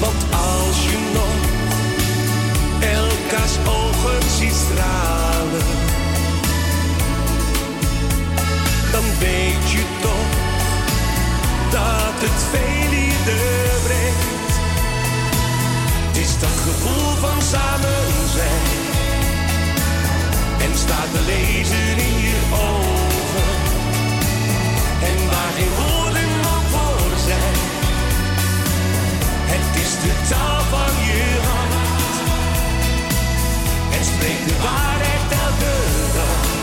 Want 0.00 0.22
als 0.30 0.78
je 0.84 0.98
nog 1.12 1.36
elkaars 2.80 3.56
ogen 3.66 4.30
ziet 4.38 4.54
stralen, 4.64 5.66
dan 8.92 9.04
weet 9.18 9.70
je 9.70 9.82
toch 10.00 10.43
dat 11.74 12.18
het 12.24 12.40
veel 12.50 12.90
hier 12.98 13.20
brengt. 13.86 14.54
Is 16.22 16.38
dat 16.38 16.56
gevoel 16.66 17.10
van 17.24 17.42
samen 17.42 18.06
zijn. 18.36 18.66
En 20.64 20.72
staat 20.78 21.10
de 21.12 21.22
lezer 21.32 21.96
in 22.08 22.16
je 22.28 22.40
ogen. 22.52 23.52
En 25.08 25.18
waar 25.30 25.52
geen 25.58 25.74
woorden 25.80 26.30
nog 26.46 26.64
voor 26.74 27.18
zijn. 27.28 27.56
Het 29.52 29.68
is 29.84 29.92
de 30.04 30.14
taal 30.30 30.60
van 30.74 30.94
je 31.10 31.24
hand. 31.48 32.16
en 33.96 34.04
spreekt 34.04 34.48
de 34.48 34.56
waarheid 34.62 35.30
elke 35.44 35.74
dag. 36.14 36.53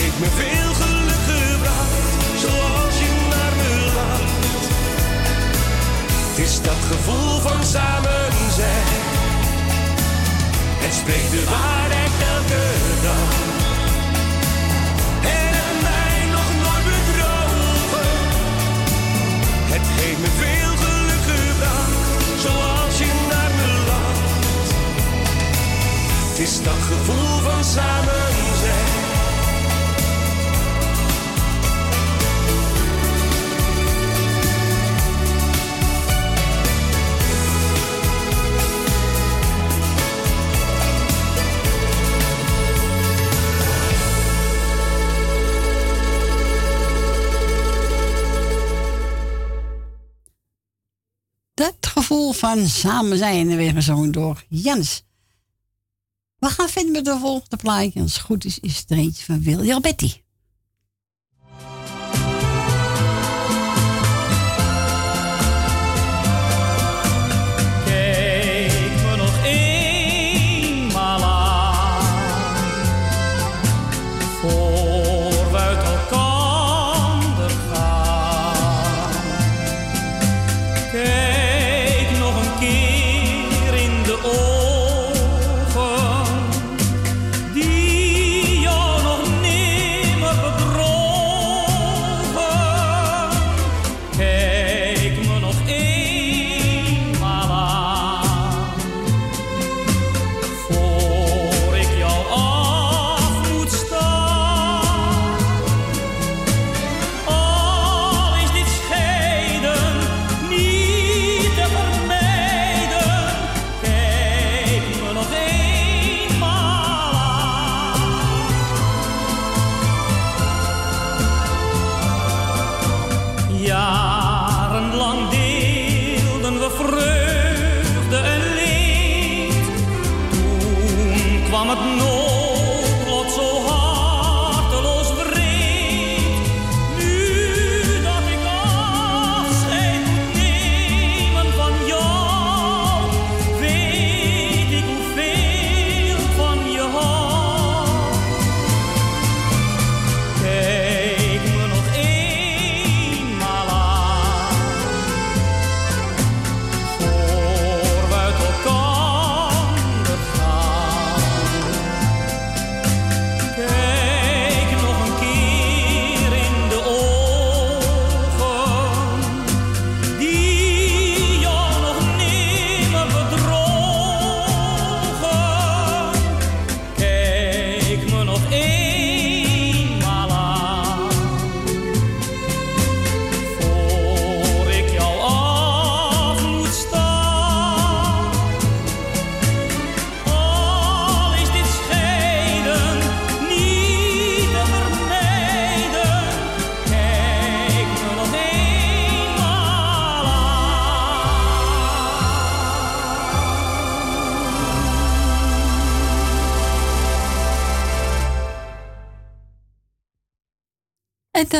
heeft 0.00 0.18
me 0.18 0.30
veel 0.42 0.72
geluk 0.82 1.22
gebracht, 1.32 1.96
zoals 2.44 2.94
je 3.02 3.10
naar 3.32 3.54
me 3.60 3.70
lacht. 3.94 4.64
Het 6.28 6.38
is 6.46 6.62
dat 6.62 6.80
gevoel 6.90 7.38
van 7.40 7.64
samen 7.64 8.32
zijn. 8.58 9.00
Het 10.84 10.94
spreekt 10.94 11.30
de 11.30 11.44
waarheid 11.54 12.12
elke 12.36 12.64
dag. 13.06 13.30
En 15.38 15.76
mij 15.86 16.18
nog 16.36 16.48
nooit 16.62 16.84
bedrogen. 16.90 18.12
Het 19.74 19.86
heeft 20.00 20.20
me 20.24 20.30
veel 20.42 20.72
geluk 20.84 21.24
gebracht, 21.32 22.40
zoals 22.44 22.94
je 23.02 23.10
naar 23.32 23.52
me 23.58 23.68
laat. 23.88 24.68
Het 26.28 26.38
is 26.38 26.62
dat 26.62 26.80
gevoel 26.90 27.38
van 27.48 27.64
samen 27.64 28.51
van 52.32 52.68
samen 52.68 53.18
zijn 53.18 53.50
en 53.50 53.56
weer 53.56 53.72
gezongen 53.72 54.12
door 54.12 54.44
Jens. 54.48 55.02
We 56.38 56.48
gaan 56.48 56.68
verder 56.68 56.92
met 56.92 57.04
de 57.04 57.18
volgende 57.18 57.56
plaatje. 57.56 58.00
Als 58.00 58.14
het 58.14 58.22
goed 58.22 58.44
is, 58.44 58.58
is 58.58 58.76
het 58.78 58.90
er 58.90 59.12
van 59.12 59.42
Willy 59.42 59.80
Betty. 59.80 60.21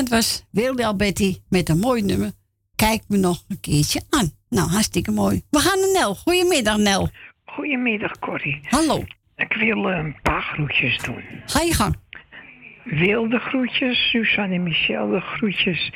Dat 0.03 0.11
was 0.11 0.45
Willy 0.51 0.83
Alberti 0.83 1.39
met 1.49 1.69
een 1.69 1.79
mooi 1.79 2.03
nummer. 2.03 2.31
Kijk 2.77 3.03
me 3.09 3.17
nog 3.17 3.45
een 3.49 3.61
keertje 3.61 4.03
aan. 4.11 4.31
Nou, 4.49 4.69
hartstikke 4.69 5.11
mooi. 5.11 5.43
We 5.51 5.59
gaan 5.59 5.81
naar 5.81 5.93
Nel. 5.93 6.15
Goedemiddag, 6.15 6.77
Nel. 6.77 7.09
Goedemiddag, 7.45 8.19
Corrie. 8.19 8.61
Hallo. 8.63 9.05
Ik 9.37 9.53
wil 9.53 9.91
eh, 9.91 9.97
een 9.97 10.17
paar 10.23 10.43
groetjes 10.43 10.99
doen. 10.99 11.23
Ga 11.47 11.61
je 11.61 11.75
gang. 11.75 11.97
Wilde 12.85 13.39
groetjes, 13.39 14.11
Suzanne 14.11 14.55
en 14.55 14.63
Michel 14.63 15.09
de 15.09 15.21
groetjes, 15.21 15.93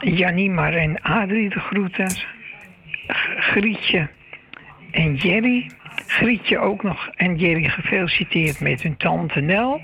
Janimar 0.00 0.74
en 0.74 1.00
Adrie 1.00 1.48
de 1.48 1.60
groeten, 1.60 2.16
Grietje 3.36 4.10
en 4.90 5.14
Jerry. 5.14 5.70
Grietje 6.06 6.58
ook 6.58 6.82
nog 6.82 7.08
en 7.08 7.36
Jerry 7.36 7.68
gefeliciteerd 7.68 8.60
met 8.60 8.82
hun 8.82 8.96
tante 8.96 9.40
Nel. 9.40 9.80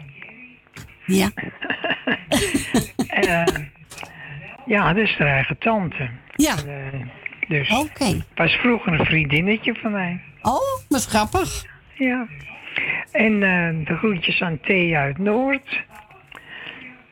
Ja. 1.06 1.30
Eh, 3.08 3.44
ja, 4.66 4.92
dat 4.92 5.04
is 5.04 5.16
haar 5.18 5.28
eigen 5.28 5.58
tante. 5.58 6.08
Ja. 6.36 6.54
Eh, 6.66 7.00
dus 7.48 7.70
Oké. 7.70 8.24
was 8.34 8.52
vroeger 8.52 9.00
een 9.00 9.06
vriendinnetje 9.06 9.74
van 9.74 9.92
mij. 9.92 10.20
Oh, 10.42 10.80
wat 10.88 11.04
grappig. 11.06 11.64
Ja. 11.94 12.26
En 13.12 13.42
eh, 13.42 13.86
de 13.86 13.96
groetjes 13.96 14.40
aan 14.42 14.60
Thea 14.60 15.00
uit 15.00 15.18
Noord. 15.18 15.84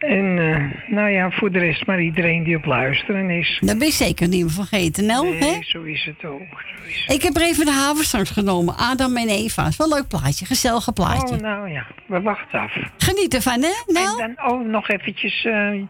En 0.07 0.39
eh, 0.39 0.91
nou 0.95 1.11
ja, 1.11 1.31
voor 1.31 1.53
de 1.53 1.59
rest 1.59 1.87
maar 1.87 2.01
iedereen 2.01 2.43
die 2.45 2.57
op 2.57 2.65
luisteren 2.65 3.31
is. 3.31 3.59
Dat 3.61 3.79
ben 3.79 3.87
je 3.87 3.93
zeker 3.93 4.29
niet 4.29 4.53
vergeten, 4.53 5.07
Nel. 5.07 5.25
Nee, 5.25 5.39
hè? 5.39 5.59
zo 5.63 5.83
is 5.83 6.05
het 6.05 6.25
ook. 6.25 6.63
Ik 7.07 7.23
heb 7.23 7.37
er 7.37 7.43
even 7.43 7.65
de 7.65 7.73
havenstrangs 7.73 8.31
genomen. 8.31 8.77
Adam 8.77 9.17
en 9.17 9.29
Eva. 9.29 9.67
Is 9.67 9.77
wel 9.77 9.87
een 9.87 9.95
leuk 9.95 10.09
plaatje. 10.09 10.45
Gezellig 10.47 10.93
plaatje. 10.93 11.35
Oh, 11.35 11.41
nou 11.41 11.71
ja, 11.71 11.87
we 12.07 12.21
wachten 12.21 12.61
af. 12.61 12.73
Geniet 12.97 13.35
ervan, 13.35 13.63
hè, 13.63 13.73
Nel? 13.87 14.21
En 14.21 14.35
dan 14.37 14.53
oh, 14.53 14.67
nog 14.67 14.89
eventjes 14.89 15.45
eh, 15.45 15.81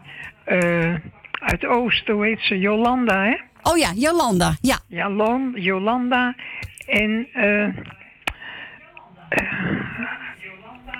eh, 0.43 0.95
uit 1.31 1.65
Oost, 1.65 2.07
hoe 2.07 2.25
heet 2.25 2.41
ze? 2.41 2.59
Jolanda, 2.59 3.23
hè? 3.23 3.35
Oh 3.61 3.77
ja, 3.77 3.91
Jolanda, 3.95 4.55
ja. 4.61 5.09
Lon- 5.09 5.53
Jolanda 5.55 6.35
en 6.85 7.27
eh, 7.33 7.67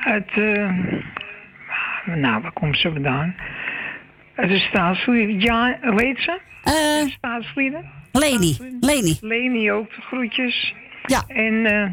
uit, 0.03 0.29
eh, 0.35 0.71
nou, 2.15 2.41
waar 2.41 2.53
komt 2.53 2.77
ze 2.77 2.91
vandaan? 2.91 3.35
De 4.35 4.59
staatslieden. 4.59 5.39
Ja, 5.39 5.77
heet 5.81 6.19
ze? 6.19 6.39
Eh 6.63 7.11
staatslieden? 7.11 7.91
Leni, 8.11 8.57
Leni. 8.79 9.17
Leni 9.21 9.71
ook 9.71 9.95
de 9.95 10.01
groetjes. 10.01 10.73
Ja. 11.05 11.23
En 11.27 11.65
eh 11.65 11.89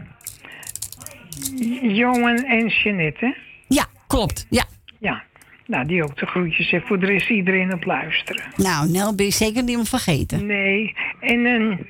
Johan 1.97 2.37
en 2.37 2.67
Jeanette, 2.67 3.27
hè? 3.27 3.33
Ja, 3.69 3.85
klopt, 4.07 4.47
ja. 4.51 4.65
Ja, 4.99 5.23
nou 5.67 5.87
die 5.87 6.05
ook 6.05 6.19
de 6.19 6.27
groetjes. 6.27 6.73
En 6.73 6.83
voor 6.83 6.99
de 6.99 7.07
rest 7.07 7.31
iedereen 7.31 7.73
op 7.73 7.85
luisteren. 7.85 8.43
Nou, 8.57 8.91
Nel 8.91 9.15
ben 9.15 9.25
je 9.25 9.33
zeker 9.33 9.63
niet 9.63 9.77
meer 9.77 9.87
vergeten. 9.87 10.47
Nee, 10.47 10.95
en 11.21 11.45
een 11.45 11.87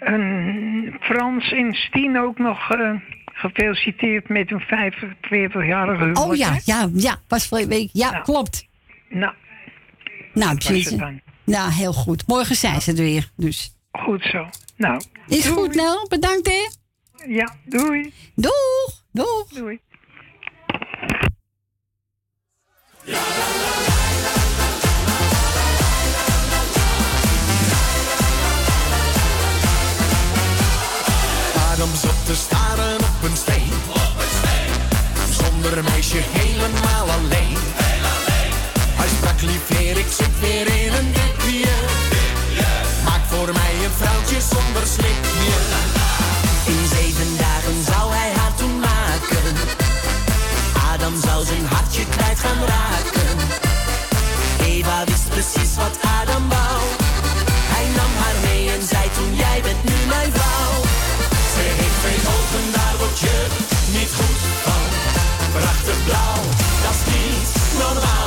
En 0.00 0.96
Frans 1.00 1.52
en 1.52 1.74
Stien 1.74 2.18
ook 2.18 2.38
nog 2.38 2.70
eh, 2.70 2.94
gefeliciteerd 3.40 4.28
met 4.28 4.50
een 4.50 4.62
45-jarige 4.62 6.04
huwelijk. 6.04 6.18
Oh 6.18 6.36
ja, 6.36 6.58
ja, 6.64 6.88
ja, 6.94 7.20
was 7.28 7.46
vorige 7.46 7.68
week. 7.68 7.90
Ja, 7.92 8.20
klopt. 8.20 8.68
Nou, 9.08 9.34
Nou, 10.34 10.56
precies. 10.56 10.96
Ja, 11.44 11.68
heel 11.68 11.92
goed. 11.92 12.26
Morgen 12.26 12.56
zijn 12.56 12.80
ze 12.80 12.90
er 12.90 12.96
weer, 12.96 13.30
dus. 13.36 13.76
Goed 13.92 14.22
zo. 14.22 14.48
Nou. 14.76 15.00
Is 15.28 15.46
goed, 15.46 15.74
Nel. 15.74 16.06
Bedankt, 16.08 16.46
hè. 16.46 16.68
Ja, 17.26 17.56
doei. 17.64 18.12
Doeg, 18.34 19.04
doeg. 19.12 19.48
Doei. 19.48 19.80
Zat 32.00 32.26
te 32.26 32.34
staren 32.34 32.96
op 32.96 33.22
een 33.28 33.36
steen. 33.36 33.72
Zonder 35.40 35.84
meisje 35.84 36.20
helemaal 36.40 37.06
alleen. 37.16 37.58
Hij 39.00 39.08
sprak 39.16 39.40
lief 39.40 39.66
heer, 39.68 39.96
ik 39.96 40.10
zit 40.18 40.34
weer 40.40 40.66
in 40.84 40.92
een 40.92 41.12
dipje. 41.12 41.74
Maak 43.04 43.24
voor 43.32 43.52
mij 43.52 43.74
een 43.84 43.96
vrouwtje 44.00 44.40
zonder 44.52 44.86
slipje. 44.94 45.56
In 46.72 46.82
zeven 46.96 47.36
dagen 47.36 47.76
zou 47.90 48.12
hij 48.12 48.30
haar 48.38 48.54
toen 48.54 48.78
maken. 48.78 49.46
Adam 50.92 51.14
zou 51.26 51.44
zijn 51.44 51.66
hartje 51.66 52.04
kwijt 52.06 52.38
gaan 52.38 52.62
raken. 52.74 53.36
Eva 54.64 55.04
wist 55.04 55.28
precies 55.28 55.74
wat 55.76 55.96
Adam 56.20 56.48
wou. 56.48 56.80
Hij 57.74 57.86
nam 57.96 58.12
haar 58.22 58.38
mee 58.46 58.70
en 58.70 58.82
zei 58.92 59.04
toen 59.16 59.36
jij 59.36 59.60
bent 59.62 59.84
nu 59.84 60.06
mijn 60.08 60.32
vrouw. 60.32 60.69
Twee 62.00 62.16
ogen, 62.16 62.72
daar 62.72 62.94
word 62.98 63.18
je 63.18 63.46
niet 63.92 64.12
goed 64.14 64.40
van. 64.62 64.82
Prachtig 65.60 66.04
blauw, 66.04 66.42
dat 66.82 66.94
is 66.94 67.12
niet 67.12 67.78
normaal 67.78 68.19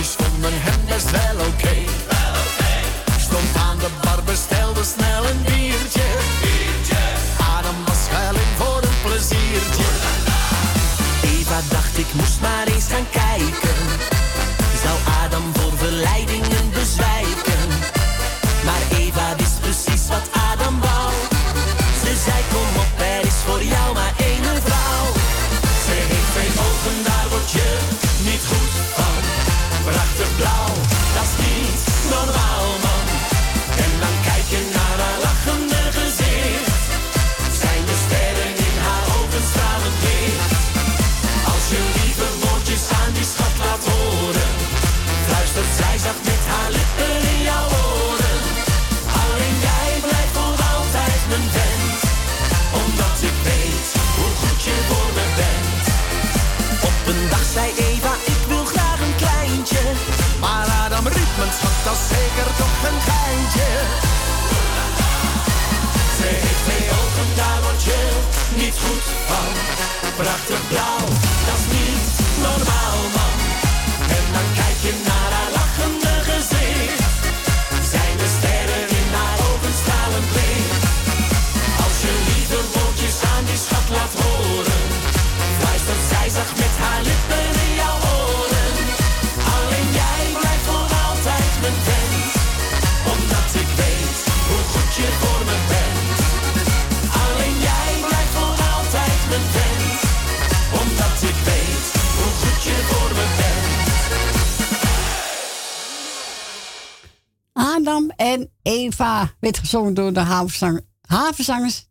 De 0.00 0.06
vrouwtjes 0.06 0.26
vonden 0.32 0.62
hem 0.62 0.84
best 0.86 1.10
wel 1.10 1.46
Werd 109.40 109.58
gezongen 109.58 109.94
door 109.94 110.12
de 110.12 110.20
havenzang, 110.20 110.86
havenzangers 111.00 111.82
2.0. 111.82 111.88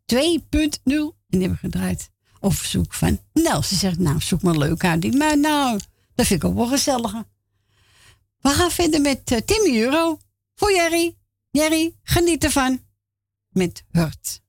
En 0.83 1.13
die 1.27 1.39
hebben 1.39 1.57
gedraaid 1.57 2.09
op 2.39 2.53
verzoek 2.53 2.93
van 2.93 3.19
Nel. 3.33 3.63
Ze 3.63 3.75
zegt, 3.75 3.99
nou, 3.99 4.21
zoek 4.21 4.41
maar 4.41 4.57
leuk 4.57 4.83
uit. 4.83 5.01
die. 5.01 5.17
Maar 5.17 5.37
nou, 5.37 5.79
dat 6.15 6.25
vind 6.25 6.43
ik 6.43 6.49
ook 6.49 6.55
wel 6.55 6.67
gezelliger. 6.67 7.23
We 8.39 8.49
gaan 8.49 8.71
verder 8.71 9.01
met 9.01 9.31
uh, 9.31 9.37
Tim 9.37 9.75
Euro. 9.75 10.17
Voor 10.55 10.71
Jerry. 10.71 11.15
Jerry, 11.51 11.95
geniet 12.03 12.43
ervan. 12.43 12.79
Met 13.49 13.83
Hurt. 13.91 14.41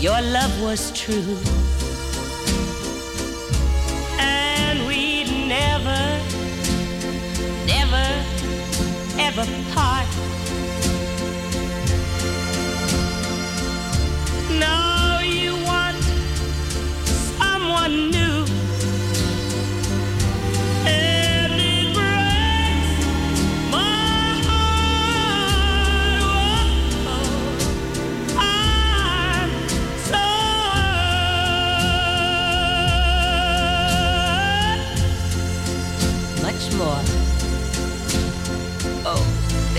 Your 0.00 0.22
love 0.22 0.62
was 0.62 0.90
true, 0.92 1.36
and 4.18 4.86
we'd 4.86 5.28
never, 5.46 6.00
never, 7.66 8.06
ever 9.18 9.44
part. 9.74 10.06
Now 14.58 15.20
you 15.20 15.52
want 15.66 16.02
someone 17.38 18.10
new. 18.10 18.29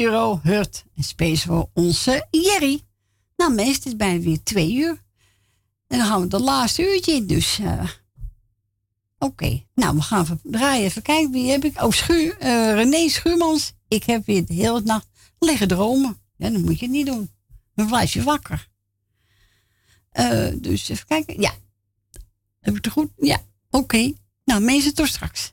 Euro, 0.00 0.40
Hurt 0.42 0.84
en 0.96 1.02
Space 1.02 1.46
voor 1.46 1.70
onze 1.74 2.26
Jerry. 2.30 2.80
Nou, 3.36 3.54
meestal 3.54 3.74
is 3.78 3.84
het 3.84 3.96
bijna 3.96 4.20
weer 4.20 4.42
twee 4.42 4.74
uur. 4.74 5.02
En 5.86 5.98
dan 5.98 6.06
gaan 6.06 6.28
we 6.28 6.36
het 6.36 6.44
laatste 6.44 6.82
uurtje 6.94 7.12
in, 7.12 7.26
dus... 7.26 7.58
eh, 7.58 7.88
Oké, 9.18 9.62
nou, 9.74 9.96
we 9.96 10.02
gaan 10.02 10.22
even 10.22 10.40
draaien. 10.42 10.84
Even 10.84 11.02
kijken, 11.02 11.30
wie 11.30 11.50
heb 11.50 11.64
ik? 11.64 11.82
Oh, 11.82 11.90
Schuur, 11.90 12.38
eh, 12.38 12.72
René 12.74 13.08
Schuurmans. 13.08 13.72
Ik 13.88 14.04
heb 14.04 14.26
weer 14.26 14.46
de 14.46 14.54
hele 14.54 14.80
nacht 14.80 15.06
liggen 15.38 15.68
dromen. 15.68 16.20
Ja, 16.36 16.50
dat 16.50 16.60
moet 16.62 16.78
je 16.78 16.88
niet 16.88 17.06
doen. 17.06 17.30
Dan 17.74 17.86
blijf 17.86 18.12
je 18.12 18.22
wakker. 18.22 18.68
Eh, 20.10 20.48
dus 20.56 20.88
even 20.88 21.06
kijken. 21.06 21.40
Ja. 21.40 21.52
Heb 22.60 22.76
ik 22.76 22.84
het 22.84 22.92
goed? 22.92 23.10
Ja. 23.16 23.38
Oké. 23.70 24.12
Nou, 24.44 24.60
mensen, 24.62 24.94
tot 24.94 25.08
straks. 25.08 25.52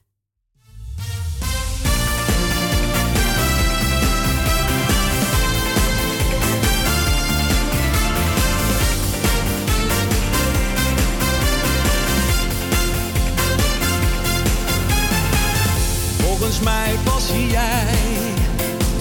Volgens 16.37 16.59
mij 16.59 16.95
pas 17.03 17.29
jij 17.47 17.97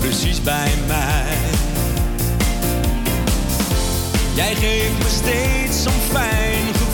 precies 0.00 0.42
bij 0.42 0.72
mij. 0.86 1.36
Jij 4.34 4.54
geeft 4.54 4.98
me 4.98 5.08
steeds 5.08 5.82
zo'n 5.82 5.92
fijn 6.10 6.66
gevoel. 6.66 6.85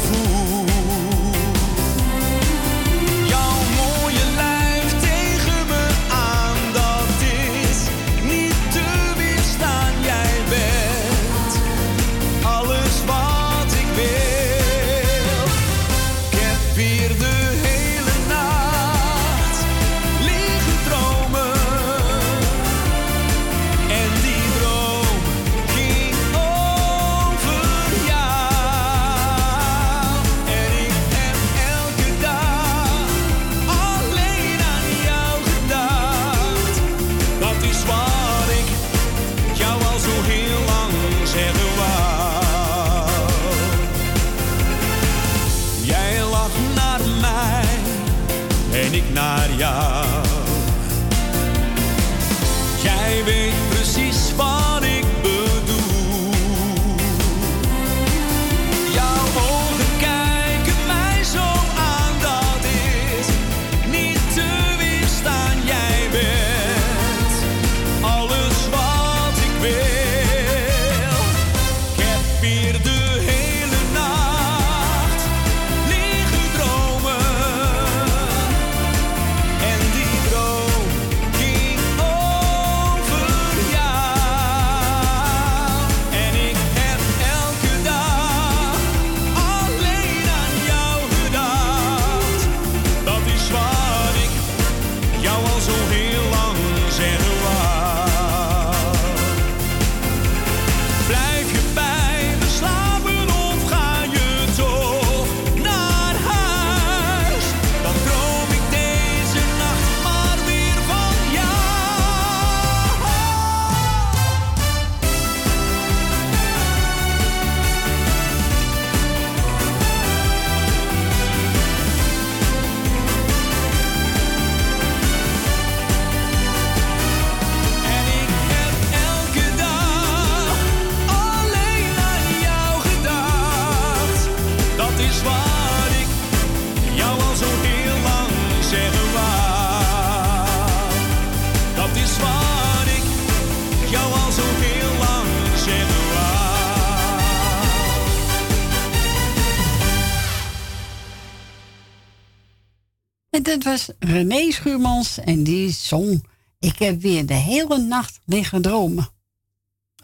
was 153.73 153.89
René 153.99 154.51
Schuurmans 154.51 155.19
en 155.19 155.45
die 155.45 155.73
zong 155.73 156.25
Ik 156.59 156.79
heb 156.79 157.01
weer 157.01 157.27
de 157.27 157.35
hele 157.35 157.79
nacht 157.79 158.21
liggen 158.25 158.63
dromen. 158.63 159.09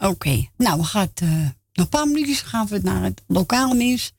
Oké, 0.00 0.48
nou 0.56 0.78
we 0.78 0.84
gaan 0.84 1.10
eh, 1.14 1.28
nog 1.28 1.50
een 1.72 1.88
paar 1.88 2.06
minuutjes 2.06 2.40
gaan 2.40 2.66
we 2.66 2.80
naar 2.82 3.02
het 3.02 3.22
lokaal 3.26 3.72
nieuws. 3.72 4.12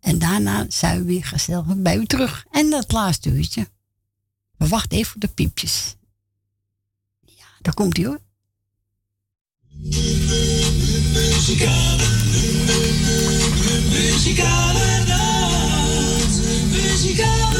En 0.00 0.18
daarna 0.18 0.66
zijn 0.68 0.98
we 0.98 1.04
weer 1.04 1.24
gezellig 1.24 1.76
bij 1.76 1.96
u 1.96 2.06
terug. 2.06 2.44
En 2.50 2.70
dat 2.70 2.92
laatste 2.92 3.30
uurtje. 3.30 3.68
We 4.56 4.68
wachten 4.68 4.98
even 4.98 5.20
de 5.20 5.28
piepjes. 5.28 5.96
Ja, 7.20 7.46
daar 7.60 7.74
komt 7.74 7.96
hij 7.96 8.06
hoor. 8.06 8.20
Muzikale, 11.12 12.08
muzikale 13.90 14.92
muzikale 16.72 17.51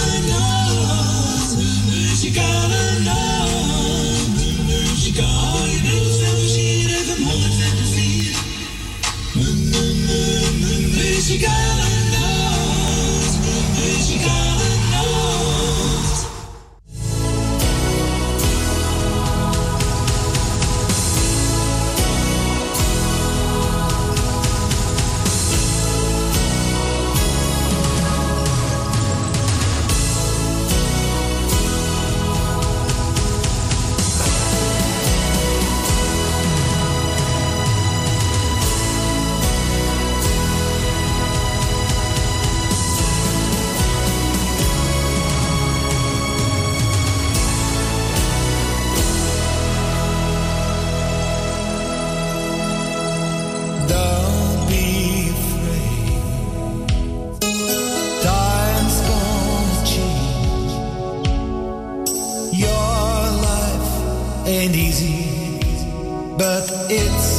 Michigan. 11.32 11.71
ain't 64.62 64.76
easy, 64.76 65.58
but 66.38 66.62
it's 66.88 67.31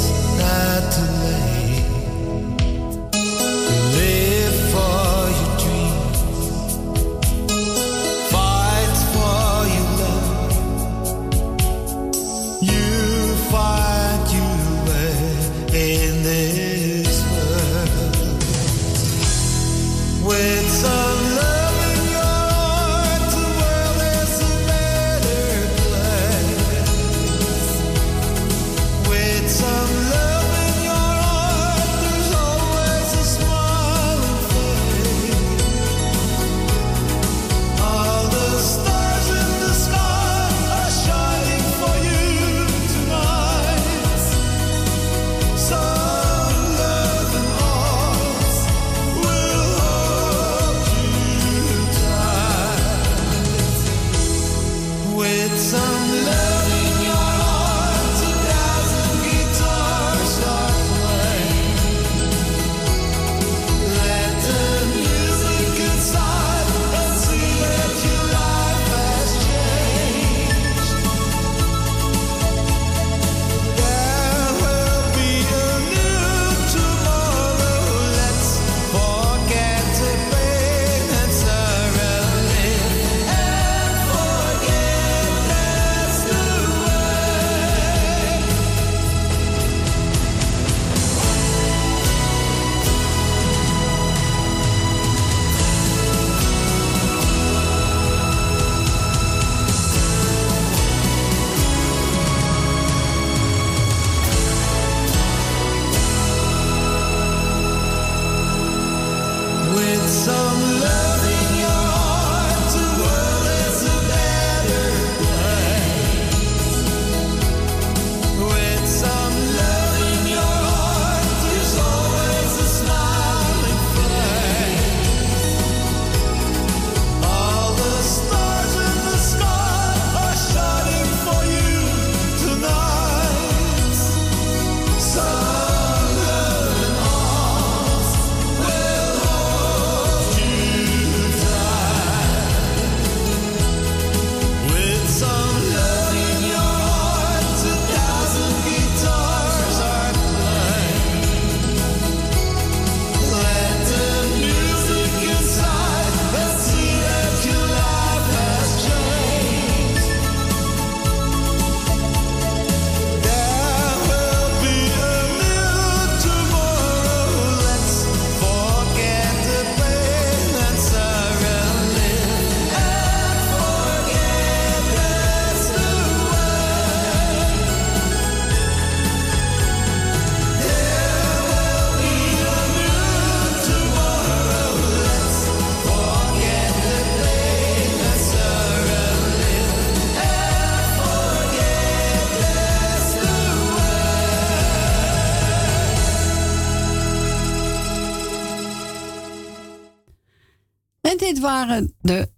waren 201.68 201.94
de 202.02 202.30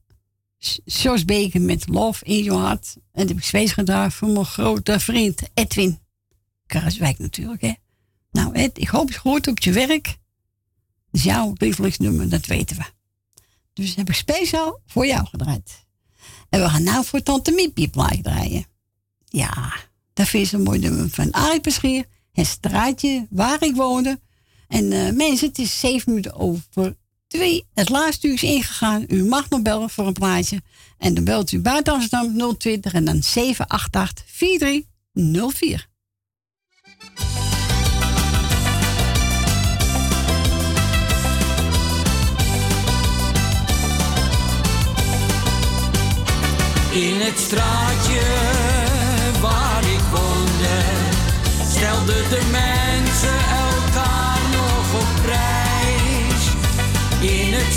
Jos 0.85 1.23
met 1.53 1.87
Love 1.87 2.25
in 2.25 2.43
je 2.43 2.53
hart 2.53 2.93
En 2.95 3.01
dat 3.11 3.27
heb 3.27 3.37
ik 3.37 3.43
speciaal 3.43 3.73
gedaan 3.73 4.11
voor 4.11 4.29
mijn 4.29 4.45
grote 4.45 4.99
vriend 4.99 5.41
Edwin. 5.53 5.99
Kruiswijk 6.65 7.19
natuurlijk, 7.19 7.61
hè. 7.61 7.73
Nou 8.31 8.55
Ed, 8.55 8.77
ik 8.77 8.87
hoop 8.87 9.11
je 9.11 9.19
hoort 9.23 9.47
op 9.47 9.59
je 9.59 9.71
werk. 9.71 10.03
Dat 10.03 10.15
is 11.11 11.23
jouw 11.23 11.53
lievelingsnummer, 11.57 12.29
dat 12.29 12.45
weten 12.45 12.77
we. 12.77 12.83
Dus 13.73 13.87
dat 13.87 13.95
heb 13.95 14.09
ik 14.09 14.15
speciaal 14.15 14.79
voor 14.85 15.05
jou 15.07 15.25
gedraaid. 15.25 15.85
En 16.49 16.61
we 16.61 16.69
gaan 16.69 16.83
nou 16.83 17.05
voor 17.05 17.23
Tante 17.23 17.51
Miepje 17.51 17.87
plaatje 17.87 18.21
draaien. 18.21 18.65
Ja, 19.25 19.73
dat 20.13 20.27
vind 20.27 20.49
je 20.49 20.57
een 20.57 20.63
mooi 20.63 20.79
nummer 20.79 21.09
van 21.09 21.31
Arie 21.31 21.61
Peschier. 21.61 22.05
Het 22.31 22.47
straatje 22.47 23.27
waar 23.29 23.63
ik 23.63 23.75
woonde. 23.75 24.19
En 24.67 24.91
eh, 24.91 25.13
mensen, 25.13 25.47
het 25.47 25.59
is 25.59 25.79
zeven 25.79 26.09
minuten 26.09 26.33
over 26.33 26.95
2. 27.35 27.65
Het 27.73 27.89
laatste 27.89 28.27
uur 28.27 28.33
is 28.33 28.43
ingegaan. 28.43 29.05
U 29.07 29.23
mag 29.23 29.49
nog 29.49 29.61
bellen 29.61 29.89
voor 29.89 30.07
een 30.07 30.13
plaatje. 30.13 30.61
En 30.97 31.13
dan 31.13 31.23
belt 31.23 31.51
u 31.51 31.59
buiten 31.59 31.93
Amsterdam 31.93 32.57
020 32.57 32.93
en 32.93 33.05
dan 33.05 33.23
788 33.23 34.25
4304. 34.27 35.87
In 46.91 47.19
het 47.19 47.39
straatje 47.39 48.21
waar 49.41 49.83
ik 49.83 50.01
woonde, 50.11 50.83
stelden 51.69 52.29
de 52.29 52.47
mensen 52.51 52.84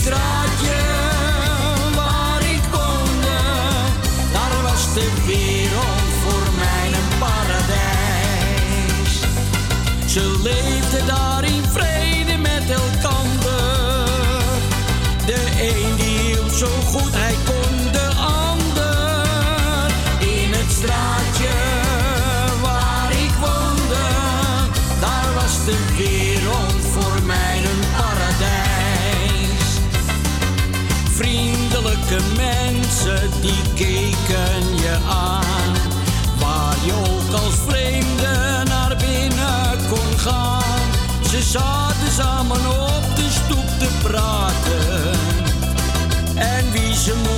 straatje 0.08 0.80
waar 1.94 2.42
ik 2.42 2.62
woonde, 2.70 3.38
daar 4.32 4.62
was 4.62 4.94
de 4.94 5.08
wereld 5.26 6.08
voor 6.22 6.46
mij 6.56 6.86
een 6.98 7.18
paradijs. 7.18 9.12
Ze 10.06 10.40
leefden 10.42 11.06
daar 11.06 11.44
in 11.44 11.62
vrede 11.72 12.36
met 12.38 12.70
elkander. 12.70 14.06
De 15.26 15.40
een 15.60 15.96
die 15.96 16.18
hield 16.18 16.52
zo 16.52 16.66
goed 16.66 17.14
hij 17.14 17.36
kon 17.44 17.92
de 17.92 18.08
ander. 18.46 19.90
In 20.18 20.52
het 20.52 20.70
straatje 20.72 21.54
waar 22.62 23.10
ik 23.10 23.34
woonde, 23.40 24.06
daar 25.00 25.34
was 25.34 25.64
de 25.64 25.94
wereld 25.96 26.17
die 33.40 33.62
keken 33.74 34.76
je 34.76 34.98
aan, 35.08 35.74
waar 36.38 36.76
je 36.84 36.92
ook 36.92 37.40
als 37.42 37.54
vreemde 37.66 38.62
naar 38.64 38.96
binnen 38.96 39.88
kon 39.88 40.18
gaan. 40.18 40.80
Ze 41.30 41.42
zaten 41.42 42.12
samen 42.12 42.70
op 42.70 43.16
de 43.16 43.28
stoep 43.30 43.78
te 43.78 43.88
praten. 44.02 45.18
En 46.34 46.72
wie 46.72 46.94
zijn 46.94 47.16
mond 47.16 47.37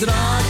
In 0.00 0.47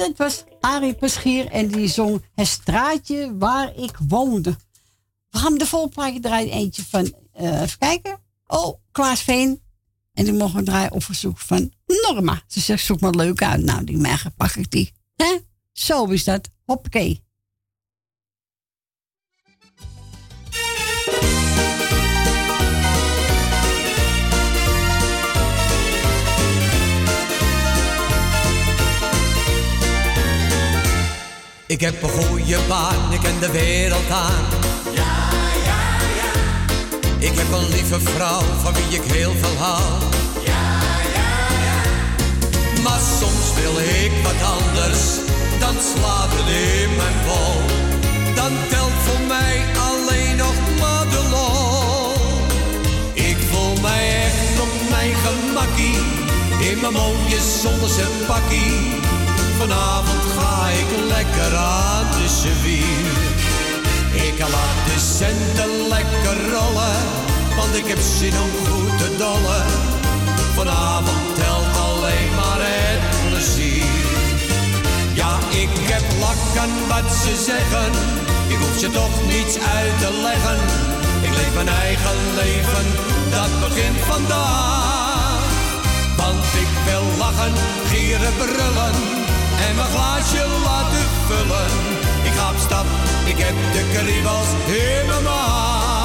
dat 0.00 0.16
was 0.16 0.44
Arie 0.60 0.94
Peschier 0.94 1.46
en 1.46 1.68
die 1.68 1.88
zong 1.88 2.24
Het 2.34 2.46
straatje 2.46 3.36
waar 3.38 3.76
ik 3.76 3.96
woonde. 4.08 4.56
We 5.30 5.38
gaan 5.38 5.58
de 5.58 5.66
volplaatje 5.66 6.20
draaien. 6.20 6.52
Eentje 6.52 6.84
van, 6.84 7.14
eh, 7.32 7.60
even 7.60 7.78
kijken. 7.78 8.20
Oh, 8.46 8.78
Klaas 8.92 9.20
Veen. 9.20 9.62
En 10.12 10.24
die 10.24 10.32
mogen 10.32 10.58
we 10.58 10.64
draaien 10.64 10.92
op 10.92 11.04
verzoek 11.04 11.38
van 11.38 11.72
Norma. 11.86 12.42
Ze 12.46 12.60
zegt, 12.60 12.84
zoek 12.84 13.00
maar 13.00 13.14
leuk 13.14 13.42
uit. 13.42 13.62
Nou, 13.62 13.84
die 13.84 13.96
merken 13.96 14.34
pak 14.34 14.54
ik 14.54 14.70
die. 14.70 14.92
Hè? 15.16 15.38
Zo 15.72 16.04
is 16.04 16.24
dat. 16.24 16.50
Hoppakee. 16.64 17.22
Ik 31.70 31.80
heb 31.80 32.02
een 32.02 32.08
goede 32.08 32.58
baan, 32.68 33.12
ik 33.12 33.20
ken 33.20 33.40
de 33.40 33.50
wereld 33.50 34.10
aan. 34.10 34.44
Ja, 34.92 35.28
ja, 35.64 35.80
ja. 36.18 36.30
Ik 37.18 37.34
heb 37.38 37.52
een 37.52 37.68
lieve 37.68 38.00
vrouw 38.00 38.42
van 38.62 38.72
wie 38.72 39.00
ik 39.00 39.12
heel 39.12 39.32
veel 39.40 39.56
hou. 39.58 39.82
Ja, 40.44 40.66
ja, 41.16 41.30
ja. 41.66 41.80
Maar 42.82 43.00
soms 43.18 43.46
wil 43.60 43.76
ik 44.04 44.12
wat 44.22 44.40
anders, 44.56 45.02
dan 45.58 45.74
slaat 45.92 46.30
het 46.32 46.48
in 46.48 46.96
mijn 46.96 47.18
bol. 47.26 47.60
Dan 48.34 48.52
telt 48.70 48.98
voor 49.06 49.26
mij 49.28 49.56
alleen 49.88 50.36
nog 50.36 50.56
maar 50.80 51.06
de 51.14 51.22
lol. 51.30 52.12
Ik 53.12 53.36
voel 53.50 53.80
mij 53.80 54.04
echt 54.26 54.60
op 54.60 54.72
mijn 54.90 55.14
gemakkie, 55.24 55.98
in 56.70 56.80
mijn 56.80 56.92
mooie 56.92 57.40
zonnige 57.62 58.06
pakkie. 58.26 59.09
Vanavond 59.60 60.24
ga 60.36 60.68
ik 60.68 60.90
lekker 61.08 61.56
aan 61.56 62.06
de 62.10 62.28
zwier. 62.40 63.12
Ik 64.26 64.38
laat 64.38 64.78
de 64.88 64.98
centen 64.98 65.72
lekker 65.88 66.38
rollen, 66.54 67.00
want 67.56 67.76
ik 67.76 67.86
heb 67.86 67.98
zin 68.18 68.32
om 68.44 68.52
goed 68.66 68.98
te 68.98 69.16
dollen. 69.16 69.66
Vanavond 70.54 71.34
telt 71.34 71.74
alleen 71.88 72.30
maar 72.40 72.60
het 72.60 73.02
plezier. 73.28 73.84
Ja, 75.12 75.32
ik 75.64 75.74
heb 75.92 76.04
lak 76.20 76.42
aan 76.62 76.74
wat 76.88 77.12
ze 77.22 77.32
zeggen, 77.50 77.92
ik 78.48 78.58
hoef 78.62 78.78
ze 78.78 78.90
toch 78.90 79.16
niets 79.32 79.56
uit 79.78 79.96
te 80.02 80.10
leggen. 80.28 80.60
Ik 81.26 81.32
leef 81.38 81.54
mijn 81.54 81.72
eigen 81.84 82.18
leven, 82.40 82.86
dat 83.36 83.52
begint 83.64 84.00
vandaag. 84.12 85.42
Want 86.16 86.44
ik 86.64 86.72
wil 86.88 87.04
lachen, 87.18 87.54
gieren, 87.90 88.34
brullen 88.36 89.19
en 89.68 89.74
mijn 89.74 89.88
glaasje 89.88 90.46
laten 90.64 91.06
vullen. 91.26 91.70
Ik 92.22 92.32
ga 92.32 92.50
op 92.50 92.58
stap, 92.58 92.86
ik 93.24 93.38
heb 93.38 93.54
de 93.72 93.82
kriebels 93.92 94.48
in 94.66 95.06
mijn 95.06 95.22
maag. 95.22 96.00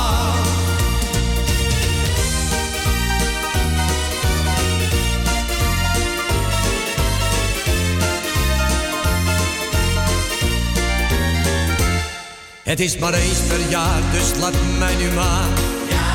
Het 12.64 12.80
is 12.80 12.98
maar 12.98 13.14
eens 13.14 13.40
per 13.40 13.70
jaar, 13.70 14.02
dus 14.12 14.40
laat 14.40 14.54
mij 14.78 14.96
nu 14.96 15.12
maar. 15.12 15.48
Ja, 15.90 16.08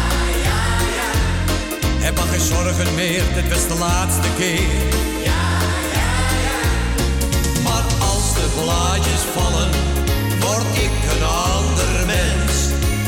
ja, 0.45 0.59
ja. 0.97 1.09
Heb 1.99 2.17
maar 2.17 2.27
geen 2.27 2.41
zorgen 2.41 2.95
meer, 2.95 3.23
dit 3.35 3.49
was 3.49 3.69
de 3.69 3.75
laatste 3.79 4.29
keer. 4.37 5.10
Blaadjes 8.57 9.25
vallen, 9.35 9.71
word 10.41 10.69
ik 10.87 10.95
een 11.13 11.25
ander 11.25 12.07
mens. 12.07 12.55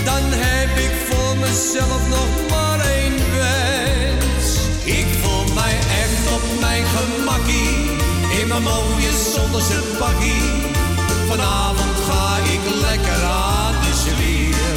Dan 0.05 0.25
heb 0.47 0.73
ik 0.87 0.95
voor 1.09 1.37
mezelf 1.37 2.03
nog 2.09 2.33
maar 2.51 2.81
één 2.81 3.17
wens. 3.39 4.47
Ik 4.85 5.07
voel 5.21 5.55
mij 5.55 5.77
echt 6.03 6.25
op 6.37 6.45
mijn 6.61 6.85
gemakkie, 6.95 7.77
in 8.41 8.49
mijn 8.49 8.63
mooie 8.63 9.13
zonderse 9.35 9.81
pakkie. 9.99 10.51
Vanavond 11.29 11.97
ga 12.09 12.37
ik 12.55 12.63
lekker 12.87 13.23
aan 13.25 13.75
de 13.85 13.93
zwier. 14.05 14.77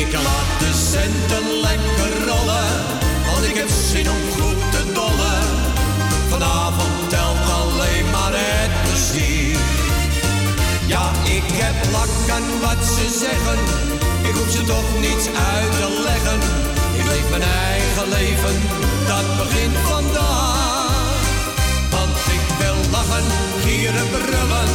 Ik 0.00 0.12
laat 0.12 0.50
de 0.62 0.72
centen 0.92 1.46
lekker 1.60 2.12
rollen, 2.28 2.72
want 3.26 3.44
ik 3.50 3.56
heb 3.56 3.70
zin 3.90 4.10
om 4.10 4.22
goed 4.36 4.60
te 4.70 4.92
dollen. 4.92 5.23
Ik 11.54 11.60
heb 11.60 11.92
lak 11.92 12.12
aan 12.36 12.46
wat 12.60 12.84
ze 12.94 13.06
zeggen, 13.24 13.58
ik 14.28 14.34
hoef 14.38 14.50
ze 14.50 14.62
toch 14.64 14.88
niets 15.00 15.26
uit 15.54 15.72
te 15.80 15.88
leggen. 16.08 16.40
Ik 17.00 17.06
leef 17.12 17.26
mijn 17.30 17.42
eigen 17.42 18.08
leven, 18.08 18.56
dat 19.10 19.26
begint 19.40 19.76
vandaag. 19.92 21.18
Want 21.90 22.16
ik 22.36 22.44
wil 22.60 22.78
lachen, 22.90 23.26
gieren, 23.64 24.08
brullen 24.10 24.68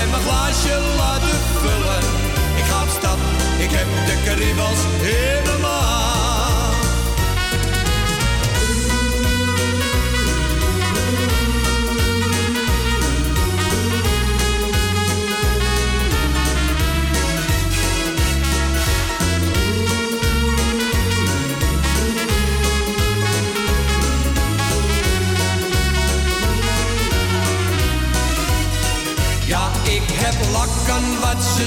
en 0.00 0.06
mijn 0.10 0.22
glaasje 0.26 0.76
laten 0.96 1.38
vullen. 1.62 2.04
Ik 2.60 2.64
ga 2.70 2.82
op 2.82 2.90
stap, 2.98 3.18
ik 3.58 3.70
heb 3.78 3.88
de 4.08 4.16
kriebels 4.24 4.80
helemaal. 5.08 5.93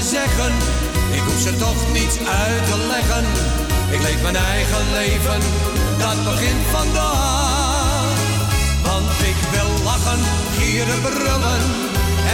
Zeggen. 0.02 0.52
Ik 1.10 1.22
hoef 1.26 1.40
ze 1.40 1.56
toch 1.56 1.92
niets 1.92 2.16
uit 2.18 2.64
te 2.70 2.78
leggen. 2.92 3.24
Ik 3.90 4.02
leef 4.02 4.22
mijn 4.22 4.36
eigen 4.36 4.84
leven, 4.92 5.40
dat 5.98 6.24
begint 6.24 6.64
vandaag. 6.70 8.16
Want 8.82 9.10
ik 9.30 9.38
wil 9.50 9.84
lachen, 9.84 10.20
gieren, 10.58 11.00
brullen 11.00 11.62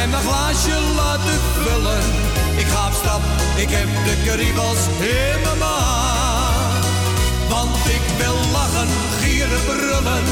en 0.01 0.11
mijn 0.11 0.23
glaasje 0.23 0.77
laten 0.97 1.41
vullen. 1.63 2.03
Ik 2.57 2.67
ga 2.67 2.87
op 2.87 2.93
stap, 2.93 3.23
ik 3.55 3.71
heb 3.71 3.89
de 4.05 4.17
kriebels 4.27 4.83
in 4.99 5.41
mijn 5.43 5.59
maag. 5.59 6.85
Want 7.49 7.77
ik 7.97 8.05
wil 8.19 8.37
lachen, 8.53 8.89
gieren, 9.21 9.65
brullen 9.65 10.25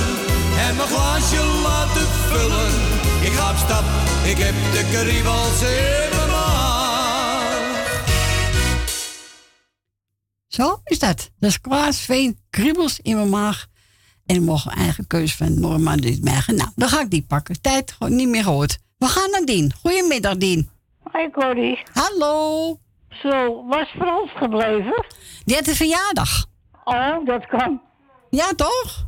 en 0.67 0.77
mijn 0.77 0.89
glaasje 0.89 1.43
laten 1.63 2.09
vullen. 2.31 2.73
Ik 3.21 3.33
ga 3.33 3.51
op 3.51 3.57
stap, 3.57 3.85
ik 4.23 4.39
heb 4.39 4.55
de 4.73 4.85
kriebels 4.93 5.61
in 5.61 5.99
mijn 5.99 6.11
maag. 6.11 6.22
Zo 10.53 10.81
is 10.85 10.99
dat. 10.99 11.31
Dat 11.39 11.51
is 11.51 11.61
Klaas 11.61 12.01
Veen, 12.01 12.39
kriebels 12.51 13.01
in 13.01 13.17
mijn 13.17 13.29
maag. 13.29 13.67
En 14.27 14.37
ik 14.37 14.43
mocht 14.43 14.67
een 14.67 14.73
eigen 14.73 15.07
keuze 15.07 15.37
van 15.37 15.61
Norma 15.61 15.97
dit 15.97 16.25
merken. 16.25 16.55
Nou, 16.55 16.71
dan 16.77 16.89
ga 16.89 17.01
ik 17.01 17.11
die 17.11 17.25
pakken. 17.29 17.61
Tijd 17.61 17.93
gewoon 17.93 18.17
niet 18.17 18.29
meer 18.29 18.43
gehoord. 18.43 18.79
We 18.99 19.07
gaan 19.07 19.31
naar 19.31 19.45
Dien. 19.45 19.73
Goedemiddag, 19.81 20.37
Dien. 20.37 20.71
Hoi, 21.03 21.31
Corrie. 21.31 21.83
Hallo. 21.93 22.79
Zo, 23.09 23.65
was 23.67 23.89
Frans 23.89 24.31
gebleven? 24.35 25.05
Die 25.45 25.57
had 25.57 25.67
een 25.67 25.75
verjaardag. 25.75 26.47
Oh, 26.85 27.27
dat 27.27 27.47
kan. 27.47 27.81
Ja, 28.31 28.53
toch? 28.57 29.05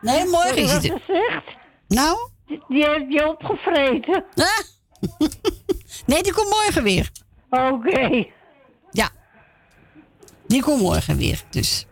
Nee, 0.00 0.24
morgen 0.26 0.56
is 0.56 0.72
het. 0.72 0.82
gezegd? 0.82 1.44
Nou? 1.88 2.16
Die, 2.46 2.62
die 2.68 2.84
heeft 2.88 3.12
je 3.12 3.28
opgevreten. 3.28 4.24
Nee, 6.06 6.22
die 6.22 6.32
komt 6.32 6.48
morgen 6.50 6.82
weer. 6.82 7.10
Oké. 7.50 8.26
Die 10.54 10.62
komt 10.62 10.80
morgen 10.80 11.16
weer, 11.16 11.42
dus. 11.50 11.86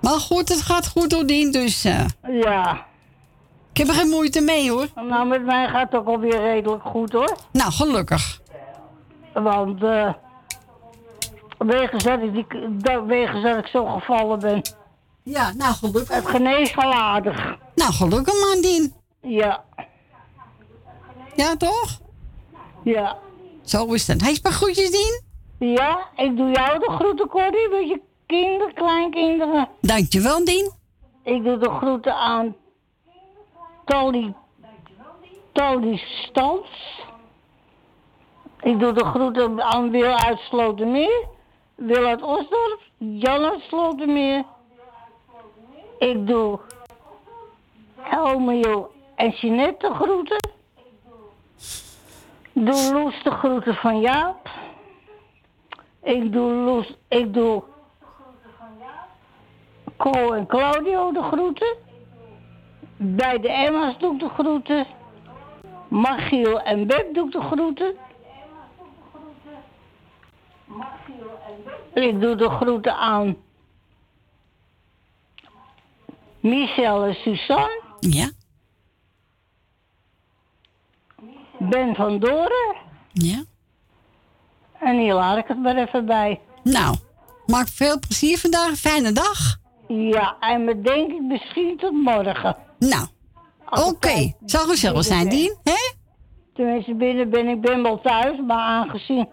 Maar 0.00 0.20
goed, 0.20 0.48
het 0.48 0.60
gaat 0.62 0.88
goed 0.88 1.10
door 1.10 1.26
Dien, 1.26 1.50
dus... 1.52 1.84
eh, 1.84 2.04
Ja. 2.28 2.86
ik 3.72 3.76
heb 3.76 3.88
er 3.88 3.94
geen 3.94 4.08
moeite 4.08 4.40
mee, 4.40 4.70
hoor. 4.70 4.88
Nou, 4.94 5.26
met 5.28 5.44
mij 5.44 5.68
gaat 5.68 5.90
het 5.92 6.00
ook 6.00 6.06
alweer 6.06 6.40
redelijk 6.40 6.82
goed, 6.82 7.12
hoor. 7.12 7.36
Nou, 7.52 7.72
gelukkig. 7.72 8.40
Want, 9.32 9.82
eh 9.82 10.12
wegens, 11.58 12.04
dat 12.04 12.22
ik 12.22 12.32
die, 12.32 12.46
dat, 12.76 13.04
wegens 13.04 13.42
dat 13.42 13.58
ik 13.58 13.66
zo 13.66 13.84
gevallen 13.86 14.38
ben. 14.38 14.62
Ja, 15.22 15.52
nou, 15.52 15.74
gelukkig. 15.74 16.14
Het 16.14 16.26
geneest 16.28 16.74
wel 16.74 16.92
aardig. 16.92 17.56
Nou, 17.74 17.92
gelukkig 17.92 18.34
man, 18.40 18.62
Dien. 18.62 18.94
Ja. 19.22 19.64
Ja, 21.36 21.56
toch? 21.56 22.00
Ja. 22.82 23.16
Zo 23.64 23.92
is 23.92 24.06
het. 24.06 24.20
Hij 24.20 24.32
is 24.32 24.40
maar 24.42 24.52
groetjes, 24.52 24.90
Dien. 24.90 25.25
Ja, 25.58 26.08
ik 26.16 26.36
doe 26.36 26.50
jou 26.50 26.78
de 26.78 26.90
groeten, 26.90 27.28
Corrie, 27.28 27.68
met 27.68 27.88
je 27.88 28.00
kinderen, 28.26 28.74
kleinkinderen. 28.74 29.68
Dankjewel, 29.80 30.44
Dien. 30.44 30.72
Ik 31.22 31.44
doe 31.44 31.58
de 31.58 31.70
groeten 31.70 32.14
aan 32.14 32.56
Tolly, 33.84 34.34
Tolly 35.52 35.96
Stans. 35.96 37.00
Ik 38.60 38.80
doe 38.80 38.92
de 38.92 39.04
groeten 39.04 39.62
aan 39.62 39.90
Wil 39.90 40.14
uit 40.18 40.38
Slotermeer. 40.38 41.26
Wil 41.74 42.06
uit 42.06 42.22
Osdorp. 42.22 42.80
Jan 42.98 43.44
uit 43.44 43.60
Slotermeer. 43.60 44.44
Ik 45.98 46.26
doe 46.26 46.58
Elmio 48.10 48.90
en 49.14 49.30
Jeanette 49.30 49.88
de 49.88 49.94
groeten. 49.94 50.50
Doe 52.52 52.92
Loes 52.92 53.22
de 53.22 53.30
groeten 53.30 53.74
van 53.74 54.00
Jaap. 54.00 54.48
Ik 56.06 56.32
doe 56.32 56.52
Loes, 56.52 56.94
ik 57.08 57.34
doe 57.34 57.62
Co 59.96 60.32
en 60.32 60.46
Claudio 60.46 61.12
de 61.12 61.22
groeten. 61.22 61.76
Bij 62.96 63.38
de 63.38 63.48
Emma's 63.48 63.98
doe 63.98 64.14
ik 64.14 64.20
de 64.20 64.28
groeten. 64.28 64.86
Magiel 65.88 66.60
en 66.60 66.86
Beb 66.86 67.14
doe 67.14 67.26
ik 67.26 67.32
de 67.32 67.40
groeten. 67.40 67.96
Ik 71.94 72.20
doe 72.20 72.34
de 72.34 72.48
groeten 72.50 72.96
aan 72.96 73.36
Michel 76.40 77.04
en 77.04 77.14
Suzanne. 77.14 77.82
Ja. 78.00 78.30
Ben 81.58 81.94
van 81.94 82.18
Doren. 82.18 82.76
Ja. 83.12 83.44
En 84.80 84.98
hier 84.98 85.14
laat 85.14 85.38
ik 85.38 85.44
het 85.48 85.58
maar 85.62 85.76
even 85.76 86.06
bij. 86.06 86.40
Nou, 86.62 86.96
maak 87.46 87.68
veel 87.68 87.98
plezier 87.98 88.38
vandaag. 88.38 88.76
Fijne 88.76 89.12
dag. 89.12 89.56
Ja, 89.88 90.36
en 90.40 90.64
me 90.64 90.80
denk 90.80 91.10
ik 91.12 91.22
misschien 91.22 91.76
tot 91.76 91.92
morgen. 91.92 92.56
Nou, 92.78 93.06
oké. 93.70 94.32
Zal 94.44 94.66
gezellig 94.66 95.04
zijn, 95.04 95.28
Dien, 95.28 95.56
hè? 95.62 95.92
Tenminste, 96.54 96.94
binnen 96.94 97.30
ben 97.30 97.48
ik 97.48 97.60
ben 97.60 97.82
wel 97.82 98.00
thuis, 98.00 98.38
maar 98.46 98.58
aangezien... 98.58 99.28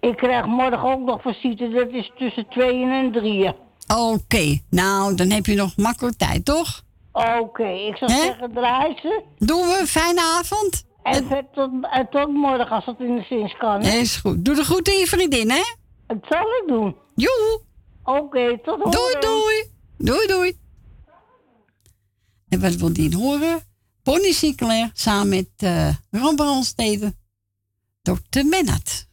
Ik 0.00 0.16
krijg 0.16 0.46
morgen 0.46 0.82
ook 0.82 1.00
nog 1.00 1.22
visite, 1.22 1.68
dat 1.68 1.88
is 1.90 2.12
tussen 2.18 2.48
tweeën 2.48 2.90
en 2.90 3.12
drieën. 3.12 3.54
Oké, 3.96 4.58
nou, 4.70 5.14
dan 5.14 5.30
heb 5.30 5.46
je 5.46 5.54
nog 5.54 5.76
makkelijk 5.76 6.16
tijd, 6.16 6.44
toch? 6.44 6.82
Oké, 7.12 7.68
ik 7.68 7.96
zou 7.96 8.10
zeggen, 8.10 8.52
draai 8.52 8.98
ze. 9.02 9.22
Doen 9.38 9.66
we, 9.66 9.82
fijne 9.86 10.20
avond. 10.20 10.84
En 11.02 11.26
vet 11.26 11.52
tot, 11.52 11.70
tot 12.10 12.32
morgen, 12.32 12.68
als 12.68 12.84
het 12.84 12.98
in 12.98 13.16
de 13.16 13.22
zins 13.22 13.56
kan. 13.56 13.82
Is 13.82 14.16
goed. 14.16 14.44
Doe 14.44 14.54
de 14.54 14.64
groeten 14.64 14.92
aan 14.92 14.98
je 14.98 15.06
vriendin, 15.06 15.50
hè? 15.50 15.62
Dat 16.06 16.18
zal 16.28 16.40
ik 16.40 16.64
doen. 16.66 16.96
Joe. 17.14 17.60
Oké, 18.04 18.58
tot 18.58 18.78
horen. 18.78 18.90
Doei, 18.90 19.16
doei. 19.20 19.70
Doei, 19.98 20.26
doei. 20.26 20.60
En 22.48 22.60
wat 22.60 22.74
wil 22.74 22.92
die 22.92 23.16
horen? 23.16 23.60
Bonnie 24.02 24.32
Sinclair 24.32 24.90
samen 24.92 25.28
met 25.28 25.50
uh, 25.64 25.94
Ron 26.10 26.36
Brandstede. 26.36 27.14
Dr. 28.02 28.44
Mennert. 28.44 29.06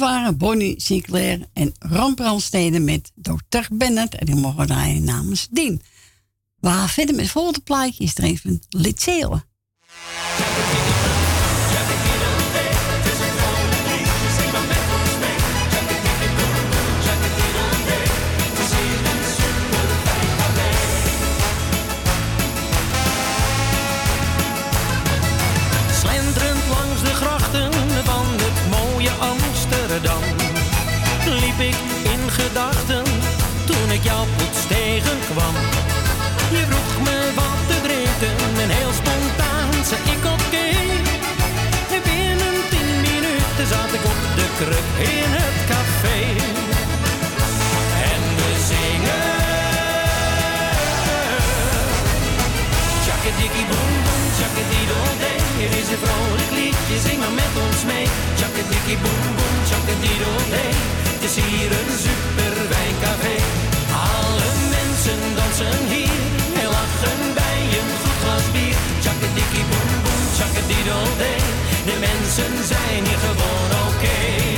Waren 0.00 0.36
Bonnie 0.36 0.80
Sinclair 0.80 1.48
en 1.52 1.74
Ron 1.78 2.14
met 2.84 3.12
Dr. 3.14 3.66
Bennett. 3.72 4.14
En 4.14 4.26
die 4.26 4.34
mogen 4.34 4.66
draaien 4.66 5.04
namens 5.04 5.48
Dien. 5.50 5.82
We 6.60 6.68
gaan 6.68 6.88
verder 6.88 7.14
met 7.14 7.24
het 7.24 7.32
volgende 7.32 7.60
plaatje. 7.60 8.04
Is 8.04 8.16
er 8.16 8.24
even 8.24 8.62
Lid 8.68 9.02
Liep 29.90 31.60
ik 31.60 31.76
in 32.02 32.30
gedachten 32.30 33.04
toen 33.66 33.90
ik 33.90 34.02
jou 34.02 34.26
plots 34.36 34.66
tegenkwam. 34.68 35.54
Je 36.50 36.64
vroeg 36.68 37.02
me 37.06 37.32
wat 37.34 37.60
te 37.68 37.80
drinken 37.82 38.60
en 38.62 38.70
heel 38.70 38.92
spontaan 38.92 39.84
zei 39.84 40.00
ik 40.14 40.24
oké. 40.34 40.68
En 41.94 42.02
binnen 42.08 42.56
tien 42.70 42.90
minuten 43.06 43.66
zat 43.66 43.92
ik 43.96 44.04
op 44.12 44.20
de 44.38 44.46
kruk 44.58 44.88
in 45.08 45.30
het 45.38 45.58
café. 45.70 46.20
En 48.10 48.22
we 48.38 48.50
zingen. 48.70 49.28
Tjakkadikkie 53.04 53.66
boem 53.70 53.92
boem, 54.04 54.24
tjakkadiedel-dee. 54.36 55.39
Het 55.62 55.74
is 55.82 55.88
een 55.94 56.02
vrolijk 56.06 56.50
liedje, 56.58 56.96
zing 57.06 57.18
maar 57.22 57.36
met 57.42 57.54
ons 57.66 57.80
mee. 57.92 58.06
Tjakkadikkie 58.38 58.98
boem 59.04 59.22
boem, 59.36 59.56
tjakkadiedel-dee. 59.68 60.74
Het 61.12 61.22
is 61.28 61.34
hier 61.42 61.70
een 61.78 61.92
super 62.06 62.54
wijncafé. 62.74 63.36
Alle 64.16 64.50
mensen 64.76 65.20
dansen 65.38 65.80
hier 65.92 66.20
en 66.62 66.68
lachen 66.76 67.20
bij 67.40 67.60
een 67.78 67.90
goed 68.02 68.18
glas 68.22 68.46
bier. 68.54 68.76
Tjakkadikkie 69.04 69.66
boem 69.70 69.90
boem, 70.04 70.22
tjakkadiedel-dee. 70.36 71.42
De 71.88 71.96
mensen 72.06 72.52
zijn 72.72 73.02
hier 73.08 73.20
gewoon 73.26 73.70
oké. 73.86 74.49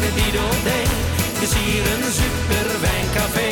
Boem, 0.00 0.08
tjakkadiedel-dee. 0.08 0.86
Het 1.32 1.42
is 1.42 1.54
hier 1.54 1.84
een 1.92 2.12
super 2.20 2.80
wijncafé. 2.80 3.50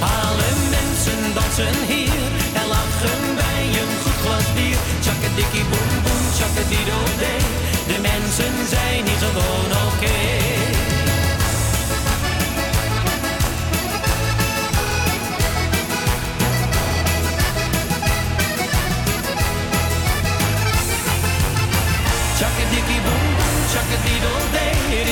Alle 0.00 0.50
mensen 0.76 1.34
dansen 1.34 1.76
hier 1.86 2.24
en 2.60 2.66
lachen 2.68 3.22
bij 3.34 3.64
een 3.80 3.94
goed 4.02 4.18
glas 4.24 4.52
bier. 4.54 4.78
Tjakkadikkie 5.00 5.64
boem 5.70 5.90
boem, 6.04 6.24
tjakkadiedel-dee. 6.36 7.42
De 7.90 7.98
mensen 8.00 8.54
zijn 8.68 9.04
hier 9.04 9.20
gewoon 9.24 9.70
oké. 9.86 10.57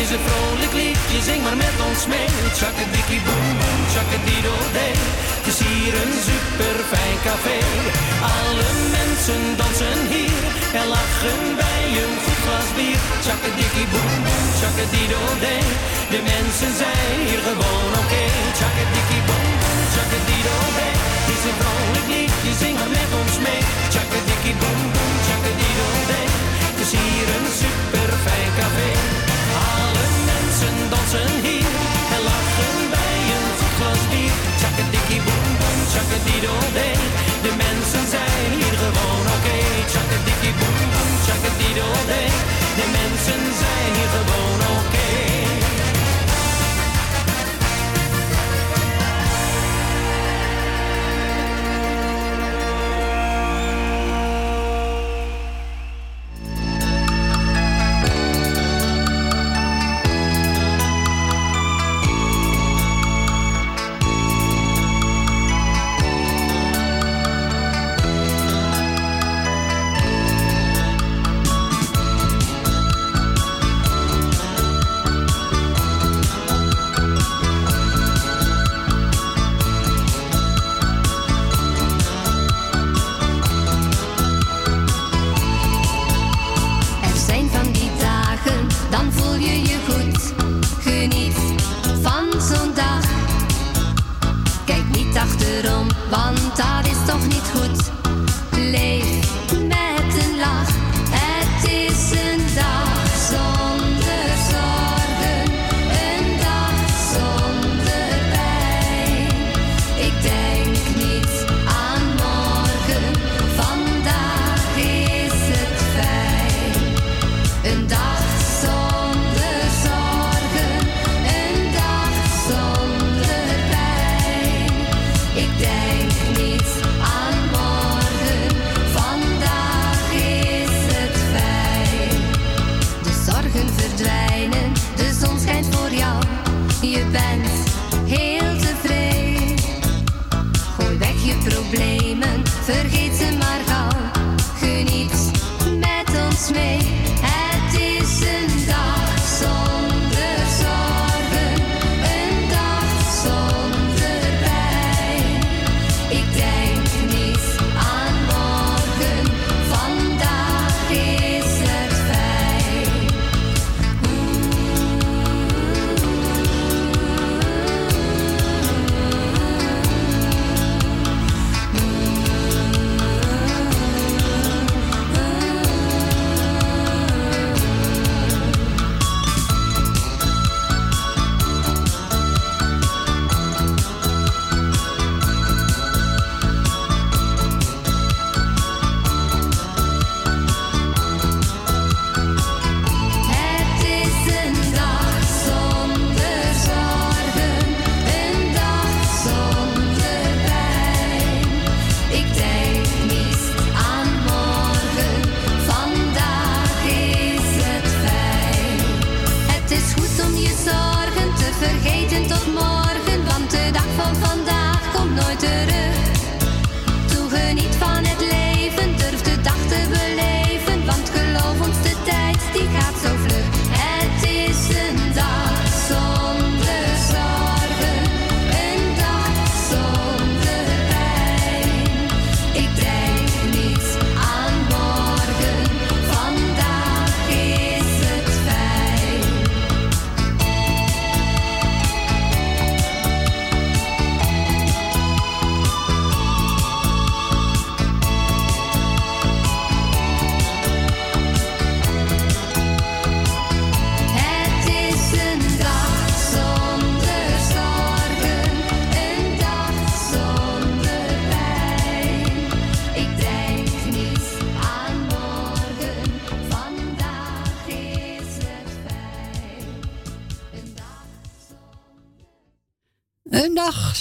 Is 0.06 0.12
een 0.12 0.28
vrolijk 0.30 0.74
liedje, 0.82 1.18
zing 1.28 1.40
maar 1.46 1.58
met 1.66 1.76
ons 1.88 2.02
mee. 2.14 2.30
Tjakkadikkie 2.58 3.22
boem 3.26 3.48
boem, 3.60 3.80
tjakkadiedel-dee. 3.92 4.96
Het 5.36 5.46
is 5.52 5.58
hier 5.66 5.94
een 6.02 6.14
super 6.28 6.76
fijn 6.92 7.18
café. 7.28 7.58
Alle 8.38 8.68
mensen 8.98 9.42
dansen 9.60 10.00
hier 10.14 10.42
en 10.80 10.86
lachen 10.96 11.40
bij 11.62 11.84
een 12.02 12.16
goed 12.24 12.40
glas 12.44 12.68
bier. 12.76 13.00
Tjakkadikkie 13.24 13.88
boem 13.92 14.14
boem, 14.26 14.44
tjakkadiedel-dee. 14.60 15.66
De 16.12 16.20
mensen 16.32 16.72
zijn 16.82 17.18
hier 17.26 17.42
gewoon 17.48 17.90
oké. 18.02 18.24
Tjakkadikkie 18.58 19.22
boem 19.28 19.48
boem, 19.62 19.80
tjakkadiedel-dee. 19.94 20.94
Het 21.18 21.28
is 21.34 21.42
een 21.48 21.58
vrolijk 21.60 22.08
liedje, 22.14 22.52
zing 22.62 22.76
maar 22.80 22.92
met 23.00 23.10
ons 23.20 23.34
mee. 23.46 23.62
Tjakkadikkie 23.92 24.56
boem 24.62 24.80
boem, 24.94 25.14
tjakkadiedel-dee. 25.26 26.28
Het 26.68 26.78
is 26.84 26.90
hier 27.00 27.26
een 27.36 27.48
super 27.60 28.08
fijn 28.24 28.52
café 28.60 29.15
dansen 31.10 31.40
hier 31.42 31.72
en 32.14 32.22
lachen 32.24 32.90
bij 32.90 33.18
een 33.36 33.48
goed 33.58 33.74
glas 33.78 34.02
bier. 34.10 34.34
Tjakkadikkie 34.58 35.20
boem 35.26 35.48
boem, 35.60 35.80
tjakkadidoday. 35.92 36.94
De 37.44 37.52
mensen 37.64 38.04
zijn 38.14 38.50
hier 38.58 38.74
gewoon 38.82 39.24
oké. 39.36 39.38
Okay. 39.38 39.84
Tjakkadikkie 39.92 40.54
boem 40.58 40.78
boem, 40.92 41.10
tjakkadidoday. 41.24 42.05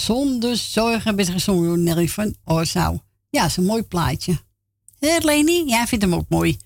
Zonder 0.06 0.56
zorgen 0.56 1.16
werd 1.16 1.28
gezongen 1.28 1.64
door 1.66 1.78
Nelly 1.78 2.08
van. 2.08 2.34
Ja, 3.30 3.44
is 3.44 3.56
een 3.56 3.64
mooi 3.64 3.82
plaatje. 3.82 4.38
Hé, 4.98 5.16
Leni, 5.18 5.64
jij 5.64 5.86
vindt 5.86 6.04
hem 6.04 6.14
ook 6.14 6.28
mooi. 6.28 6.58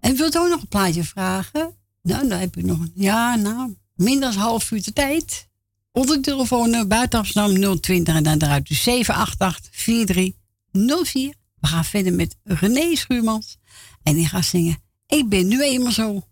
En 0.00 0.16
wilt 0.16 0.34
u 0.34 0.38
ook 0.38 0.48
nog 0.48 0.60
een 0.60 0.68
plaatje 0.68 1.04
vragen? 1.04 1.76
Nou, 2.02 2.28
dan 2.28 2.38
heb 2.38 2.56
ik 2.56 2.64
nog. 2.64 2.78
Ja, 2.94 3.36
nou, 3.36 3.76
minder 3.94 4.32
dan 4.32 4.40
half 4.40 4.70
uur 4.70 4.82
de 4.82 4.92
tijd. 4.92 5.48
Onder 5.92 6.16
de 6.16 6.22
telefoon 6.22 6.74
eh, 6.74 6.84
buiten 6.86 7.18
Amsterdam 7.18 7.80
020 7.80 8.14
en 8.14 8.22
dan 8.22 8.42
eruit 8.42 8.68
dus 8.68 8.82
788 8.82 9.70
4304. 9.72 11.34
We 11.60 11.66
gaan 11.66 11.84
verder 11.84 12.12
met 12.12 12.36
René 12.42 12.96
Schuurmans. 12.96 13.56
En 14.02 14.14
die 14.14 14.26
gaat 14.26 14.44
zingen. 14.44 14.78
Ik 15.06 15.28
ben 15.28 15.48
nu 15.48 15.62
eenmaal 15.62 15.92
zo. 15.92 16.22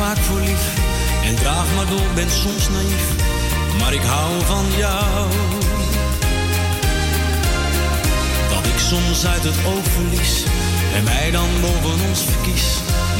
Vaak 0.00 0.16
voor 0.16 0.40
lief. 0.40 0.64
En 1.24 1.34
draag 1.34 1.66
maar 1.76 1.86
door, 1.86 2.08
ben 2.14 2.30
soms 2.30 2.68
naïef. 2.68 3.06
Maar 3.78 3.94
ik 3.94 4.02
hou 4.02 4.30
van 4.44 4.66
jou. 4.76 5.28
Dat 8.52 8.66
ik 8.72 8.78
soms 8.78 9.26
uit 9.26 9.44
het 9.44 9.58
oog 9.66 9.86
verlies. 9.96 10.44
En 10.96 11.04
mij 11.04 11.30
dan 11.30 11.48
boven 11.60 12.08
ons 12.08 12.20
verkies. 12.30 12.66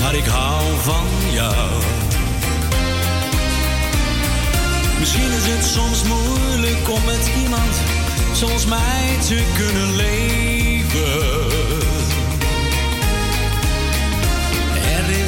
Maar 0.00 0.14
ik 0.14 0.26
hou 0.26 0.64
van 0.82 1.08
jou. 1.32 1.70
Misschien 4.98 5.30
is 5.38 5.46
het 5.54 5.64
soms 5.64 6.02
moeilijk 6.02 6.88
om 6.90 7.04
met 7.04 7.30
iemand 7.42 7.74
zoals 8.32 8.66
mij 8.66 9.16
te 9.28 9.44
kunnen 9.56 9.96
leven. 9.96 10.59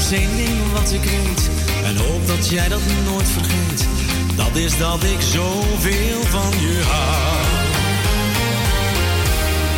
Is 0.03 0.37
ding 0.37 0.73
wat 0.73 0.93
ik 0.93 1.05
weet 1.05 1.51
en 1.85 1.97
hoop 1.97 2.27
dat 2.27 2.49
jij 2.49 2.69
dat 2.69 2.81
nooit 3.05 3.29
vergeet. 3.29 3.87
Dat 4.37 4.57
is 4.57 4.79
dat 4.79 5.05
ik 5.05 5.21
zoveel 5.21 6.23
van 6.23 6.51
je 6.61 6.83
hou. 6.87 7.47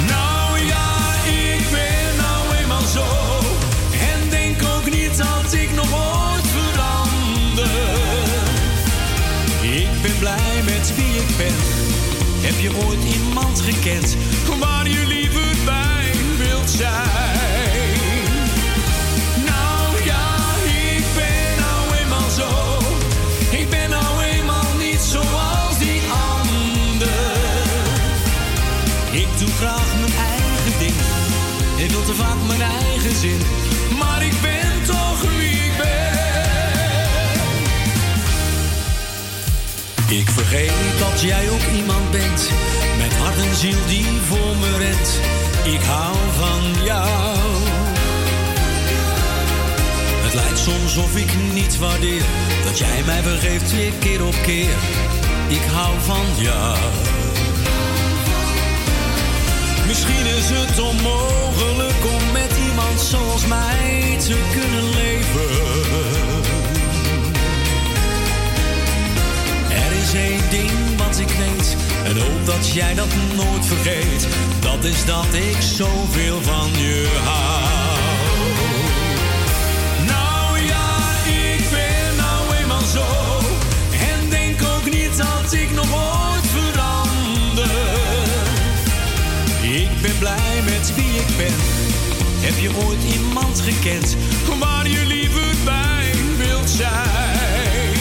Nou 0.07 0.67
ja, 0.67 1.15
ik 1.25 1.65
ben 1.71 2.17
nou 2.17 2.57
eenmaal 2.61 2.87
zo. 2.87 3.05
En 4.11 4.31
denk 4.31 4.63
ook 4.77 4.91
niet 4.91 5.17
dat 5.17 5.53
ik 5.53 5.75
nog 5.75 5.93
ooit 5.93 6.47
verander. 6.57 7.71
Ik 9.61 10.03
ben 10.03 10.19
blij 10.19 10.63
met 10.65 10.95
wie 10.97 11.15
ik 11.23 11.37
ben. 11.37 11.57
Heb 12.41 12.61
je 12.61 12.71
ooit 12.87 13.05
iemand 13.21 13.61
gekend 13.61 14.17
waar 14.61 14.89
je 14.89 15.14
vaak 32.15 32.47
mijn 32.47 32.63
eigen 32.63 33.17
zin. 33.17 33.41
Maar 33.99 34.25
ik 34.25 34.41
ben 34.43 34.83
toch 34.87 35.21
wie 35.39 35.51
ik 35.51 35.77
ben. 35.77 36.13
Ik 40.19 40.29
vergeet 40.29 40.73
dat 40.99 41.21
jij 41.21 41.51
ook 41.51 41.67
iemand 41.77 42.11
bent. 42.11 42.51
Met 42.99 43.15
hart 43.17 43.37
en 43.37 43.55
ziel 43.55 43.79
die 43.87 44.07
voor 44.27 44.57
me 44.61 44.77
rent. 44.79 45.21
Ik 45.75 45.83
hou 45.83 46.17
van 46.39 46.85
jou. 46.85 47.55
Het 50.25 50.35
lijkt 50.35 50.59
soms 50.59 50.97
of 50.97 51.17
ik 51.17 51.33
niet 51.53 51.79
waardeer. 51.79 52.23
Dat 52.65 52.79
jij 52.79 53.03
mij 53.07 53.23
vergeeft 53.23 53.75
keer 53.99 54.27
op 54.27 54.35
keer. 54.43 54.77
Ik 55.49 55.65
hou 55.73 56.01
van 56.01 56.27
jou. 56.37 56.79
Misschien 59.95 60.27
is 60.27 60.51
het 60.51 60.79
onmogelijk 60.81 62.05
om 62.15 62.33
met 62.33 62.57
iemand 62.69 63.01
zoals 63.01 63.47
mij 63.47 64.17
te 64.19 64.39
kunnen 64.53 64.85
leven. 64.91 65.51
Er 69.71 69.93
is 70.03 70.15
één 70.15 70.51
ding 70.51 70.71
wat 70.97 71.19
ik 71.19 71.29
weet 71.29 71.77
en 72.05 72.17
hoop 72.21 72.47
dat 72.47 72.73
jij 72.73 72.95
dat 72.95 73.15
nooit 73.37 73.67
vergeet. 73.67 74.29
Dat 74.61 74.85
is 74.85 75.05
dat 75.05 75.35
ik 75.35 75.61
zoveel 75.61 76.43
van 76.43 76.71
je 76.73 77.21
hou. 77.25 77.94
blij 90.25 90.63
met 90.65 90.95
wie 90.95 91.15
ik 91.25 91.37
ben. 91.37 91.55
Heb 92.47 92.59
je 92.59 92.71
ooit 92.87 93.03
iemand 93.17 93.61
gekend 93.61 94.17
Kom 94.49 94.59
waar 94.59 94.89
je 94.89 95.07
liever 95.07 95.55
bij 95.65 96.13
wilt 96.37 96.71
zijn? 96.71 97.93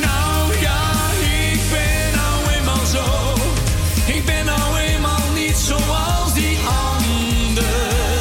Nou 0.00 0.60
ja, 0.60 0.80
ik 1.52 1.60
ben 1.70 2.06
nou 2.20 2.56
eenmaal 2.56 2.86
zo. 2.86 3.04
Ik 4.06 4.24
ben 4.24 4.44
nou 4.44 4.78
eenmaal 4.78 5.28
niet 5.34 5.56
zoals 5.56 6.34
die 6.34 6.58
anderen. 6.92 8.18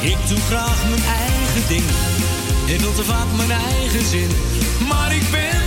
Ik 0.00 0.18
doe 0.28 0.40
graag 0.48 0.82
mijn 0.88 1.04
eigen 1.04 1.68
ding. 1.68 1.88
Ik 2.66 2.80
wil 2.80 2.92
te 2.92 3.04
vaak 3.04 3.30
mijn 3.36 3.50
eigen 3.50 4.04
zin. 4.04 4.30
Maar 4.88 5.14
ik 5.14 5.30
ben 5.30 5.63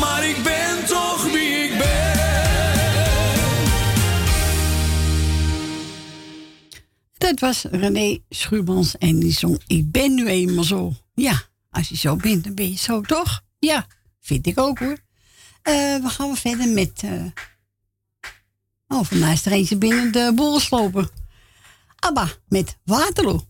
Maar 0.00 0.28
ik 0.28 0.42
ben 0.42 0.86
toch 0.86 1.24
wie 1.32 1.48
ik 1.48 1.78
ben. 1.78 2.14
Dat 7.18 7.40
was 7.40 7.62
René 7.70 8.18
Schuurmans 8.28 8.98
en 8.98 9.18
die 9.18 9.32
zong 9.32 9.60
Ik 9.66 9.90
ben 9.90 10.14
nu 10.14 10.26
eenmaal 10.26 10.64
zo. 10.64 10.92
Ja, 11.14 11.42
als 11.70 11.88
je 11.88 11.96
zo 11.96 12.16
bent, 12.16 12.44
dan 12.44 12.54
ben 12.54 12.70
je 12.70 12.76
zo, 12.76 13.00
toch? 13.00 13.42
Ja, 13.58 13.86
vind 14.20 14.46
ik 14.46 14.58
ook 14.58 14.78
hoor. 14.78 14.98
Eh, 15.62 15.72
we 15.96 16.08
gaan 16.08 16.36
verder 16.36 16.68
met... 16.68 17.02
eh 17.04 17.24
Oh, 18.88 19.10
mij 19.10 19.32
is 19.32 19.46
er 19.46 19.52
eentje 19.52 19.76
binnen 19.76 20.12
de 20.12 20.32
boel 20.34 20.54
geslopen. 20.54 21.08
Abba, 21.96 22.28
met 22.48 22.76
Waterloo. 22.84 23.40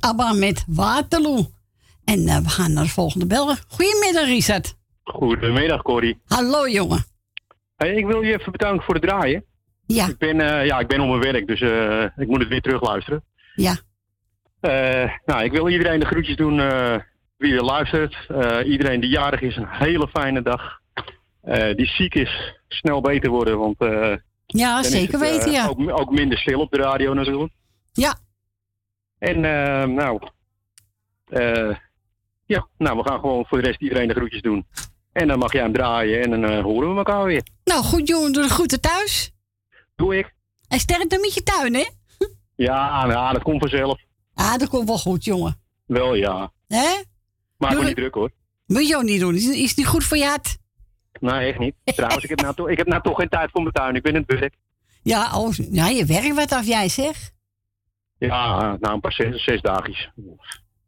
ABBA 0.00 0.32
met 0.32 0.64
Waterloo. 0.66 1.46
En 2.04 2.28
eh, 2.28 2.36
we 2.36 2.48
gaan 2.48 2.72
naar 2.72 2.84
de 2.84 2.90
volgende 2.90 3.26
beller. 3.26 3.62
Goedemiddag, 3.68 4.24
Richard. 4.24 4.74
Goedemiddag, 5.02 5.82
Corrie. 5.82 6.18
Hallo, 6.26 6.68
jongen. 6.68 7.04
Hey, 7.76 7.94
ik 7.94 8.06
wil 8.06 8.22
je 8.22 8.38
even 8.38 8.52
bedanken 8.52 8.84
voor 8.84 8.94
het 8.94 9.02
draaien. 9.02 9.44
Ja. 9.86 10.06
Ik 10.06 10.18
ben, 10.18 10.40
eh, 10.40 10.66
ja, 10.66 10.78
ik 10.78 10.86
ben 10.86 11.00
op 11.00 11.08
mijn 11.08 11.32
werk, 11.32 11.46
dus 11.46 11.60
eh, 11.60 12.02
ik 12.16 12.28
moet 12.28 12.40
het 12.40 12.48
weer 12.48 12.60
terugluisteren. 12.60 13.24
Ja. 13.54 13.76
Nou, 15.24 15.44
ik 15.44 15.52
wil 15.52 15.68
iedereen 15.68 16.00
de 16.00 16.06
groetjes 16.06 16.36
doen 16.36 16.56
wie 17.36 17.54
er 17.54 17.64
luistert. 17.64 18.16
Iedereen 18.64 19.00
die 19.00 19.10
jarig 19.10 19.40
is, 19.40 19.56
een 19.56 19.68
hele 19.68 20.08
fijne 20.08 20.42
dag. 20.42 20.80
Die 21.76 21.86
ziek 21.86 22.14
is, 22.14 22.60
snel 22.68 23.00
beter 23.00 23.30
worden, 23.30 23.58
want... 23.58 23.76
Ja, 24.46 24.82
zeker 24.82 25.20
het, 25.20 25.30
weten, 25.30 25.52
ja. 25.52 25.66
Ook, 25.66 26.00
ook 26.00 26.10
minder 26.10 26.38
stil 26.38 26.60
op 26.60 26.70
de 26.70 26.76
radio 26.76 27.14
natuurlijk. 27.14 27.52
Ja. 27.92 28.18
En 29.18 29.44
eh, 29.44 29.84
nou, 29.88 30.20
eh, 31.24 31.76
ja, 32.46 32.68
nou, 32.78 32.96
we 32.96 33.08
gaan 33.08 33.20
gewoon 33.20 33.46
voor 33.46 33.60
de 33.60 33.66
rest 33.66 33.80
iedereen 33.80 34.08
de 34.08 34.14
groetjes 34.14 34.42
doen. 34.42 34.66
En 35.12 35.28
dan 35.28 35.38
mag 35.38 35.52
jij 35.52 35.62
hem 35.62 35.72
draaien 35.72 36.22
en 36.22 36.30
dan 36.30 36.44
eh, 36.44 36.62
horen 36.62 36.90
we 36.90 36.96
elkaar 36.96 37.24
weer. 37.24 37.42
Nou, 37.64 37.84
goed, 37.84 38.08
jongen. 38.08 38.32
Doe 38.32 38.42
de 38.42 38.48
groeten 38.48 38.80
thuis. 38.80 39.32
Doe 39.96 40.18
ik. 40.18 40.34
En 40.68 40.78
sterkte 40.78 41.18
met 41.20 41.34
je 41.34 41.42
tuin, 41.42 41.74
hè? 41.74 41.84
Ja, 42.56 43.06
nou, 43.06 43.32
dat 43.32 43.42
komt 43.42 43.60
vanzelf. 43.60 44.00
Ah, 44.34 44.56
dat 44.56 44.68
komt 44.68 44.88
wel 44.88 44.98
goed, 44.98 45.24
jongen. 45.24 45.60
Wel 45.86 46.14
ja. 46.14 46.52
Hè? 46.68 47.02
Maak 47.56 47.70
Doe 47.70 47.80
me 47.80 47.86
niet 47.86 47.96
druk 47.96 48.14
hoor. 48.14 48.30
Moet 48.66 48.88
je 48.88 48.96
ook 48.96 49.02
niet 49.02 49.20
doen. 49.20 49.34
Is, 49.34 49.48
is 49.48 49.74
niet 49.74 49.86
goed 49.86 50.04
voor 50.04 50.16
je 50.16 50.24
hart. 50.24 50.56
Nee, 51.20 51.48
echt 51.48 51.58
niet. 51.58 51.74
Trouwens, 51.96 52.22
ik 52.24 52.30
heb, 52.30 52.40
nou 52.40 52.54
toch, 52.54 52.68
ik 52.68 52.76
heb 52.78 52.86
nou 52.86 53.02
toch 53.02 53.16
geen 53.16 53.28
tijd 53.28 53.50
voor 53.50 53.62
mijn 53.62 53.74
tuin. 53.74 53.94
Ik 53.94 54.02
ben 54.02 54.14
in 54.14 54.24
het 54.26 54.40
werk. 54.40 54.54
Ja, 55.02 55.38
oh, 55.38 55.52
ja, 55.70 55.88
je 55.88 56.04
werkt 56.04 56.34
wat 56.34 56.52
af, 56.52 56.66
jij 56.66 56.88
zeg. 56.88 57.30
Ja, 58.18 58.76
nou 58.80 58.94
een 58.94 59.00
paar 59.00 59.12
zes, 59.12 59.44
zes 59.44 59.60
dagjes. 59.60 60.10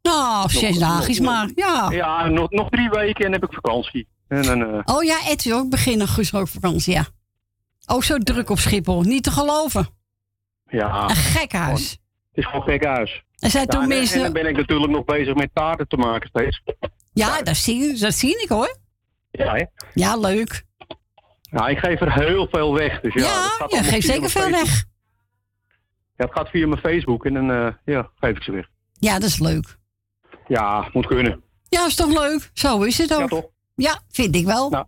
Nou, 0.01 0.49
zes 0.49 0.77
dagjes 0.79 1.19
nog- 1.19 1.31
maar. 1.33 1.49
Ja. 1.55 1.91
Ja, 1.91 2.27
nog, 2.27 2.49
nog 2.49 2.69
drie 2.69 2.89
weken 2.89 3.25
en 3.25 3.31
heb 3.31 3.43
ik 3.43 3.53
vakantie. 3.53 4.07
En 4.27 4.41
dan, 4.41 4.61
eh, 4.73 4.95
Oh 4.95 5.03
ja, 5.03 5.19
Ed 5.27 5.51
ook 5.53 5.69
begin 5.69 5.97
augustus 5.99 6.39
ook 6.39 6.47
vakantie, 6.47 6.93
ja. 6.93 7.05
Oh, 7.85 8.01
zo 8.01 8.17
druk 8.17 8.49
op 8.49 8.57
Schiphol. 8.59 9.01
Niet 9.01 9.23
te 9.23 9.31
geloven. 9.31 9.87
Ja. 10.69 11.03
Een 11.09 11.15
gek 11.15 11.51
huis. 11.51 11.89
Het 11.89 11.99
is 12.33 12.45
gewoon 12.45 12.61
een 12.61 12.71
gek 12.71 12.85
huis. 12.85 13.23
Zijn 13.35 13.63
Ja, 13.63 13.69
toch 13.69 13.81
en- 13.81 13.87
mensen- 13.87 14.17
En 14.17 14.23
dan 14.23 14.33
ben 14.33 14.45
ik 14.45 14.55
natuurlijk 14.57 14.91
nog 14.91 15.03
bezig 15.05 15.33
met 15.35 15.49
taarten 15.53 15.87
te 15.87 15.97
maken 15.97 16.29
steeds. 16.29 16.61
Ja, 17.13 17.41
dat 17.41 17.55
zie, 17.55 17.99
dat 17.99 18.13
zie 18.13 18.41
ik 18.41 18.49
hoor. 18.49 18.77
Ja, 19.31 19.53
hè? 19.55 19.65
Ja, 19.93 20.17
leuk. 20.17 20.63
Ja, 21.41 21.67
ik 21.67 21.77
geef 21.77 22.01
er 22.01 22.13
heel 22.13 22.47
veel 22.51 22.73
weg. 22.73 22.99
Dus 23.01 23.13
ja, 23.13 23.21
Ja, 23.21 23.41
dat 23.43 23.51
gaat 23.51 23.71
je 23.71 23.83
geeft 23.83 24.07
zeker 24.07 24.29
veel 24.29 24.49
weg. 24.49 24.83
Ja, 26.21 26.27
het 26.27 26.35
gaat 26.35 26.49
via 26.49 26.67
mijn 26.67 26.81
Facebook 26.81 27.25
en 27.25 27.33
dan 27.33 27.51
eh, 27.51 27.73
ja, 27.85 28.11
geef 28.15 28.35
ik 28.37 28.43
ze 28.43 28.51
weg. 28.51 28.69
Ja, 28.99 29.19
dat 29.19 29.29
is 29.29 29.39
leuk. 29.39 29.77
Ja, 30.47 30.89
moet 30.93 31.05
kunnen. 31.05 31.43
Ja, 31.69 31.85
is 31.85 31.95
toch 31.95 32.19
leuk? 32.19 32.49
Zo 32.53 32.81
is 32.83 32.97
het 32.97 33.13
ook. 33.13 33.19
Ja, 33.19 33.27
toch? 33.27 33.49
Ja, 33.75 34.01
vind 34.09 34.35
ik 34.35 34.45
wel. 34.45 34.69
Nou, 34.69 34.85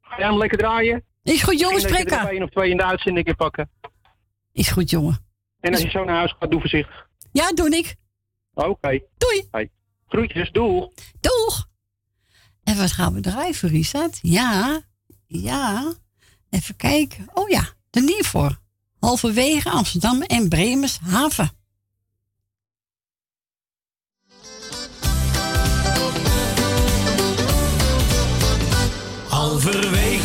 Ga 0.00 0.16
jij 0.18 0.26
hem 0.26 0.38
lekker 0.38 0.58
draaien? 0.58 1.04
Is 1.22 1.42
goed, 1.42 1.58
je 1.60 1.80
spreken. 1.80 2.18
er 2.18 2.28
één 2.28 2.42
of 2.42 2.50
twee 2.50 2.70
in 2.70 2.76
de 2.76 2.84
uitzending 2.84 3.26
in 3.26 3.36
pakken. 3.36 3.70
Is 4.52 4.68
goed, 4.68 4.90
jongen. 4.90 5.18
En 5.60 5.72
als 5.72 5.82
je 5.82 5.90
zo 5.90 6.04
naar 6.04 6.16
huis 6.16 6.34
gaat, 6.38 6.50
doe 6.50 6.60
voorzichtig. 6.60 7.08
Ja, 7.32 7.52
doe 7.52 7.76
ik. 7.76 7.96
Oké. 8.54 9.00
Doei. 9.18 9.48
Hey. 9.50 9.70
Groetjes, 10.08 10.50
doeg. 10.50 10.92
Doeg. 11.20 11.68
En 12.64 12.76
wat 12.76 12.92
gaan 12.92 13.14
we 13.14 13.20
draaien 13.20 13.54
voor? 13.54 13.70
Ja, 14.20 14.80
ja. 15.26 15.92
Even 16.50 16.76
kijken. 16.76 17.26
Oh 17.32 17.48
ja, 17.48 17.64
de 17.90 18.00
Niervoor. 18.00 18.58
Halverwege 19.00 19.70
Amsterdam 19.70 20.22
en 20.22 20.48
Bremershaven. 20.48 21.50
Halverwege 29.28 30.19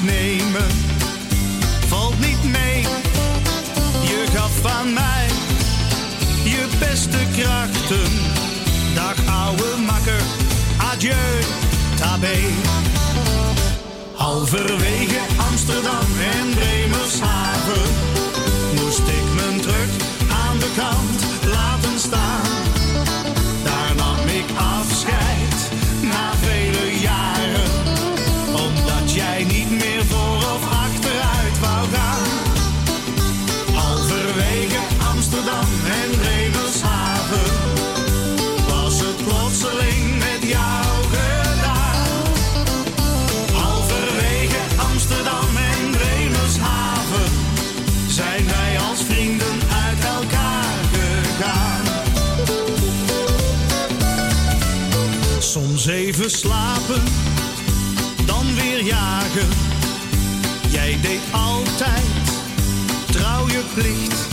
Nemen 0.00 0.70
valt 1.86 2.18
niet 2.18 2.44
mee. 2.44 2.82
Je 4.02 4.24
gaf 4.34 4.64
aan 4.64 4.92
mij 4.92 5.26
je 6.44 6.66
beste 6.78 7.18
krachten. 7.36 8.12
Dag 8.94 9.16
ouwe 9.26 9.76
makker, 9.86 10.22
adieu, 10.92 11.42
tabé. 11.96 12.38
Halverwege 14.14 15.20
Amsterdam 15.50 16.06
en 16.32 16.54
Bremershaven 16.54 17.88
moest 18.74 19.08
ik 19.08 19.34
mijn 19.34 19.60
druk 19.60 19.90
aan 20.46 20.58
de 20.58 20.70
kant 20.76 21.17
slapen, 56.28 57.02
dan 58.26 58.54
weer 58.54 58.82
jagen. 58.84 59.48
Jij 60.68 60.98
deed 61.02 61.20
altijd 61.30 62.02
trouw 63.10 63.48
je 63.48 63.62
plicht. 63.74 64.26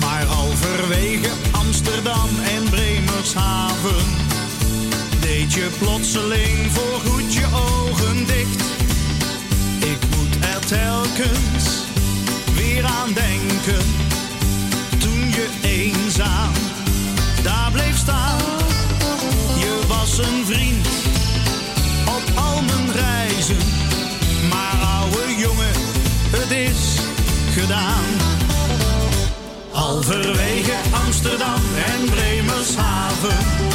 Maar 0.00 0.24
halverwege 0.24 1.30
Amsterdam 1.52 2.28
en 2.54 2.70
Bremershaven 2.70 4.04
deed 5.20 5.52
je 5.52 5.68
plotseling 5.78 6.70
voorgoed 6.70 7.34
je 7.34 7.46
ogen 7.52 8.26
dicht. 8.26 8.62
Ik 9.78 9.98
moet 10.16 10.44
er 10.54 10.66
telkens 10.66 11.64
weer 12.54 12.84
aan 12.84 13.12
denken. 13.12 13.84
Toen 14.98 15.28
je 15.28 15.48
eenzaam 15.62 16.52
daar 17.42 17.70
bleef 17.72 17.96
staan. 17.96 18.38
Je 19.58 19.80
was 19.88 20.18
een 20.18 20.46
vriend 20.46 20.65
Halverwege 30.06 30.74
Amsterdam 30.92 31.60
en 31.74 32.06
Bremershaven 32.06 33.65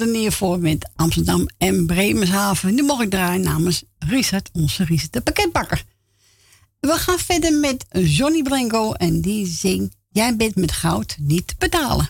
de 0.00 0.06
neervoor 0.06 0.58
met 0.58 0.90
Amsterdam 0.96 1.48
en 1.58 1.86
Bremershaven. 1.86 2.74
Nu 2.74 2.82
mag 2.82 3.00
ik 3.00 3.10
draaien 3.10 3.40
namens 3.40 3.82
Richard, 3.98 4.50
onze 4.52 4.84
Richard 4.84 5.12
de 5.12 5.20
pakketbakker. 5.20 5.84
We 6.80 6.92
gaan 6.92 7.18
verder 7.18 7.52
met 7.52 7.84
Johnny 7.90 8.42
Blanco 8.42 8.92
en 8.92 9.20
die 9.20 9.46
zingt 9.46 9.98
Jij 10.12 10.36
bent 10.36 10.56
met 10.56 10.72
goud 10.72 11.16
niet 11.20 11.46
te 11.46 11.54
betalen. 11.58 12.08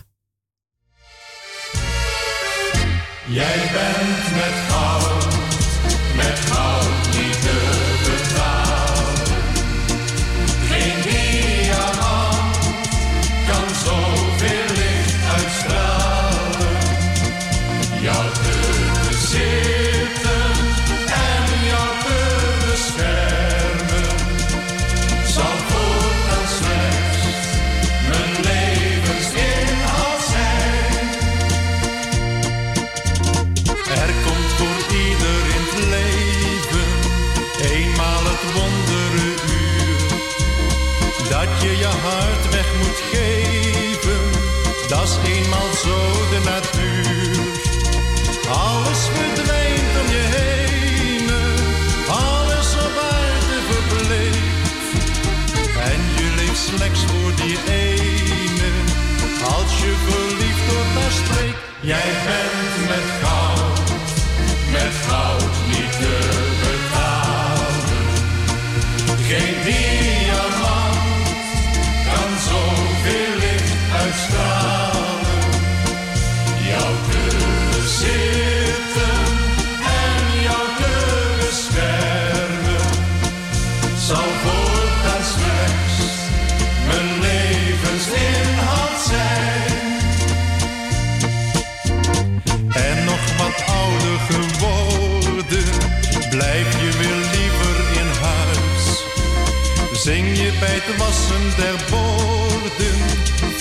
Jij 3.27 3.69
bent 3.73 4.35
met 4.35 4.70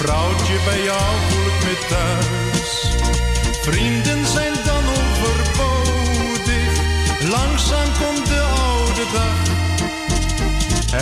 Vrouwtje, 0.01 0.57
bij 0.65 0.83
jou 0.83 1.11
voel 1.29 1.47
ik 1.47 1.65
me 1.65 1.77
thuis. 1.89 2.97
Vrienden 3.63 4.27
zijn 4.27 4.53
dan 4.65 4.85
overbodig, 5.01 6.73
langzaam 7.31 7.89
komt 8.01 8.27
de 8.27 8.41
oude 8.41 9.05
dag. 9.13 9.39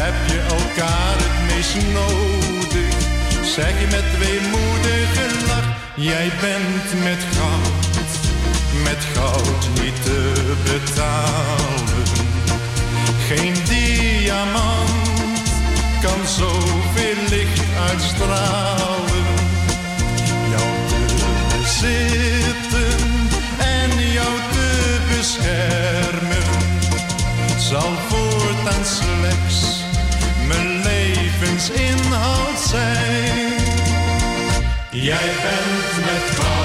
Heb 0.01 0.15
je 0.31 0.41
elkaar 0.41 1.17
het 1.25 1.37
meest 1.49 1.77
nodig? 1.93 2.95
Zeg 3.55 3.81
je 3.81 3.87
met 3.87 4.19
weemoedige 4.19 5.47
lach, 5.47 5.69
jij 5.95 6.31
bent 6.41 7.05
met 7.05 7.23
goud, 7.37 8.13
met 8.83 9.05
goud 9.15 9.69
niet 9.83 10.03
te 10.05 10.33
betalen. 10.65 12.07
Geen 13.29 13.55
diamant 13.65 14.89
kan 16.01 16.27
zoveel 16.27 17.23
licht 17.29 17.58
uitstralen. 17.91 19.27
Jou 20.51 20.71
te 20.89 21.01
bezitten 21.59 23.01
en 23.59 24.13
jou 24.13 24.35
te 24.53 24.99
beschermen. 25.17 26.47
Zal 27.59 27.93
voortaan 28.09 28.85
slechts 28.85 29.85
mijn 30.47 30.83
levensinhoud 30.83 32.59
zijn. 32.69 33.53
Jij 34.91 35.31
bent 35.43 36.05
met 36.05 36.35
vrouw. 36.35 36.58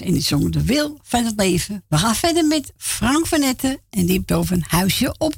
En 0.00 0.12
die 0.12 0.22
zong 0.22 0.52
de 0.52 0.64
wil 0.64 0.98
van 1.02 1.24
het 1.24 1.34
leven. 1.36 1.84
We 1.88 1.98
gaan 1.98 2.14
verder 2.14 2.44
met 2.44 2.72
Frank 2.76 3.26
van 3.26 3.42
Etten. 3.42 3.78
En 3.90 4.06
die 4.06 4.10
heeft 4.10 4.32
over 4.32 4.56
een 4.56 4.64
huisje 4.66 5.14
op 5.18 5.34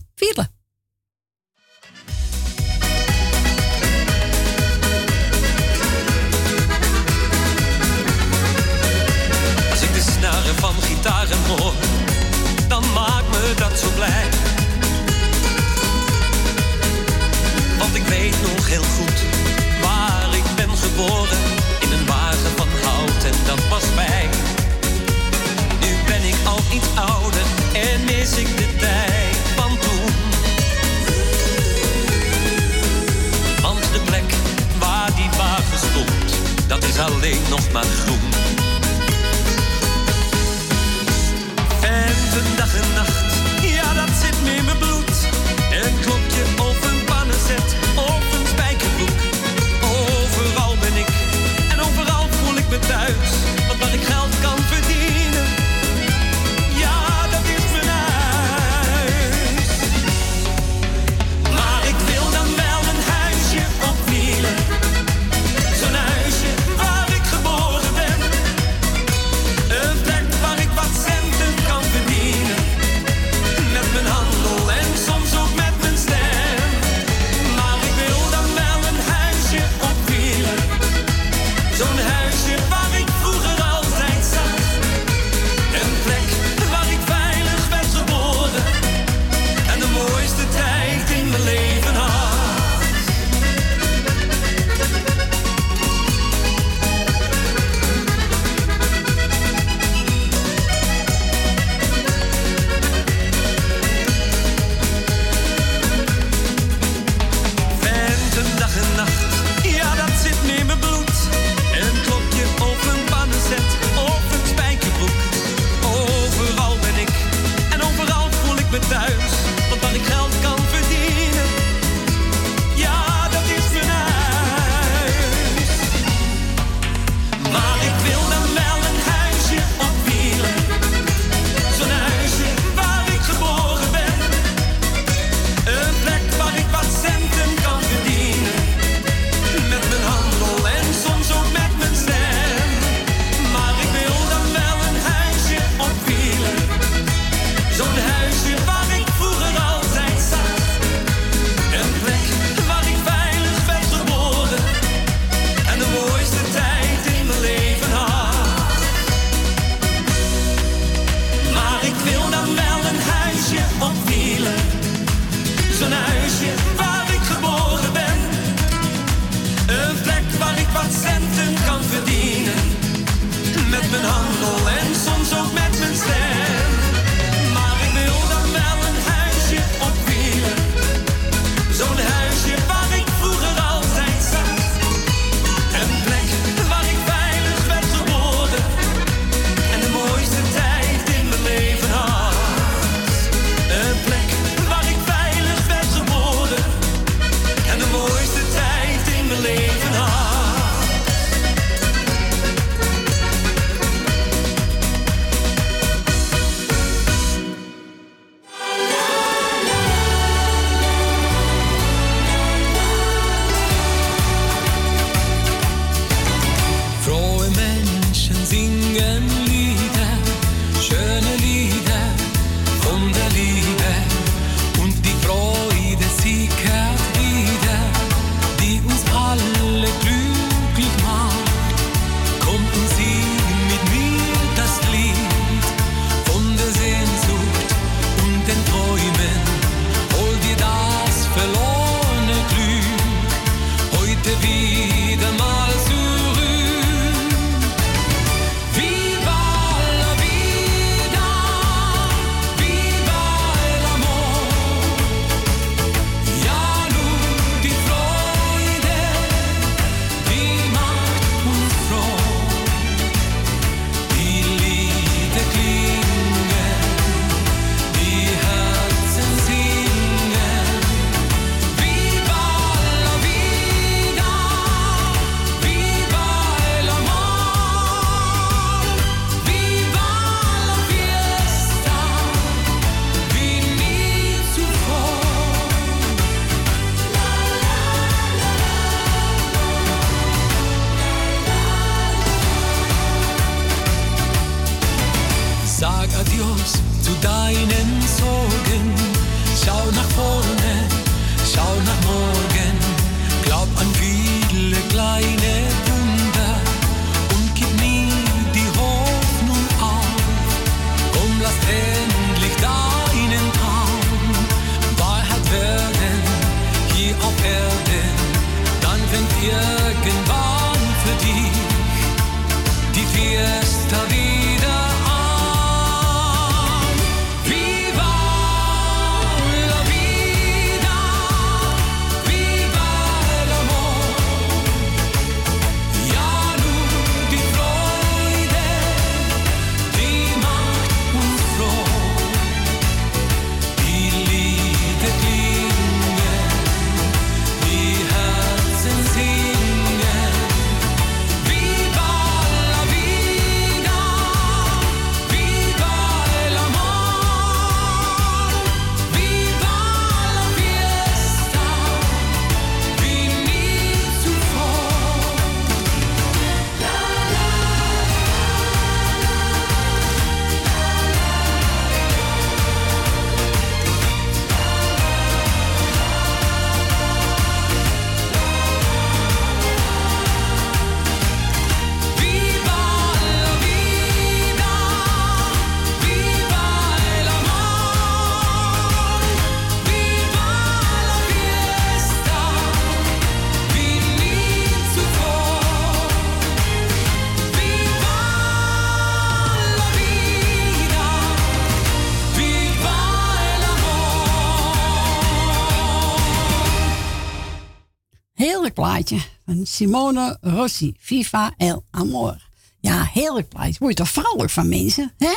Simone 409.68 410.38
Rossi, 410.40 410.94
Viva 410.98 411.54
El 411.56 411.84
Amor. 411.90 412.48
Ja, 412.80 413.04
heerlijk 413.04 413.48
plaatje. 413.48 413.78
Word 413.78 413.98
je 413.98 414.04
toch 414.04 414.24
vrolijk 414.24 414.50
van 414.50 414.68
mensen, 414.68 415.14
hè? 415.18 415.34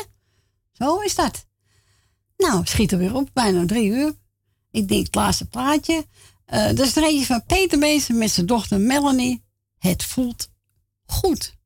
Zo 0.72 1.00
is 1.00 1.16
dat. 1.16 1.46
Nou, 2.38 2.66
schiet 2.66 2.92
er 2.92 2.98
weer 2.98 3.16
op, 3.16 3.30
bijna 3.34 3.66
drie 3.66 3.90
uur. 3.90 4.14
Ik 4.72 4.88
denk 4.88 5.06
het 5.06 5.16
laatste 5.16 5.46
plaatje. 5.46 6.06
Uh, 6.54 6.66
dat 6.66 6.80
is 6.80 6.96
eentje 6.96 7.26
van 7.26 7.46
Peter 7.46 7.78
Meester 7.78 8.16
met 8.16 8.32
zijn 8.32 8.46
dochter 8.46 8.80
Melanie. 8.80 9.44
Het 9.78 10.04
voelt 10.04 10.50
goed. 11.06 11.58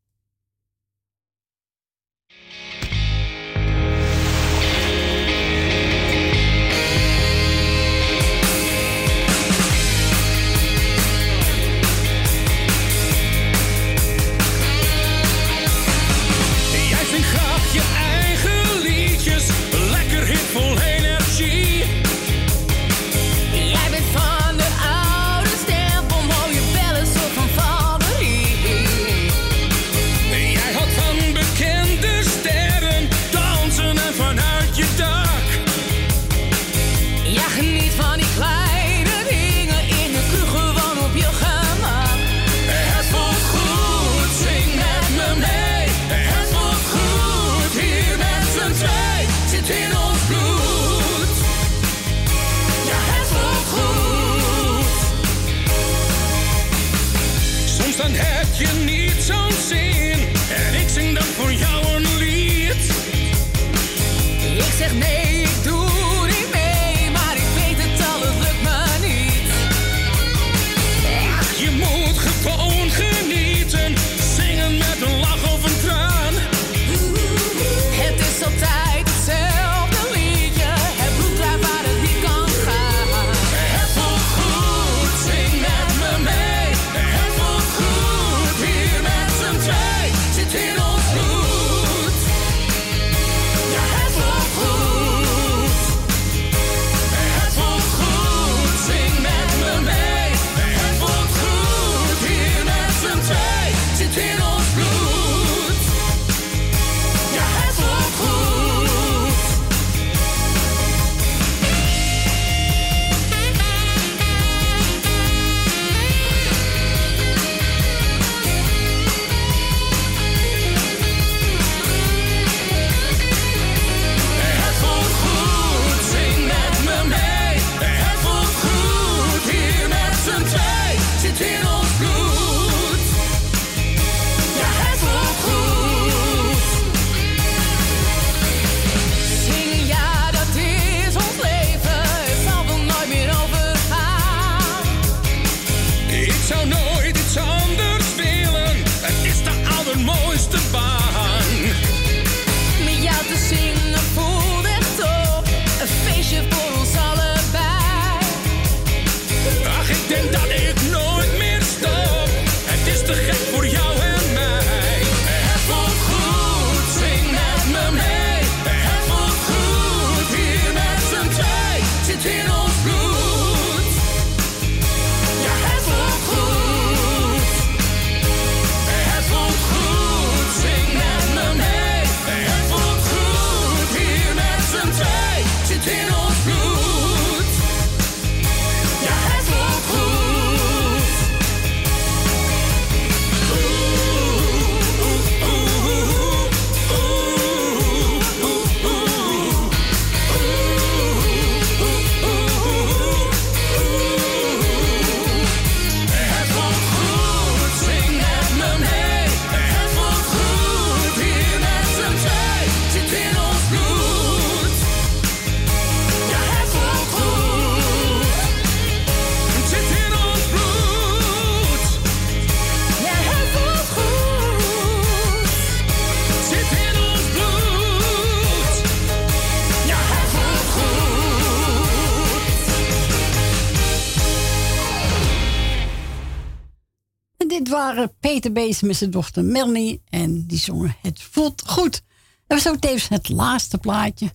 Peter 238.42 238.88
met 238.88 238.96
zijn 238.96 239.12
dochter 239.12 239.44
Melanie. 239.44 240.02
En 240.10 240.46
die 240.48 240.58
zongen 240.58 240.96
Het 241.02 241.22
voelt 241.22 241.64
goed. 241.66 242.02
Dat 242.48 242.64
was 242.64 242.74
ook 242.74 242.80
tevens 242.80 243.08
het 243.08 243.30
laatste 243.30 243.78
plaatje 243.78 244.32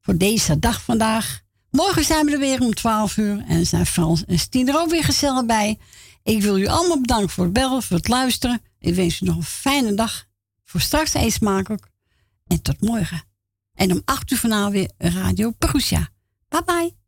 voor 0.00 0.16
deze 0.16 0.58
dag 0.58 0.82
vandaag. 0.82 1.40
Morgen 1.70 2.04
zijn 2.04 2.26
we 2.26 2.32
er 2.32 2.38
weer 2.38 2.60
om 2.60 2.74
12 2.74 3.16
uur. 3.16 3.44
En 3.46 3.66
zijn 3.66 3.86
Frans 3.86 4.24
en 4.24 4.38
Stien 4.38 4.68
er 4.68 4.78
ook 4.78 4.90
weer 4.90 5.04
gezellig 5.04 5.46
bij. 5.46 5.78
Ik 6.22 6.42
wil 6.42 6.58
u 6.58 6.66
allemaal 6.66 7.00
bedanken 7.00 7.30
voor 7.30 7.44
het 7.44 7.52
bellen, 7.52 7.82
voor 7.82 7.96
het 7.96 8.08
luisteren. 8.08 8.60
Ik 8.78 8.94
wens 8.94 9.20
u 9.20 9.26
nog 9.26 9.36
een 9.36 9.42
fijne 9.42 9.94
dag. 9.94 10.26
Voor 10.64 10.80
straks 10.80 11.14
eens 11.14 11.34
smakelijk. 11.34 11.86
En 12.46 12.62
tot 12.62 12.80
morgen. 12.80 13.22
En 13.74 13.92
om 13.92 14.02
8 14.04 14.30
uur 14.30 14.38
vanavond 14.38 14.72
weer 14.72 14.90
Radio 14.96 15.50
Perusia. 15.50 16.08
Bye 16.48 16.64
bye. 16.64 17.03